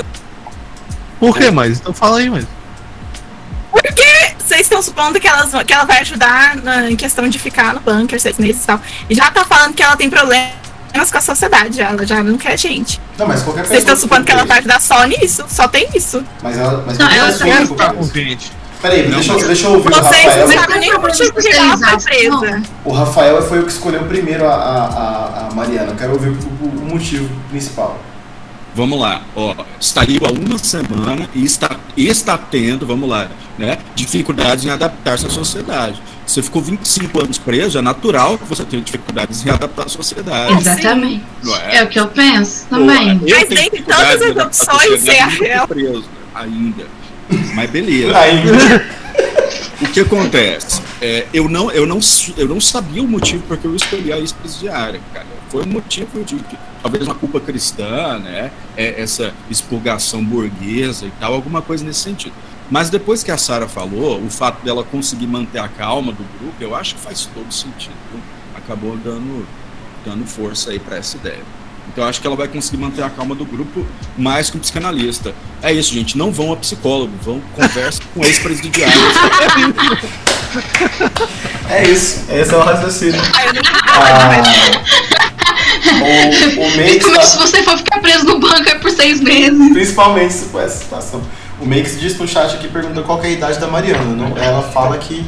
[1.20, 1.80] Por que mais?
[1.80, 2.46] Então fala aí, mas.
[3.72, 7.74] porque vocês estão supondo que, elas, que ela vai ajudar na, em questão de ficar
[7.74, 8.82] no bunker seis meses e tal.
[9.10, 10.54] E já tá falando que ela tem problemas
[11.12, 13.02] com a sociedade, ela já não quer gente.
[13.18, 15.44] Não, mas qualquer Vocês estão pessoa supondo que ela vai ajudar só nisso?
[15.48, 16.24] Só tem isso.
[16.42, 16.84] Mas ela.
[16.86, 18.52] Mas Não, ela pessoa quer que ficar com gente.
[18.84, 20.48] Peraí, Não, deixa, deixa eu ouvir o Vocês Rafael.
[20.48, 22.72] não sabem nem o foi presa.
[22.86, 25.92] O Rafael foi o que escolheu primeiro a, a, a- a Mariana.
[25.92, 27.98] Eu quero ouvir o, o- o motivo principal.
[28.76, 34.66] Vamos lá, ó, estaria há uma semana e está, está tendo, vamos lá, né, dificuldades
[34.66, 36.02] em adaptar-se à sociedade.
[36.26, 40.54] Você ficou 25 anos preso, é natural que você tenha dificuldades em adaptar à sociedade.
[40.58, 41.24] Exatamente.
[41.70, 41.78] É?
[41.78, 43.20] É o que eu penso também.
[43.20, 45.68] Pô, eu Mas dificuldade todas as opções, é a real.
[45.68, 46.86] preso, ainda.
[47.54, 48.18] Mas beleza.
[48.18, 49.04] Ainda.
[49.82, 50.82] O que acontece?
[51.02, 52.00] É, eu, não, eu, não,
[52.38, 55.26] eu não sabia o motivo porque eu escolhi a ex-presidiária, cara.
[55.50, 58.52] Foi um motivo de, de talvez uma culpa cristã, né?
[58.78, 62.34] É, essa expurgação burguesa e tal, alguma coisa nesse sentido.
[62.72, 66.56] Mas depois que a Sara falou, o fato dela conseguir manter a calma do grupo,
[66.60, 67.94] eu acho que faz todo sentido.
[68.56, 69.46] Acabou dando,
[70.06, 71.44] dando força aí para essa ideia.
[71.88, 73.86] Então eu acho que ela vai conseguir manter a calma do grupo
[74.18, 75.34] mais que um psicanalista.
[75.62, 76.18] É isso, gente.
[76.18, 79.04] Não vão a psicólogo, vão conversa com ex-presidiários.
[81.70, 82.26] É isso.
[82.30, 83.20] Esse é o raciocínio.
[83.88, 84.30] Ah,
[86.02, 89.74] o, o Makes Principalmente se tá, você for ficar preso no bunker por seis meses.
[89.74, 91.22] principalmente se for essa situação.
[91.60, 94.04] O Makes diz no chat aqui, pergunta qual que é a idade da Mariana.
[94.04, 95.26] Não, ela fala que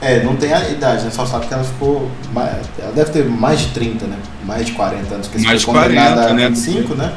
[0.00, 1.10] é, não tem a idade, né?
[1.10, 2.10] Só sabe que ela ficou.
[2.78, 4.16] Ela deve ter mais de 30, né?
[4.44, 6.48] Mais de 40 anos, porque se Mais de foi condenada 40, a né?
[6.48, 7.12] 25, né?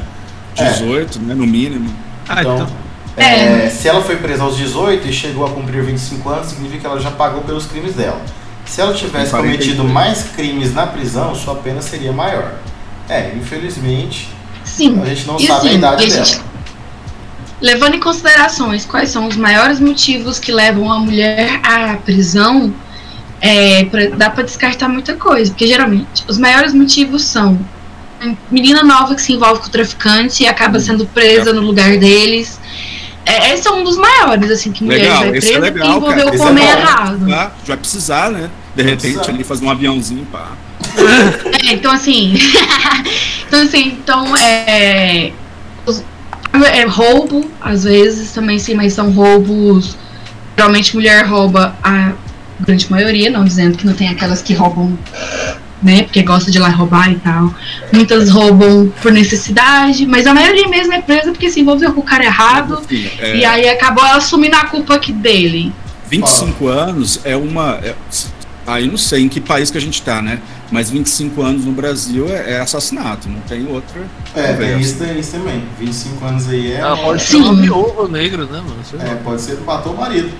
[0.56, 0.70] É.
[0.70, 1.34] 18, né?
[1.34, 1.94] No mínimo.
[2.28, 2.68] Ah, Então, então.
[3.16, 6.86] é, se ela foi presa aos 18 e chegou a cumprir 25 anos, significa que
[6.86, 8.20] ela já pagou pelos crimes dela.
[8.64, 9.56] Se ela tivesse Tem 43.
[9.64, 12.54] cometido mais crimes na prisão, sua pena seria maior.
[13.08, 14.28] É, infelizmente,
[14.64, 15.00] Sim.
[15.00, 16.24] a gente não E sabe a assim, idade a dela.
[16.24, 16.40] gente-
[17.60, 22.72] Levando em considerações quais são os maiores motivos que levam a mulher à prisão,
[23.40, 27.58] é, pra- dá pra descartar muita coisa, porque geralmente os maiores motivos são
[28.50, 32.58] menina nova que se envolve com o traficante e acaba sendo presa no lugar deles.
[33.24, 35.96] É, esse é um dos maiores, assim, que mulher Legal, vai é presa legal, e
[35.96, 36.30] envolveu cara.
[36.38, 36.70] o é homem bom.
[36.70, 37.28] errado.
[37.28, 37.52] Tá?
[37.66, 38.50] Vai precisar, né?
[38.74, 39.32] De repente precisar.
[39.32, 40.48] ali fazer um aviãozinho, pá.
[41.68, 42.34] É, então assim.
[43.46, 45.32] então assim, então é,
[45.84, 46.02] os-
[46.72, 49.96] é roubo, às vezes também sim, mas são roubos.
[50.56, 52.12] Geralmente mulher rouba a
[52.60, 54.98] grande maioria, não dizendo que não tem aquelas que roubam,
[55.82, 56.02] né?
[56.02, 57.54] Porque gosta de ir lá roubar e tal.
[57.92, 62.04] Muitas roubam por necessidade, mas a maioria mesmo é presa porque se envolveu com o
[62.04, 62.80] cara errado.
[62.82, 65.72] Enfim, é, E aí acabou ela assumindo a culpa aqui dele.
[66.10, 67.78] 25 anos é uma.
[67.82, 67.94] é-
[68.66, 70.40] aí não sei em que país que a gente tá, né?
[70.70, 74.02] Mas 25 anos no Brasil é, é assassinato, não tem outra.
[74.34, 75.62] É, tem isso, tem isso também.
[75.78, 76.76] 25 anos aí é.
[76.76, 77.42] Ela pode ser Sim.
[77.42, 78.76] uma viúva negra, né, mano?
[79.00, 80.30] É, pode ser que matou o marido.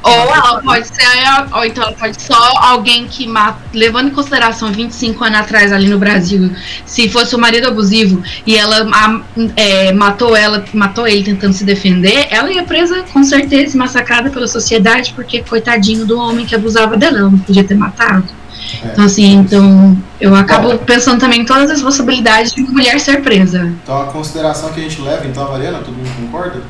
[0.00, 1.02] Ou ela pode ser,
[1.52, 5.88] ou então ela pode só alguém que mata, levando em consideração 25 anos atrás ali
[5.88, 6.52] no Brasil,
[6.86, 9.20] se fosse o marido abusivo e ela a-
[9.56, 14.46] é, matou ela, matou ele tentando se defender, ela ia presa com certeza massacrada pela
[14.46, 18.28] sociedade, porque coitadinho do homem que abusava dela, ela não podia ter matado.
[18.84, 18.88] É.
[18.92, 20.78] Então assim, então eu acabo Bom.
[20.78, 23.72] pensando também em todas as possibilidades de uma mulher ser presa.
[23.82, 26.62] Então a consideração que a gente leva, então, a Mariana, todo mundo concorda?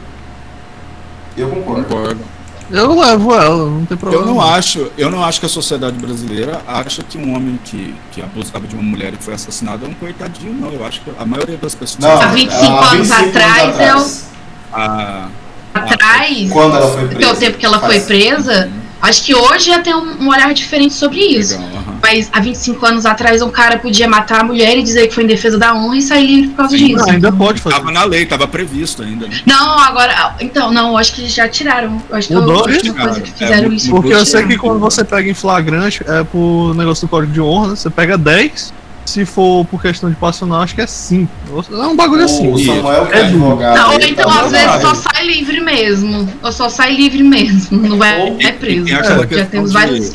[1.37, 1.85] Eu concordo.
[1.85, 2.38] Concordo.
[2.71, 4.23] Eu levo ela, não tem problema.
[4.25, 7.95] Eu não acho, eu não acho que a sociedade brasileira acha que um homem que,
[8.13, 10.71] que abusava de uma mulher e foi assassinado é um coitadinho, não.
[10.73, 11.99] Eu acho que a maioria das pessoas.
[12.01, 14.25] Não, Há 25 há anos atrás, atrás.
[14.73, 15.29] a,
[15.75, 17.33] Atrás, Quando ela foi até presa.
[17.33, 18.71] o tempo que ela foi presa,
[19.01, 21.55] acho que hoje já tem um, um olhar diferente sobre isso.
[21.59, 21.99] legal, aham.
[22.03, 25.25] Mas há 25 anos atrás um cara podia matar a mulher e dizer que foi
[25.25, 27.07] em defesa da honra e sair livre por causa Sim, disso.
[27.07, 27.77] Não, ainda pode fazer.
[27.77, 29.27] Tava na lei, tava previsto ainda.
[29.27, 29.41] Né?
[29.45, 30.35] Não, agora.
[30.41, 32.01] Então, não, eu acho que já tiraram.
[32.09, 32.81] Eu acho que Mudou, coisa
[33.21, 33.73] que É, fizeram mudou.
[33.73, 33.91] isso.
[33.91, 37.41] Porque eu sei que quando você pega em flagrante, é por negócio do código de
[37.41, 37.77] honra, né?
[37.77, 38.73] Você pega 10.
[39.09, 41.31] Se for por questão de passional, acho que é 5.
[41.73, 42.53] É um bagulho assim.
[42.53, 43.77] O Samuel, que é É advogado.
[43.79, 46.33] Não, ou então, tá às vezes, só sai livre mesmo.
[46.43, 47.79] Ou só sai livre mesmo.
[47.89, 48.85] Não vai Ou- é preso.
[48.85, 50.13] tem aquela Já temos de- vários.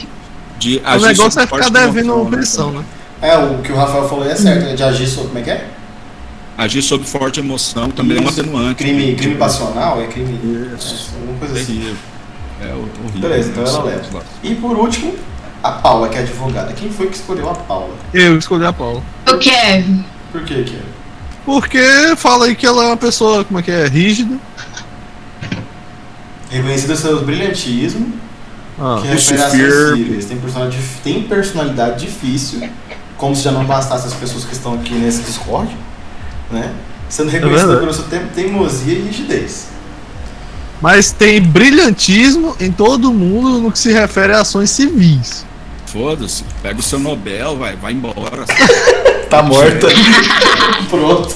[0.60, 2.38] De O agir negócio é ficar forte devendo emoção, né?
[2.38, 2.84] pensão, né?
[3.22, 4.76] É, o que o Rafael falou é certo, né?
[4.76, 5.28] De agir sobre.
[5.30, 5.68] Como é que é?
[6.56, 8.40] Agir sob forte emoção também é um Isso.
[8.42, 8.76] atenuante.
[8.76, 10.00] Crime, Tipo, crime passional?
[10.02, 10.40] É crime.
[10.78, 11.10] Isso.
[11.16, 11.66] É, alguma coisa assim.
[11.66, 11.96] Terrível.
[12.62, 13.22] É horrível.
[13.22, 13.70] Beleza, então né?
[13.72, 14.24] ela leva.
[14.44, 15.16] E por último,
[15.64, 16.74] a Paula, que é advogada.
[16.74, 17.96] Quem foi que escolheu a Paula?
[18.14, 19.02] Eu escolhi a Paula.
[19.28, 20.04] O Kevin.
[20.32, 20.78] Por que, que
[21.46, 23.88] Porque fala aí que ela é uma pessoa, como é que é?
[23.88, 24.38] Rígida.
[26.50, 28.14] Reconhecido seus brilhantismo,
[28.80, 29.72] Ah, que refere a firme.
[29.98, 30.26] sensíveis.
[30.26, 32.70] Tem personalidade, tem personalidade difícil,
[33.18, 35.76] como se já não bastasse as pessoas que estão aqui nesse Discord,
[36.52, 36.72] né?
[37.10, 37.80] Sendo reconhecida verdade.
[37.80, 39.68] pelo seu tempo, teimosia e rigidez.
[40.82, 45.46] Mas tem brilhantismo em todo mundo no que se refere a ações civis.
[45.94, 48.46] Foda-se, pega o seu Nobel, vai, vai embora.
[49.30, 49.88] Tá morta.
[50.92, 51.36] Pronto.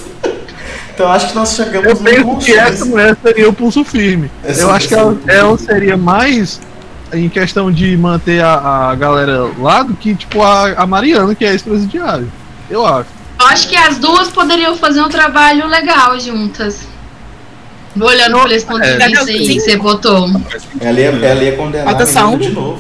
[0.94, 4.30] Então acho que nós chegamos Eu penso que essa mulher seria o pulso firme.
[4.44, 6.60] Essa- Eu acho que ela, é ela seria mais
[7.12, 11.44] em questão de manter a, a galera lá do que, tipo, a, a Mariana, que
[11.44, 12.28] é ex-presidiária.
[12.70, 13.10] Eu acho.
[13.40, 16.82] Eu acho que as duas poderiam fazer um trabalho legal juntas.
[18.00, 19.08] Olhando por esse ponto de É.
[19.08, 20.30] vista aí que você botou.
[20.80, 22.80] Ela ia, ela ia condenar a de novo.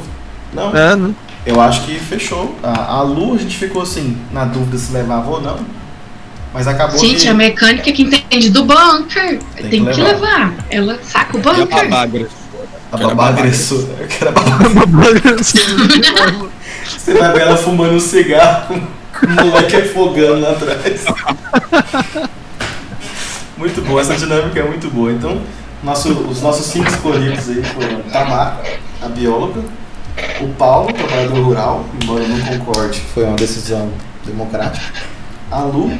[0.53, 1.13] Não, É, né?
[1.47, 2.55] Eu acho que fechou.
[2.61, 5.57] A, a Lu, a gente ficou assim, na dúvida se levava ou não.
[6.53, 7.27] Mas acabou Gente, que...
[7.27, 10.49] a mecânica que entende do bunker Tem tem, que que levar.
[10.49, 10.53] levar.
[10.69, 11.89] Ela saca o E a bunker.
[11.89, 12.67] babá agressora.
[12.91, 13.95] A babá agressora.
[13.99, 14.57] Eu quero a babá.
[16.97, 18.81] Você vai ver ela fumando um cigarro
[19.19, 21.05] com o moleque afogando lá atrás.
[23.57, 25.11] Muito boa, essa dinâmica é muito boa.
[25.11, 25.41] Então,
[25.83, 28.61] nosso, os nossos cinco escolhidos aí foram Tamar,
[29.01, 29.61] a bióloga,
[30.41, 33.91] o Paulo, trabalhador rural, embora eu não concorde, foi uma decisão
[34.25, 34.85] democrática,
[35.51, 35.97] a Lu,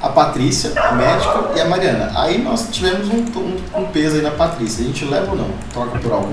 [0.00, 2.12] a Patrícia, a médica, e a Mariana.
[2.14, 4.84] Aí nós tivemos um, um, um peso aí na Patrícia.
[4.84, 5.50] A gente leva ou não?
[5.72, 6.30] Troca por algum?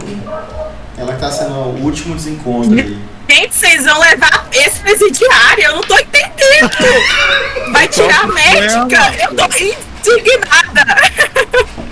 [0.98, 2.98] Ela que tá sendo o último desencontro aí.
[3.30, 5.64] Gente, vocês vão levar esse presidiário?
[5.64, 6.72] Eu não tô entendendo.
[7.72, 9.14] Vai tirar a médica?
[9.24, 9.46] Eu tô
[10.10, 10.86] indignada.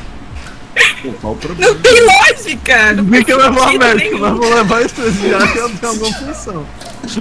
[1.01, 1.71] Pô, qual o problema?
[1.73, 2.93] Não tem lógica.
[2.93, 4.19] Não quer faz levar a sentido médica, nenhum.
[4.19, 6.65] mas vou levar que ela tem alguma função.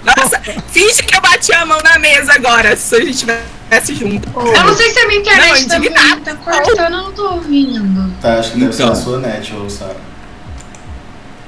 [0.05, 4.29] Nossa, finge que eu bati a mão na mesa agora, se a gente estivesse junto.
[4.39, 6.21] Eu não sei se a minha internet Não, tá, indignado.
[6.23, 8.13] tá cortando, eu não tô ouvindo.
[8.21, 8.93] Tá, acho que deve ser Então.
[8.93, 9.97] a sua net, ô Sara.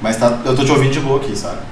[0.00, 1.62] Mas tá, eu tô te ouvindo de boa aqui, Sara.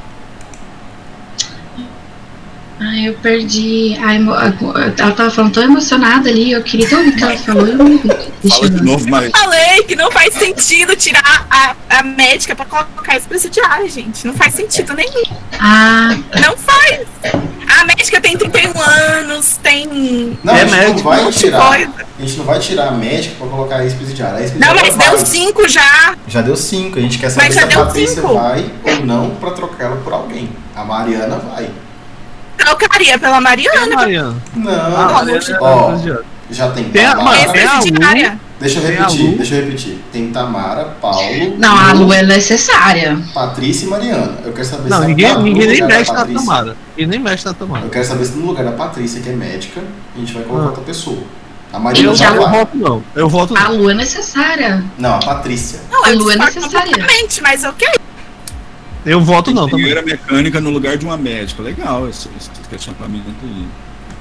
[2.81, 3.97] Ai, eu perdi.
[4.01, 7.37] Ai, mo- ela tava falando tão emocionada ali, eu queria tão ouvir o que ela
[7.39, 7.67] falou.
[8.45, 9.31] Eu Fala eu de novo, Maria.
[9.33, 14.25] Falei que não faz sentido tirar a, a médica pra colocar esse presidiário, gente.
[14.25, 15.25] Não faz sentido nenhum.
[15.59, 17.01] Ah, Não faz.
[17.81, 20.39] A médica tem 31 anos, tem.
[20.45, 21.67] Não, É a gente médico, não vai tirar.
[21.69, 21.93] coisa.
[22.17, 24.39] A gente não vai tirar a médica pra colocar a ex-presidiária.
[24.39, 25.09] A Não, mas vai.
[25.11, 26.15] deu 5 já.
[26.29, 26.99] Já deu cinco.
[27.01, 28.35] A gente quer saber Mas se a Patrícia cinco.
[28.35, 30.49] vai ou não pra trocar ela por alguém.
[30.77, 31.69] A Mariana vai.
[32.59, 33.95] Trocaria pela é Mariana.
[33.95, 34.37] Mariana?
[34.55, 36.25] Não, Ah, Mariana é ó, presidiária.
[36.51, 37.53] já tem Tem a- Tamara.
[37.53, 38.39] tem a Lu.
[38.61, 39.37] Deixa eu tem a repetir, Lu.
[39.37, 39.99] deixa eu repetir.
[40.13, 41.21] Tem Tamara, Paulo,
[41.59, 43.17] não, a Lu, Lu é necessária.
[43.33, 44.33] Patrícia e Mariana.
[44.45, 46.77] Eu quero saber Não, se ninguém, a, no ninguém nem mexe na tomada.
[46.97, 47.89] Ninguém nem mexe na Eu tomada.
[47.89, 49.81] quero saber se no lugar da Patrícia, que é médica,
[50.17, 50.69] a gente vai colocar Ah.
[50.71, 51.23] outra pessoa.
[51.73, 52.51] A Mariana Eu, já eu vai.
[52.51, 53.05] voto não.
[53.15, 53.77] Eu voto A não.
[53.77, 54.83] Lu é necessária.
[54.99, 55.81] Não, a Patrícia.
[55.93, 57.07] Não, A eu Lu é necessária.
[57.43, 57.87] mas ok.
[59.09, 59.87] Eu voto não também.
[59.87, 61.63] Engenheira mecânica no lugar de uma médica.
[61.63, 63.67] Legal esse, esse questionamento aí.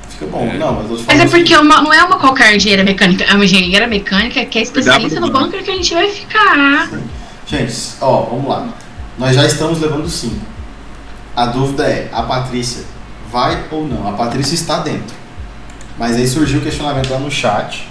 [0.09, 0.47] Fica bom.
[0.47, 0.57] É.
[0.57, 3.45] Não, mas Mas é porque assim, uma, não é uma qualquer engenheira mecânica, é uma
[3.45, 6.89] engenheira mecânica que é especialista no bunker que a gente vai ficar.
[7.45, 8.69] Gente, ó, vamos lá.
[9.17, 10.45] Nós já estamos levando cinco.
[11.35, 12.83] A dúvida é, a Patrícia
[13.31, 14.07] vai ou não?
[14.07, 15.15] A Patrícia está dentro.
[15.97, 17.87] Mas aí surgiu o questionamento lá no chat,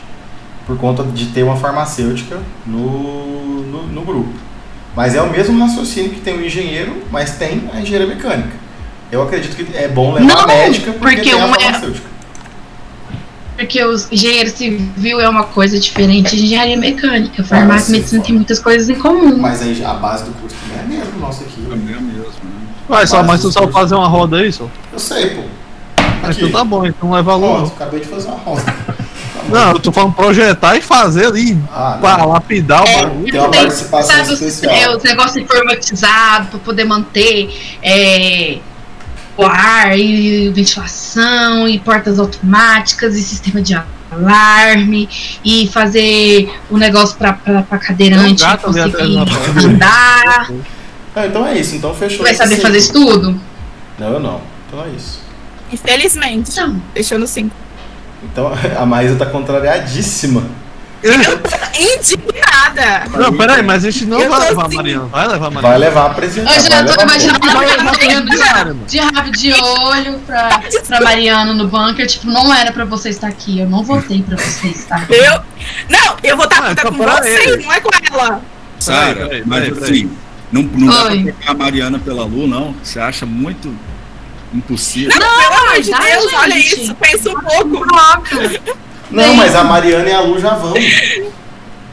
[0.67, 4.46] por conta de ter uma farmacêutica no, no, no grupo.
[4.97, 8.57] Mas é o mesmo raciocínio que tem o engenheiro, mas tem a engenheira mecânica.
[9.13, 11.61] Eu acredito que é bom levar Não, a médica porque, porque tem a uma é-
[11.61, 12.17] farmacêutica.
[13.57, 17.43] Porque os engenheiro civil é uma coisa diferente de engenharia mecânica.
[17.45, 19.37] Farmácia e medicina tem muitas coisas em comum.
[19.39, 21.63] Mas aí a base do curso também é mesmo nosso aqui.
[21.63, 22.51] Também é mesmo, né?
[22.89, 24.69] Vai só, Mas tu só fazer uma roda aí, só.
[24.93, 25.43] Eu sei, pô.
[26.23, 26.39] Aqui.
[26.45, 27.67] Então tá bom, então não leva Ó, valor.
[27.75, 28.63] acabei de fazer uma roda.
[29.49, 31.59] Não, eu tô falando projetar e fazer ali.
[31.73, 32.01] Ah, não.
[32.01, 33.31] Pra lapidar o É, bagulho.
[33.33, 34.75] Tem uma participação sabe, especial.
[34.75, 38.59] é, os negócios informatizados para poder manter é,
[39.37, 43.75] o ar e ventilação e portas automáticas e sistema de
[44.11, 45.09] alarme
[45.45, 47.35] e fazer o negócio para
[47.79, 50.51] cadeirante Tem um gato ali atrás conseguir andar.
[51.15, 51.75] Ah, então é isso.
[51.77, 52.25] Então fechou.
[52.25, 52.63] Vai saber cinco.
[52.67, 53.41] fazer isso tudo?
[53.99, 54.41] Não, eu não.
[54.69, 55.21] Então é isso.
[55.73, 56.57] Infelizmente.
[56.57, 56.81] Não.
[56.95, 57.51] Deixando 5.
[58.33, 60.43] Então a Maísa tá contrariadíssima.
[61.75, 63.05] Indignada.
[63.17, 64.77] Não, peraí, mas a gente não Eu vai tô levar a assim.
[64.77, 65.05] Mariana.
[65.07, 65.69] Vai levar a Mariana.
[65.69, 66.55] Vai levar a presidente.
[66.55, 68.85] Eu já tô imaginando a mano.
[68.87, 72.07] de rabo de olho pra, pra Mariana no bunker.
[72.07, 73.61] Tipo, não era pra você estar aqui.
[73.61, 75.15] Eu não votei pra você estar aqui.
[75.15, 75.41] Eu.
[75.89, 77.63] Não, eu vou estar Ah, puta então com você, aí.
[77.65, 78.41] não é com ela.
[78.79, 80.11] Sara, mas assim,
[80.53, 82.75] não, não dá pra trocar a Mariana pela Lu, não?
[82.83, 83.75] Você acha muito
[84.53, 85.11] impossível?
[85.19, 86.83] Não, pelo amor de Deus, olha gente.
[86.83, 86.95] isso.
[86.95, 87.87] Pensa um pouco.
[89.11, 90.75] Não, mas a Mariana e a Lu já vão.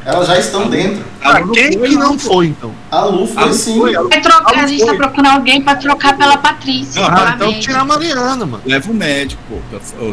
[0.06, 1.02] Elas já estão dentro.
[1.22, 2.72] Ah, Lu quem foi, que não foi, então?
[2.92, 3.80] A Lu A foi Lu sim.
[3.80, 4.98] foi, ela Vai trocar, Ah, a gente tá foi.
[4.98, 7.02] procurando alguém pra trocar pela Patrícia.
[7.02, 7.62] Não, Ah, então médica.
[7.72, 8.62] tira a Mariana, mano.
[8.66, 9.56] leva o médico, pô.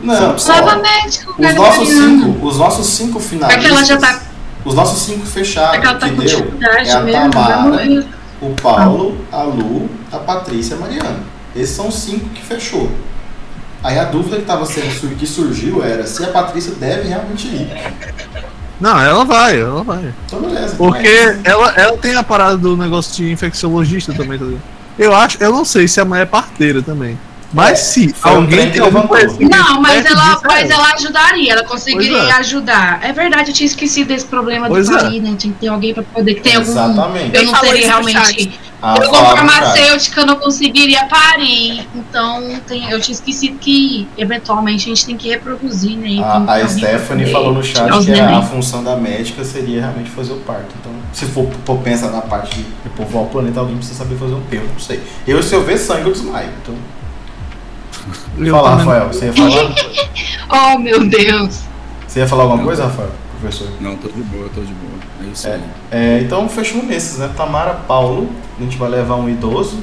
[0.04, 3.62] Não, só- Leva Ó, médico, Os nossos cinco, os nossos cinco finalistas.
[3.64, 4.22] Porque ela já tá-
[4.64, 7.30] Os nossos cinco fechados Porque ela tá que com deu dificuldade é a mesmo.
[7.30, 8.06] Tamara,
[8.42, 11.29] o Paulo, a Lu, a Patrícia e a Mariana.
[11.60, 12.90] Esses são cinco que fechou.
[13.82, 17.68] Aí a dúvida que, tava sendo, que surgiu era se a Patrícia deve realmente ir.
[18.80, 20.12] Não, ela vai, ela vai.
[20.26, 20.74] Então beleza.
[20.76, 24.62] Porque ela, ela tem a parada do negócio de infecciologista também, tá ligado?
[24.98, 27.18] Eu acho, eu não sei se a mulher é parteira também.
[27.52, 29.08] Mas É, se foi alguém tem algum levantou.
[29.16, 32.32] conhecimento Não, mas ela, disso, é mas ela ajudaria, ela conseguiria é.
[32.32, 33.00] ajudar.
[33.02, 35.02] É verdade, eu tinha esquecido desse problema Pois do é.
[35.02, 35.34] parir, né?
[35.36, 36.70] Tinha que ter alguém pra poder que tem algum.
[36.70, 37.36] Exatamente.
[37.36, 38.60] Eu não no realmente.
[38.82, 41.86] Ah, eu, como farmacêutica, não conseguiria parir.
[41.94, 46.22] Então, tem, eu tinha esquecido que, eventualmente, a gente tem que reproduzir, né?
[46.24, 49.44] A, a alguém pra Stephanie poder falou no chat que a, a função da médica
[49.44, 50.74] seria realmente fazer o parto.
[50.80, 54.34] Então, se for, for pensar na parte de repovoar o planeta, alguém precisa saber fazer
[54.34, 55.02] um eu não sei.
[55.26, 56.48] Eu, se eu ver sangue, eu desmaio.
[56.62, 56.74] Então,
[58.38, 59.06] Eu fala, Rafael.
[59.08, 59.74] Você ia falar?
[60.74, 61.60] Oh, meu Deus.
[62.08, 63.10] Você ia falar alguma coisa, Rafael?
[63.40, 63.68] Professor?
[63.80, 64.92] Não, tô de boa, tô de boa.
[65.22, 65.54] É isso É.
[65.54, 65.62] aí.
[65.92, 67.30] É, então fechou nesses, né?
[67.36, 68.28] Tamara, Paulo,
[68.58, 69.78] a gente vai levar um idoso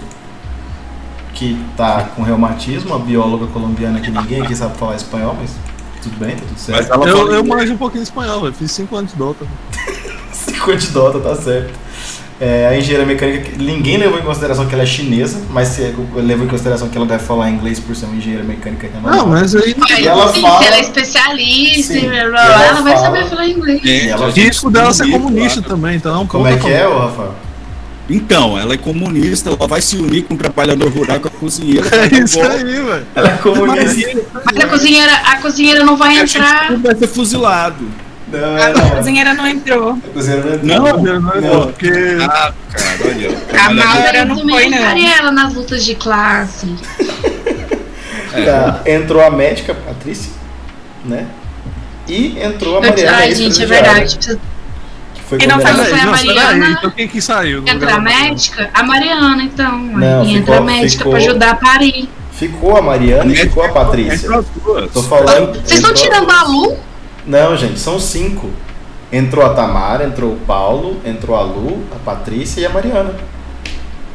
[1.33, 5.51] que tá com reumatismo, uma bióloga colombiana que ninguém aqui sabe falar espanhol, mas
[6.01, 6.91] tudo bem, tá tudo certo.
[7.07, 8.53] Eu, eu manjo um pouquinho de espanhol, velho.
[8.53, 9.45] Fiz 5 anos de Dota.
[10.33, 11.73] 50 dota, tá certo.
[12.39, 15.81] É, a engenheira mecânica, ninguém levou em consideração que ela é chinesa, mas se
[16.15, 19.55] levou em consideração que ela deve falar inglês por ser uma engenheira mecânica Não, mas
[19.55, 19.73] aí.
[19.75, 23.25] Mas, E ela sim, fala- se ela é especialista, Sim, ela ela vai fala- saber
[23.29, 23.81] falar inglês.
[23.83, 25.65] E ela- a risco dela ser comunista lá.
[25.67, 27.33] também, então é Como é a que é, ô Rafael?
[28.09, 31.87] Então, ela é comunista, ela vai se unir com o trabalhador rural com a cozinheira.
[32.05, 33.05] É isso Bom, aí, velho.
[33.15, 34.21] Ela é comunista.
[34.45, 36.71] Mas a cozinheira, a cozinheira não vai A gente entrar.
[36.71, 37.83] não vai ser fuzilado.
[38.31, 38.89] Não, A não.
[38.89, 39.91] cozinheira não entrou.
[39.91, 41.61] A cozinheira Não, não Não, não, Não.
[41.67, 41.91] porque.
[42.21, 43.37] Ah, cara, olha.
[43.65, 44.77] A Maura não foi, não.
[44.79, 46.67] ela nas lutas de classe.
[48.45, 50.31] Tá, entrou a médica, Patrícia,
[51.05, 51.25] né?
[52.07, 53.17] E entrou a Mariana.
[53.17, 54.15] Ai, gente, é verdade.
[54.15, 54.35] Precisa
[55.15, 55.85] que Foi E não condenada.
[55.85, 56.69] foi a Mariana?
[56.77, 57.59] Então quem que saiu?
[57.61, 59.77] Entra lugar a médica, a Mariana, então.
[59.77, 62.09] Não, e ficou- entra a médica ficou- pra ajudar a parir.
[62.31, 64.13] Ficou a Mariana e ficou a Patrícia.
[64.27, 64.91] Entrou as duas.
[64.91, 65.53] Tô falando.
[65.53, 66.77] Vocês estão entrou- tirando a Lu?
[67.27, 68.49] Não, gente, são cinco.
[69.11, 73.13] Entrou a Tamara, entrou o Paulo, entrou a Lu, a Patrícia e a Mariana.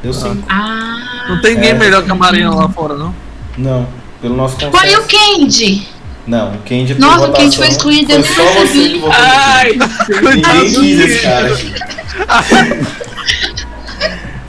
[0.02, 0.43] Deu cinco.
[0.48, 1.26] Ah.
[1.28, 1.74] Não tem ninguém É.
[1.74, 3.14] melhor que a Mariana lá fora, não?
[3.56, 3.86] Não,
[4.20, 5.06] pelo nosso Foi o consenso.
[5.09, 5.89] Candy.
[6.26, 9.76] Não, o Candy Nossa, o Candy foi excluído, eu só você que votou Ai.
[10.22, 11.48] Ninguém quis esse cara.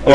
[0.06, 0.12] Ó,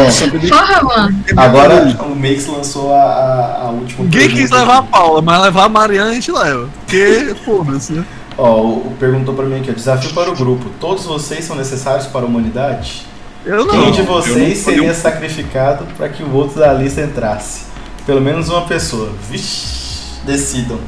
[0.48, 1.24] Porra, mano.
[1.34, 4.82] agora o Mix lançou a, a, a última Ninguém quis levar a.
[4.82, 6.68] Paula, mas levar a Mariana a gente leva.
[6.80, 8.04] Porque, foda-se, né?
[8.38, 10.70] Ó, o, perguntou pra mim aqui, ó, desafio para o grupo.
[10.80, 13.02] Todos vocês são necessários para a humanidade?
[13.44, 13.90] Eu Quem não.
[13.90, 17.62] de eu não vocês seria um- sacrificado para que o outro da lista entrasse?
[18.06, 19.12] Pelo menos uma pessoa.
[19.28, 20.78] Vixe, decidam.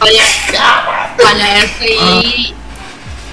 [0.00, 0.22] Olha,
[1.24, 2.54] olha essa aí.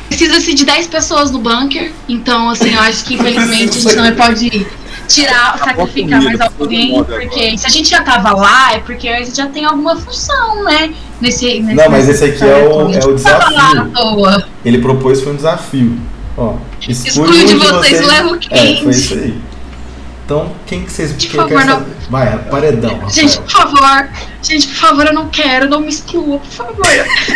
[0.08, 1.92] Precisa-se de 10 pessoas no bunker.
[2.10, 4.68] Então, assim, eu acho que infelizmente a gente não pode
[5.14, 7.04] tirar, sacrificar mais alguém.
[7.04, 10.64] Porque se a gente já tava lá, é porque a gente já tem alguma função,
[10.64, 10.94] né?
[11.20, 13.58] Nesse, nesse Não, mas esse aqui é o- é o desafio.
[14.66, 15.98] Ele propôs foi um desafio.
[16.38, 16.56] Ó,
[16.88, 18.84] Exclui um de vocês, leva o É, quente.
[18.84, 19.42] foi isso aí.
[20.32, 21.86] Então, quem que vocês Por quem favor, quer não.
[22.10, 23.10] Vai, paredão.
[23.10, 23.44] Gente, Rafael.
[23.44, 24.10] por favor,
[24.42, 26.88] gente, por favor, eu não quero, não me exclua, por favor.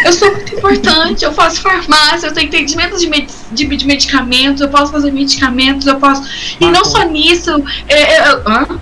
[0.06, 4.62] Eu sou muito importante, eu faço farmácia, eu tenho entendimento de, med de, de medicamentos,
[4.62, 6.24] eu posso fazer medicamentos, eu posso.
[6.62, 7.52] E não só nisso.
[7.90, 8.80] é, é, eu- hã?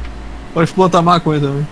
[0.54, 1.68] Pode plantar maconha também.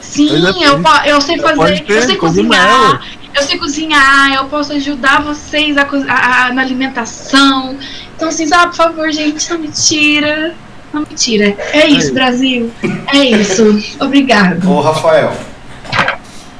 [0.00, 3.02] Sim, é eu, eu sei fazer, ter, eu sei cozinhar,
[3.34, 7.76] eu sei cozinhar, eu posso ajudar vocês a, a- a- na alimentação.
[8.16, 10.54] Então, assim, sabe, por favor, gente, não me tira.
[10.92, 11.54] Não me tira.
[11.72, 12.14] É isso, isso.
[12.14, 12.70] Brasil.
[13.12, 13.82] É isso.
[14.00, 14.68] Obrigado.
[14.70, 15.32] Ô, Rafael.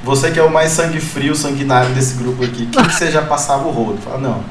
[0.04, 3.22] Você que é o mais sangue frio, sanguinário desse grupo aqui, quem que você já
[3.22, 3.98] passava o rodo?
[4.00, 4.42] Fala, não.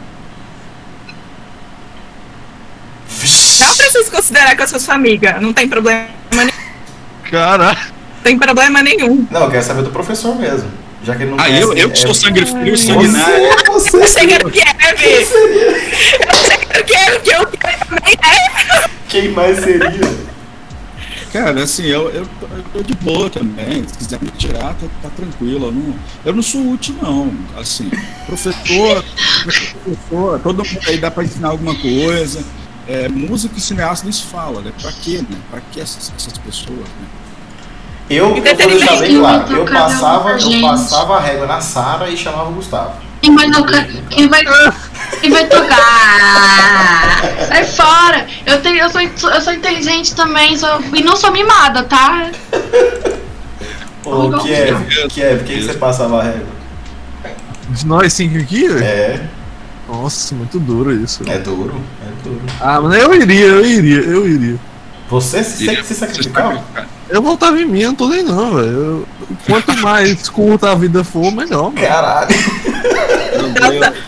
[3.08, 3.64] Vixe.
[3.64, 5.40] não preciso considerar que eu sou sua amiga.
[5.42, 6.08] Não tem problema,
[7.30, 7.78] Caralho.
[7.80, 9.26] não tem problema nenhum.
[9.32, 10.70] Não, eu quero saber do professor mesmo.
[11.04, 13.50] Já que ele não Ah, eu, conhece, eu que é- sou sangue frio, Você, sanguinário.
[13.68, 13.98] você.
[13.98, 15.48] Eu sei que eu quero, Eu sei
[16.20, 16.39] que
[16.74, 18.18] eu quero, que eu quero também.
[19.10, 20.30] Quem mais seria?
[21.34, 23.88] Cara, assim, eu, eu, tô- eu tô de boa também.
[23.88, 25.68] Se quiser me tirar, tá, tá tranquilo.
[25.68, 27.32] Eu não, eu não sou útil, não.
[27.60, 27.90] Assim,
[28.26, 29.04] professor,
[29.44, 32.44] professor, todo mundo aí dá pra ensinar alguma coisa.
[32.88, 34.72] É, músico e cineasta nem se fala, né?
[34.82, 35.38] Pra quê, né?
[35.52, 37.08] Pra que essas, essas pessoas, né?
[38.10, 42.18] Eu, eu vou deixar bem claro, eu passava, eu passava a régua na Sara e
[42.18, 42.94] chamava o Gustavo.
[43.22, 43.86] Quem vai tocar?
[44.10, 44.44] Quem vai,
[45.22, 47.22] quem vai tocar?
[47.48, 48.28] Sai fora!
[48.46, 52.32] Eu, tenho, eu, sou, eu sou inteligente também, sou, e não sou mimada, tá?
[54.06, 54.86] Ô, Kiev.
[55.10, 56.60] Kiev, quem que você passava a régua?
[57.70, 58.66] De nós cinco aqui?
[58.82, 59.20] É,
[59.88, 61.24] Nossa, muito duro isso.
[61.28, 62.42] é duro, é duro.
[62.60, 64.58] Ah, mas eu iria, eu iria, eu iria.
[65.10, 66.64] Você se, se, se sacrificava?
[67.10, 69.08] Eu voltava em mim, eu não tô nem não, velho.
[69.46, 71.88] Quanto mais curta a vida for, melhor, mano.
[71.88, 72.30] Caralho.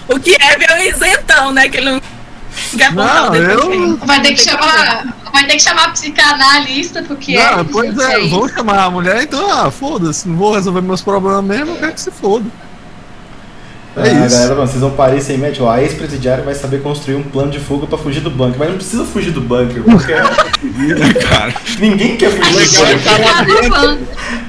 [0.08, 1.68] O que é é um isentão, né?
[1.68, 2.02] Que ele não
[2.78, 3.98] quer Não, o eu-.
[3.98, 5.16] Vai ter que chamar.
[5.32, 7.56] Vai ter que chamar a psicanalista, porque é.
[7.56, 8.30] Não, pois gente, é, isso.
[8.30, 11.94] vou chamar a mulher, então, ah, foda-se, não vou resolver meus problemas mesmo, eu quero
[11.94, 12.46] que se foda.
[13.96, 14.36] É ah, isso.
[14.36, 15.42] galera, mano, vocês vão parir sem.
[15.60, 18.58] Ó, a ex-presidiária vai saber construir um plano de fuga pra fugir do bunker.
[18.58, 20.14] Mas não precisa fugir do bunker, porque
[21.28, 23.98] Cara, ninguém quer fugir do bunker.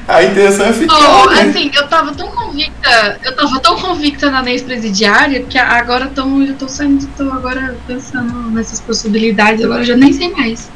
[0.07, 0.95] A intenção é ficar.
[0.95, 1.43] Oh, né?
[1.43, 6.55] assim, eu tava tão convicta, eu tava tão convicta na ex-presidiária que agora tão, eu
[6.55, 10.71] tô saindo, tô agora pensando nessas possibilidades, agora eu já nem sei mais.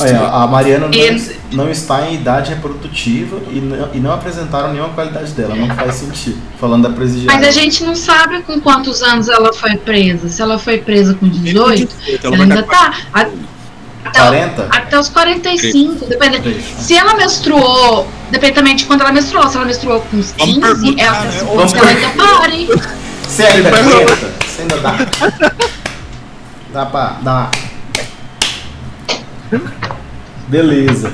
[0.00, 4.90] Olha, a Mariana não, não está em idade reprodutiva e não, e não apresentaram nenhuma
[4.90, 6.38] qualidade dela, não faz sentido.
[6.60, 7.38] Falando da presidiária.
[7.40, 10.28] Mas a gente não sabe com quantos anos ela foi presa.
[10.28, 11.88] Se ela foi presa com 18,
[12.24, 12.94] ela ela ainda tá.
[13.14, 13.26] A-
[14.04, 14.66] Até, o- 40?
[14.70, 16.54] até os 45, dependendo.
[16.78, 20.60] Se ela menstruou, dependendo de quando ela menstruou, se ela menstruou com uns Vamos 15,
[20.62, 21.30] perguntar, ela, né?
[21.32, 22.68] se Vamos ela ainda pare.
[23.26, 24.14] Você ainda aguenta?
[24.46, 24.96] Você ainda dá?
[26.72, 27.16] Dá pra.
[27.22, 27.50] Dá.
[30.48, 31.12] Beleza.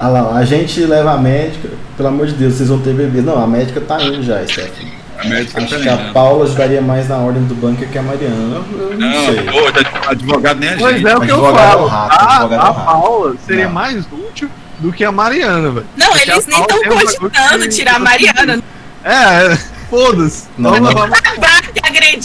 [0.00, 1.68] Olha lá, a gente leva a médica.
[1.96, 3.20] Pelo amor de Deus, vocês vão ter bebê.
[3.20, 4.92] Não, a médica tá indo já, Stephanie.
[5.18, 6.12] A médica Acho tá que a indo.
[6.12, 8.36] Paula ajudaria mais na ordem do bunker que a Mariana.
[8.72, 9.42] Eu, não, Não, sei.
[9.44, 11.06] pô, tá- advogado nem a Pois gente.
[11.08, 11.86] é o que eu Advogado falo.
[11.86, 12.74] rato, a, advogado a.
[12.74, 13.72] Paula seria Não.
[13.72, 14.48] mais útil
[14.80, 15.86] do que a Mariana, velho.
[15.96, 18.62] Não, Porque eles nem estão cogitando tirar a Mariana.
[19.04, 19.56] É,
[19.88, 20.44] foda-se.
[20.58, 21.02] Não, Vamos não.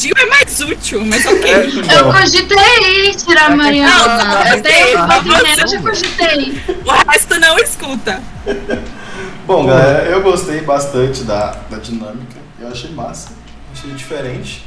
[0.05, 1.53] é mais útil, mas ok.
[1.53, 2.13] Eu Não.
[2.13, 4.17] cogitei tirar a Mariana.
[4.23, 5.67] Não, Até não, a primeira eu não.
[5.67, 6.63] já cogitei.
[6.85, 8.21] O resto não escuta.
[9.47, 12.35] Bom, galera, eu gostei bastante da, da dinâmica.
[12.59, 13.29] Eu achei massa,
[13.73, 14.65] achei diferente.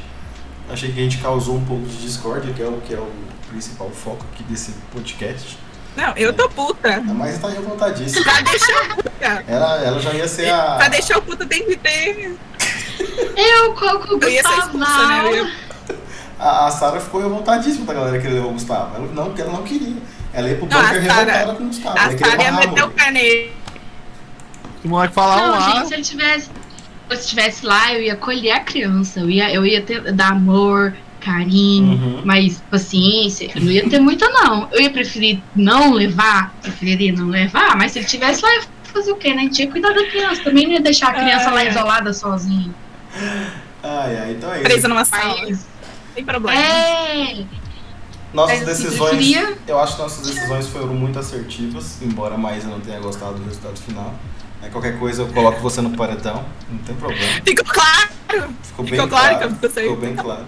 [0.69, 3.11] Achei que a gente causou um pouco de discórdia, que é o que é o
[3.49, 5.57] principal foco aqui desse podcast.
[5.95, 7.01] Não, eu tô puta.
[7.01, 8.23] Mas tá revoltadíssima.
[8.23, 9.11] Pra deixar puta.
[9.47, 10.75] Ela, ela já ia ser a.
[10.77, 12.35] Pra deixar o puta tem que ter.
[13.35, 15.21] Eu, Coco, Eu ia ser Gustavo, expulsa, né?
[15.25, 15.51] Eu ia...
[16.39, 18.95] A, a Sarah ficou revoltadíssima da galera que levou o Gustavo.
[18.95, 19.95] Ela não, ela não queria.
[20.33, 21.97] Ela ia pro Não, a bunker Sarah- revoltada com o Gustavo.
[21.97, 23.53] A Ela queria Sara ia meter o pé nele.
[24.81, 26.49] Se o moleque Não, lá, gente, se ele tivesse.
[27.11, 29.19] Se estivesse lá, eu ia acolher a criança.
[29.19, 32.21] Eu ia, eu ia ter, dar amor, carinho, Uhum.
[32.25, 33.51] mas paciência.
[33.53, 34.67] Eu não ia ter muita, não.
[34.71, 39.11] Eu ia preferir não levar, preferiria não levar, mas se ele tivesse lá, eu fazer
[39.11, 39.41] o quê, né?
[39.41, 40.43] A gente ia cuidar da criança.
[40.43, 41.69] Também não ia deixar a criança lá É.
[41.69, 42.71] isolada sozinha.
[43.83, 44.63] Ai, ai, então é isso.
[44.63, 45.35] Presa numa sala.
[45.41, 45.65] Mas,
[46.13, 46.59] Sem problema.
[46.61, 47.43] é.
[48.33, 49.09] Nossas decisões.
[49.09, 53.33] preferia- Eu acho que nossas decisões foram muito assertivas, embora a Maísa não tenha gostado
[53.33, 54.13] do resultado final.
[54.61, 57.41] Aí qualquer coisa eu coloco você no paredão, não tem problema.
[57.45, 58.09] Ficou claro.
[58.29, 59.37] Ficou, Ficou bem claro claro.
[59.37, 59.83] que eu gostei.
[59.83, 60.45] Ficou bem claro.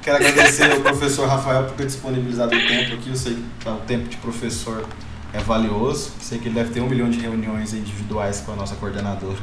[0.00, 3.10] Quero agradecer ao professor Rafael por ter disponibilizado o tempo aqui.
[3.10, 4.86] Eu sei que o tempo de professor
[5.32, 6.12] é valioso.
[6.20, 9.38] Sei que ele deve ter um milhão de reuniões individuais com a nossa coordenadora.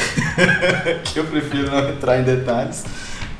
[1.04, 2.84] que eu prefiro não entrar em detalhes.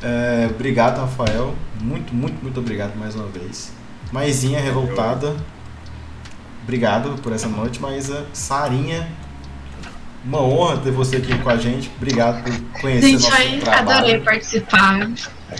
[0.03, 1.55] É, obrigado, Rafael.
[1.81, 3.73] Muito, muito, muito obrigado mais uma vez.
[4.13, 5.37] Maisinha revoltada.
[6.63, 8.27] Obrigado por essa noite, Maísa.
[8.33, 9.09] Sarinha,
[10.25, 11.91] uma honra ter você aqui com a gente.
[11.97, 13.91] Obrigado por conhecer Gente, nosso eu trabalho.
[13.99, 15.11] adorei participar.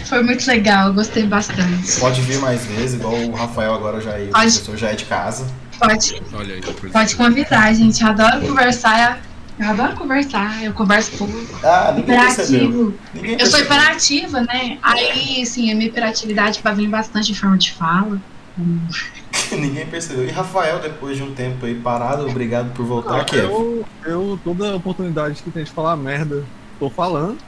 [0.05, 1.99] Foi muito legal, gostei bastante.
[1.99, 4.53] Pode vir mais vezes, igual o Rafael agora já é, o Pode.
[4.53, 5.47] professor já é de casa.
[5.81, 6.61] Pode, Olha aí,
[6.93, 8.03] pode convidar, gente.
[8.03, 9.21] Eu adoro conversar.
[9.59, 10.63] Eu adoro conversar.
[10.63, 11.33] Eu converso pouco.
[11.65, 12.61] Ah, ninguém percebeu.
[12.61, 12.95] Hiperativo.
[13.15, 14.79] Ninguém Eu sou hiperativa, né?
[14.83, 18.21] Aí, assim, a minha hiperatividade vai vir bastante em forma de fala.
[19.53, 20.27] ninguém percebeu.
[20.27, 23.37] E Rafael, depois de um tempo aí parado, obrigado por voltar Ah, aqui.
[23.37, 26.45] eu, eu, toda oportunidade que tem de falar merda,
[26.79, 27.39] tô falando.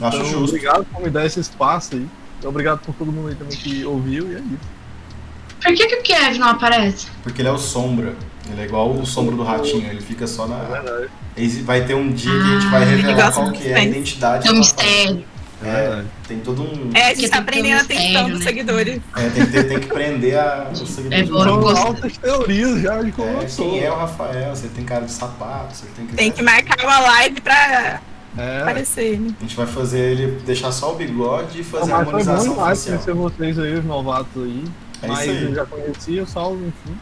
[0.00, 0.54] Acho então, justo.
[0.56, 2.06] obrigado por me dar esse espaço aí.
[2.44, 4.75] Obrigado por todo mundo aí também que ouviu e é isso.
[5.66, 7.06] Por que, que o Kevin não aparece?
[7.22, 8.14] Porque ele é o sombra.
[8.50, 11.06] Ele é igual o sombra do ratinho, ele fica só É na.
[11.64, 14.46] Vai ter um dia que a gente vai Ah, revelar qual que é a identidade.
[14.48, 15.24] É um mistério.
[15.64, 16.90] É É, tem todo um.
[16.94, 18.44] É, tá que ter aprendendo a atenção dos né?
[18.44, 19.00] seguidores.
[19.16, 21.28] É, tem, que ter- tem que prender a, os É seguidores.
[21.30, 21.74] bom.
[21.74, 23.70] São altas teorias já de como É, eu sou.
[23.70, 24.54] quem é o Rafael?
[24.54, 26.14] Você tem cara de sapato, você tem que.
[26.14, 28.00] Tem que marcar uma live pra
[28.38, 28.60] É.
[28.62, 29.30] aparecer, né?
[29.40, 32.18] A gente vai fazer ele deixar só o bigode e fazer a Mas foi bom
[32.18, 32.78] harmonização demais
[33.14, 34.64] vocês aí, os novatos aí.
[35.02, 36.96] É mas eu já conhecia o Saulo, enfim.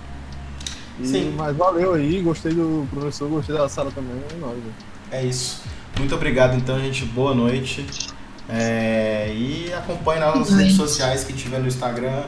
[1.01, 1.35] E- Sim.
[1.37, 4.59] Mas valeu aí, gostei do professor, gostei da Sara também, é nóis.
[5.11, 5.63] É isso.
[5.99, 7.05] Muito obrigado, então, gente.
[7.05, 7.87] Boa noite.
[8.49, 12.25] É, e acompanhe nas nossas redes sociais que tiver no Instagram,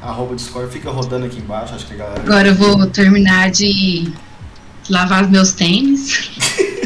[0.00, 0.70] arroba Discord.
[0.72, 2.20] Fica rodando aqui embaixo, acho que a galera.
[2.20, 4.12] Agora eu vou terminar de
[4.88, 6.30] lavar os meus tênis.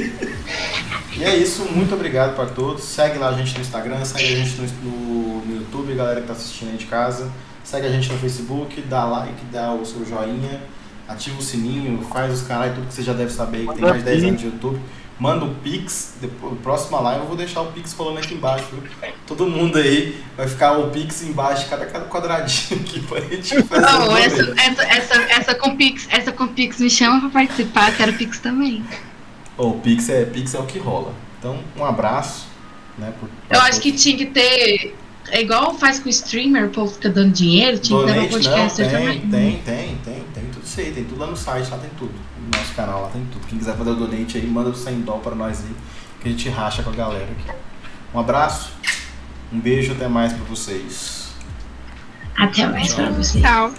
[1.17, 2.83] E é isso, muito obrigado para todos.
[2.83, 6.27] Segue lá a gente no Instagram, segue a gente no, no, no YouTube, galera que
[6.27, 7.31] tá assistindo aí de casa.
[7.65, 10.61] Segue a gente no Facebook, dá like, dá o seu joinha,
[11.09, 13.83] ativa o sininho, faz os canais, tudo que você já deve saber aí, que tem
[13.83, 14.29] mais de 10 pix.
[14.29, 14.81] anos de YouTube.
[15.19, 18.83] Manda um Pix, depois, próxima live eu vou deixar o Pix rolando aqui embaixo, viu?
[19.27, 23.85] Todo mundo aí vai ficar o Pix embaixo, cada, cada quadradinho aqui pra gente fazer
[23.85, 28.15] um essa, essa, essa, essa com Pix, essa com Pix me chama pra participar, quero
[28.15, 28.83] Pix também.
[29.59, 31.13] O Pix é, Pix é o que rola.
[31.39, 32.47] Então, um abraço.
[32.97, 33.79] Né, por- Eu acho todos.
[33.81, 34.97] que tinha que ter.
[35.31, 38.21] É igual faz com o streamer, o povo fica dando dinheiro, tinha que ter no
[38.21, 39.21] Donate, não, podcaster tem, também.
[39.21, 42.13] tem, tem, tem, tem tudo isso aí, tem tudo lá no site, lá tem tudo.
[42.13, 43.47] No nosso canal lá tem tudo.
[43.47, 45.77] Quem quiser fazer o donate aí, manda o 100 dólares pra nós aí,
[46.21, 47.59] que a gente racha com a galera aqui.
[48.13, 48.73] Um abraço,
[49.53, 51.29] um beijo, até mais pra vocês.
[52.37, 53.45] Até mais pra vocês.
[53.45, 53.73] Tchau.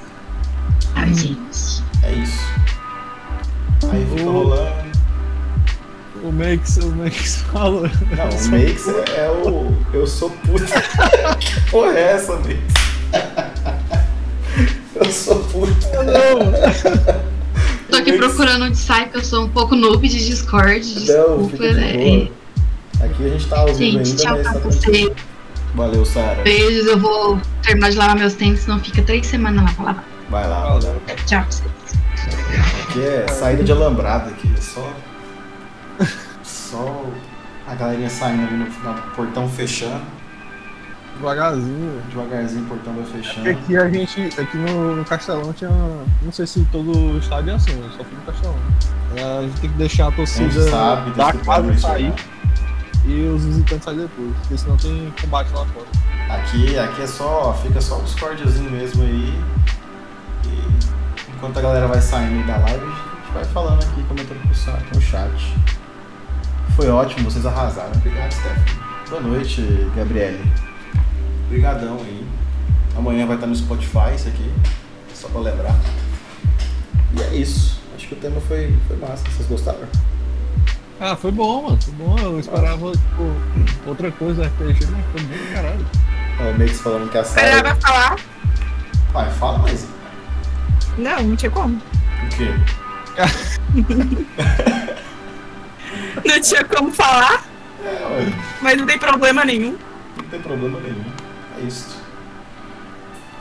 [0.79, 1.83] Tchau, gente.
[2.03, 2.39] É isso.
[3.91, 4.90] Aí fica rolando.
[6.23, 7.81] O Makes, o Makes falou.
[7.81, 9.75] Não, o Makes é, é o.
[9.93, 10.65] Eu sou puta.
[11.39, 12.73] que porra é essa, Makes?
[14.95, 15.73] Eu sou puta.
[17.89, 20.85] Tô aqui procurando onde sai, porque eu sou um pouco noob de Discord.
[21.07, 22.29] Não, Desculpa, de né?
[23.01, 25.15] Aqui a gente tá vivo Gente, ainda, tchau mas pra tá.
[25.73, 26.43] Valeu, Sara.
[26.43, 30.05] Beijos, eu vou terminar de lavar meus tênis, senão fica três semanas lá pra lavar.
[30.29, 31.01] Vai lá, Valeu.
[31.25, 31.71] Tchau pra vocês.
[32.87, 34.87] Aqui é saída de alambrado aqui, é só.
[36.71, 37.05] Só
[37.67, 40.01] a galerinha saindo ali no final do portão fechando.
[41.17, 42.01] Devagarzinho.
[42.07, 43.43] Devagarzinho o portão vai fechando.
[43.43, 45.69] Porque aqui a gente, aqui no, no Castelão tinha.
[46.21, 48.55] Não sei se todo estádio é assim, eu só fui no Castelão.
[49.17, 52.13] É, A gente tem que deixar a torcida sabe, da casa sair
[53.03, 55.87] e os visitantes saírem depois, porque senão tem combate lá fora.
[56.29, 57.53] Aqui, aqui é só.
[57.61, 59.37] Fica só os cordiozinhos mesmo aí.
[60.45, 64.97] E enquanto a galera vai saindo da live, a gente vai falando aqui, comentando com
[64.97, 65.53] o chat.
[66.75, 67.91] Foi ótimo, vocês arrasaram.
[67.95, 68.79] Obrigado, Stephanie.
[69.09, 69.61] Boa noite,
[69.95, 70.41] Gabriele.
[71.47, 72.25] Obrigadão aí.
[72.97, 74.51] Amanhã vai estar no Spotify isso aqui,
[75.13, 75.75] só pra lembrar.
[77.17, 77.79] E é isso.
[77.95, 79.23] Acho que o tema foi, foi massa.
[79.29, 79.79] Vocês gostaram?
[80.99, 81.79] Ah, foi bom, mano.
[81.81, 82.15] Foi bom.
[82.19, 83.35] Eu esperava, tipo,
[83.85, 85.85] outra coisa RPG, mas foi bom pra caralho.
[86.39, 87.81] Ó, o Max falando que a Esperava sala.
[87.81, 88.15] falar.
[89.11, 89.87] Vai, fala mais.
[90.97, 91.75] Não, não tinha como.
[91.75, 92.53] O quê?
[96.25, 97.43] Não tinha como falar,
[97.83, 99.75] É, ué, mas não tem problema nenhum.
[100.17, 101.03] não tem problema nenhum.
[101.59, 101.97] É isso.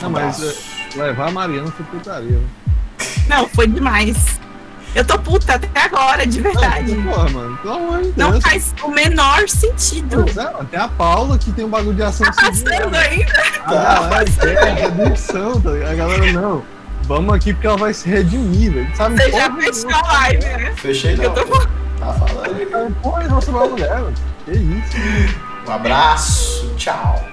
[0.01, 2.37] Não, mas é, levar a Mariana foi putaria.
[2.37, 2.47] né?
[3.27, 4.39] Não, foi demais.
[4.93, 6.93] Eu tô puta até agora, de verdade.
[6.95, 7.57] Não, porra, mano.
[7.57, 8.43] Pelo amor de Não Deus.
[8.43, 10.23] faz o menor sentido.
[10.23, 13.43] Pois é, mano, tem a Paula que tem um bagulho de ação Tá passando ainda.
[13.65, 15.91] A galera quer redenção, tá ligado?
[15.91, 16.63] A galera não.
[17.03, 18.95] Vamos aqui porque ela vai se redimir, velho.
[18.95, 19.15] Sabe?
[19.15, 20.73] Você já fechou a live, né?
[20.75, 21.23] Fechei não.
[21.25, 21.67] Eu tô.
[22.01, 22.95] Tá falando.
[23.01, 24.01] Porra, nossa, uma mulher.
[24.43, 24.97] Que isso?
[25.67, 26.73] Um abraço.
[26.75, 27.30] Tchau.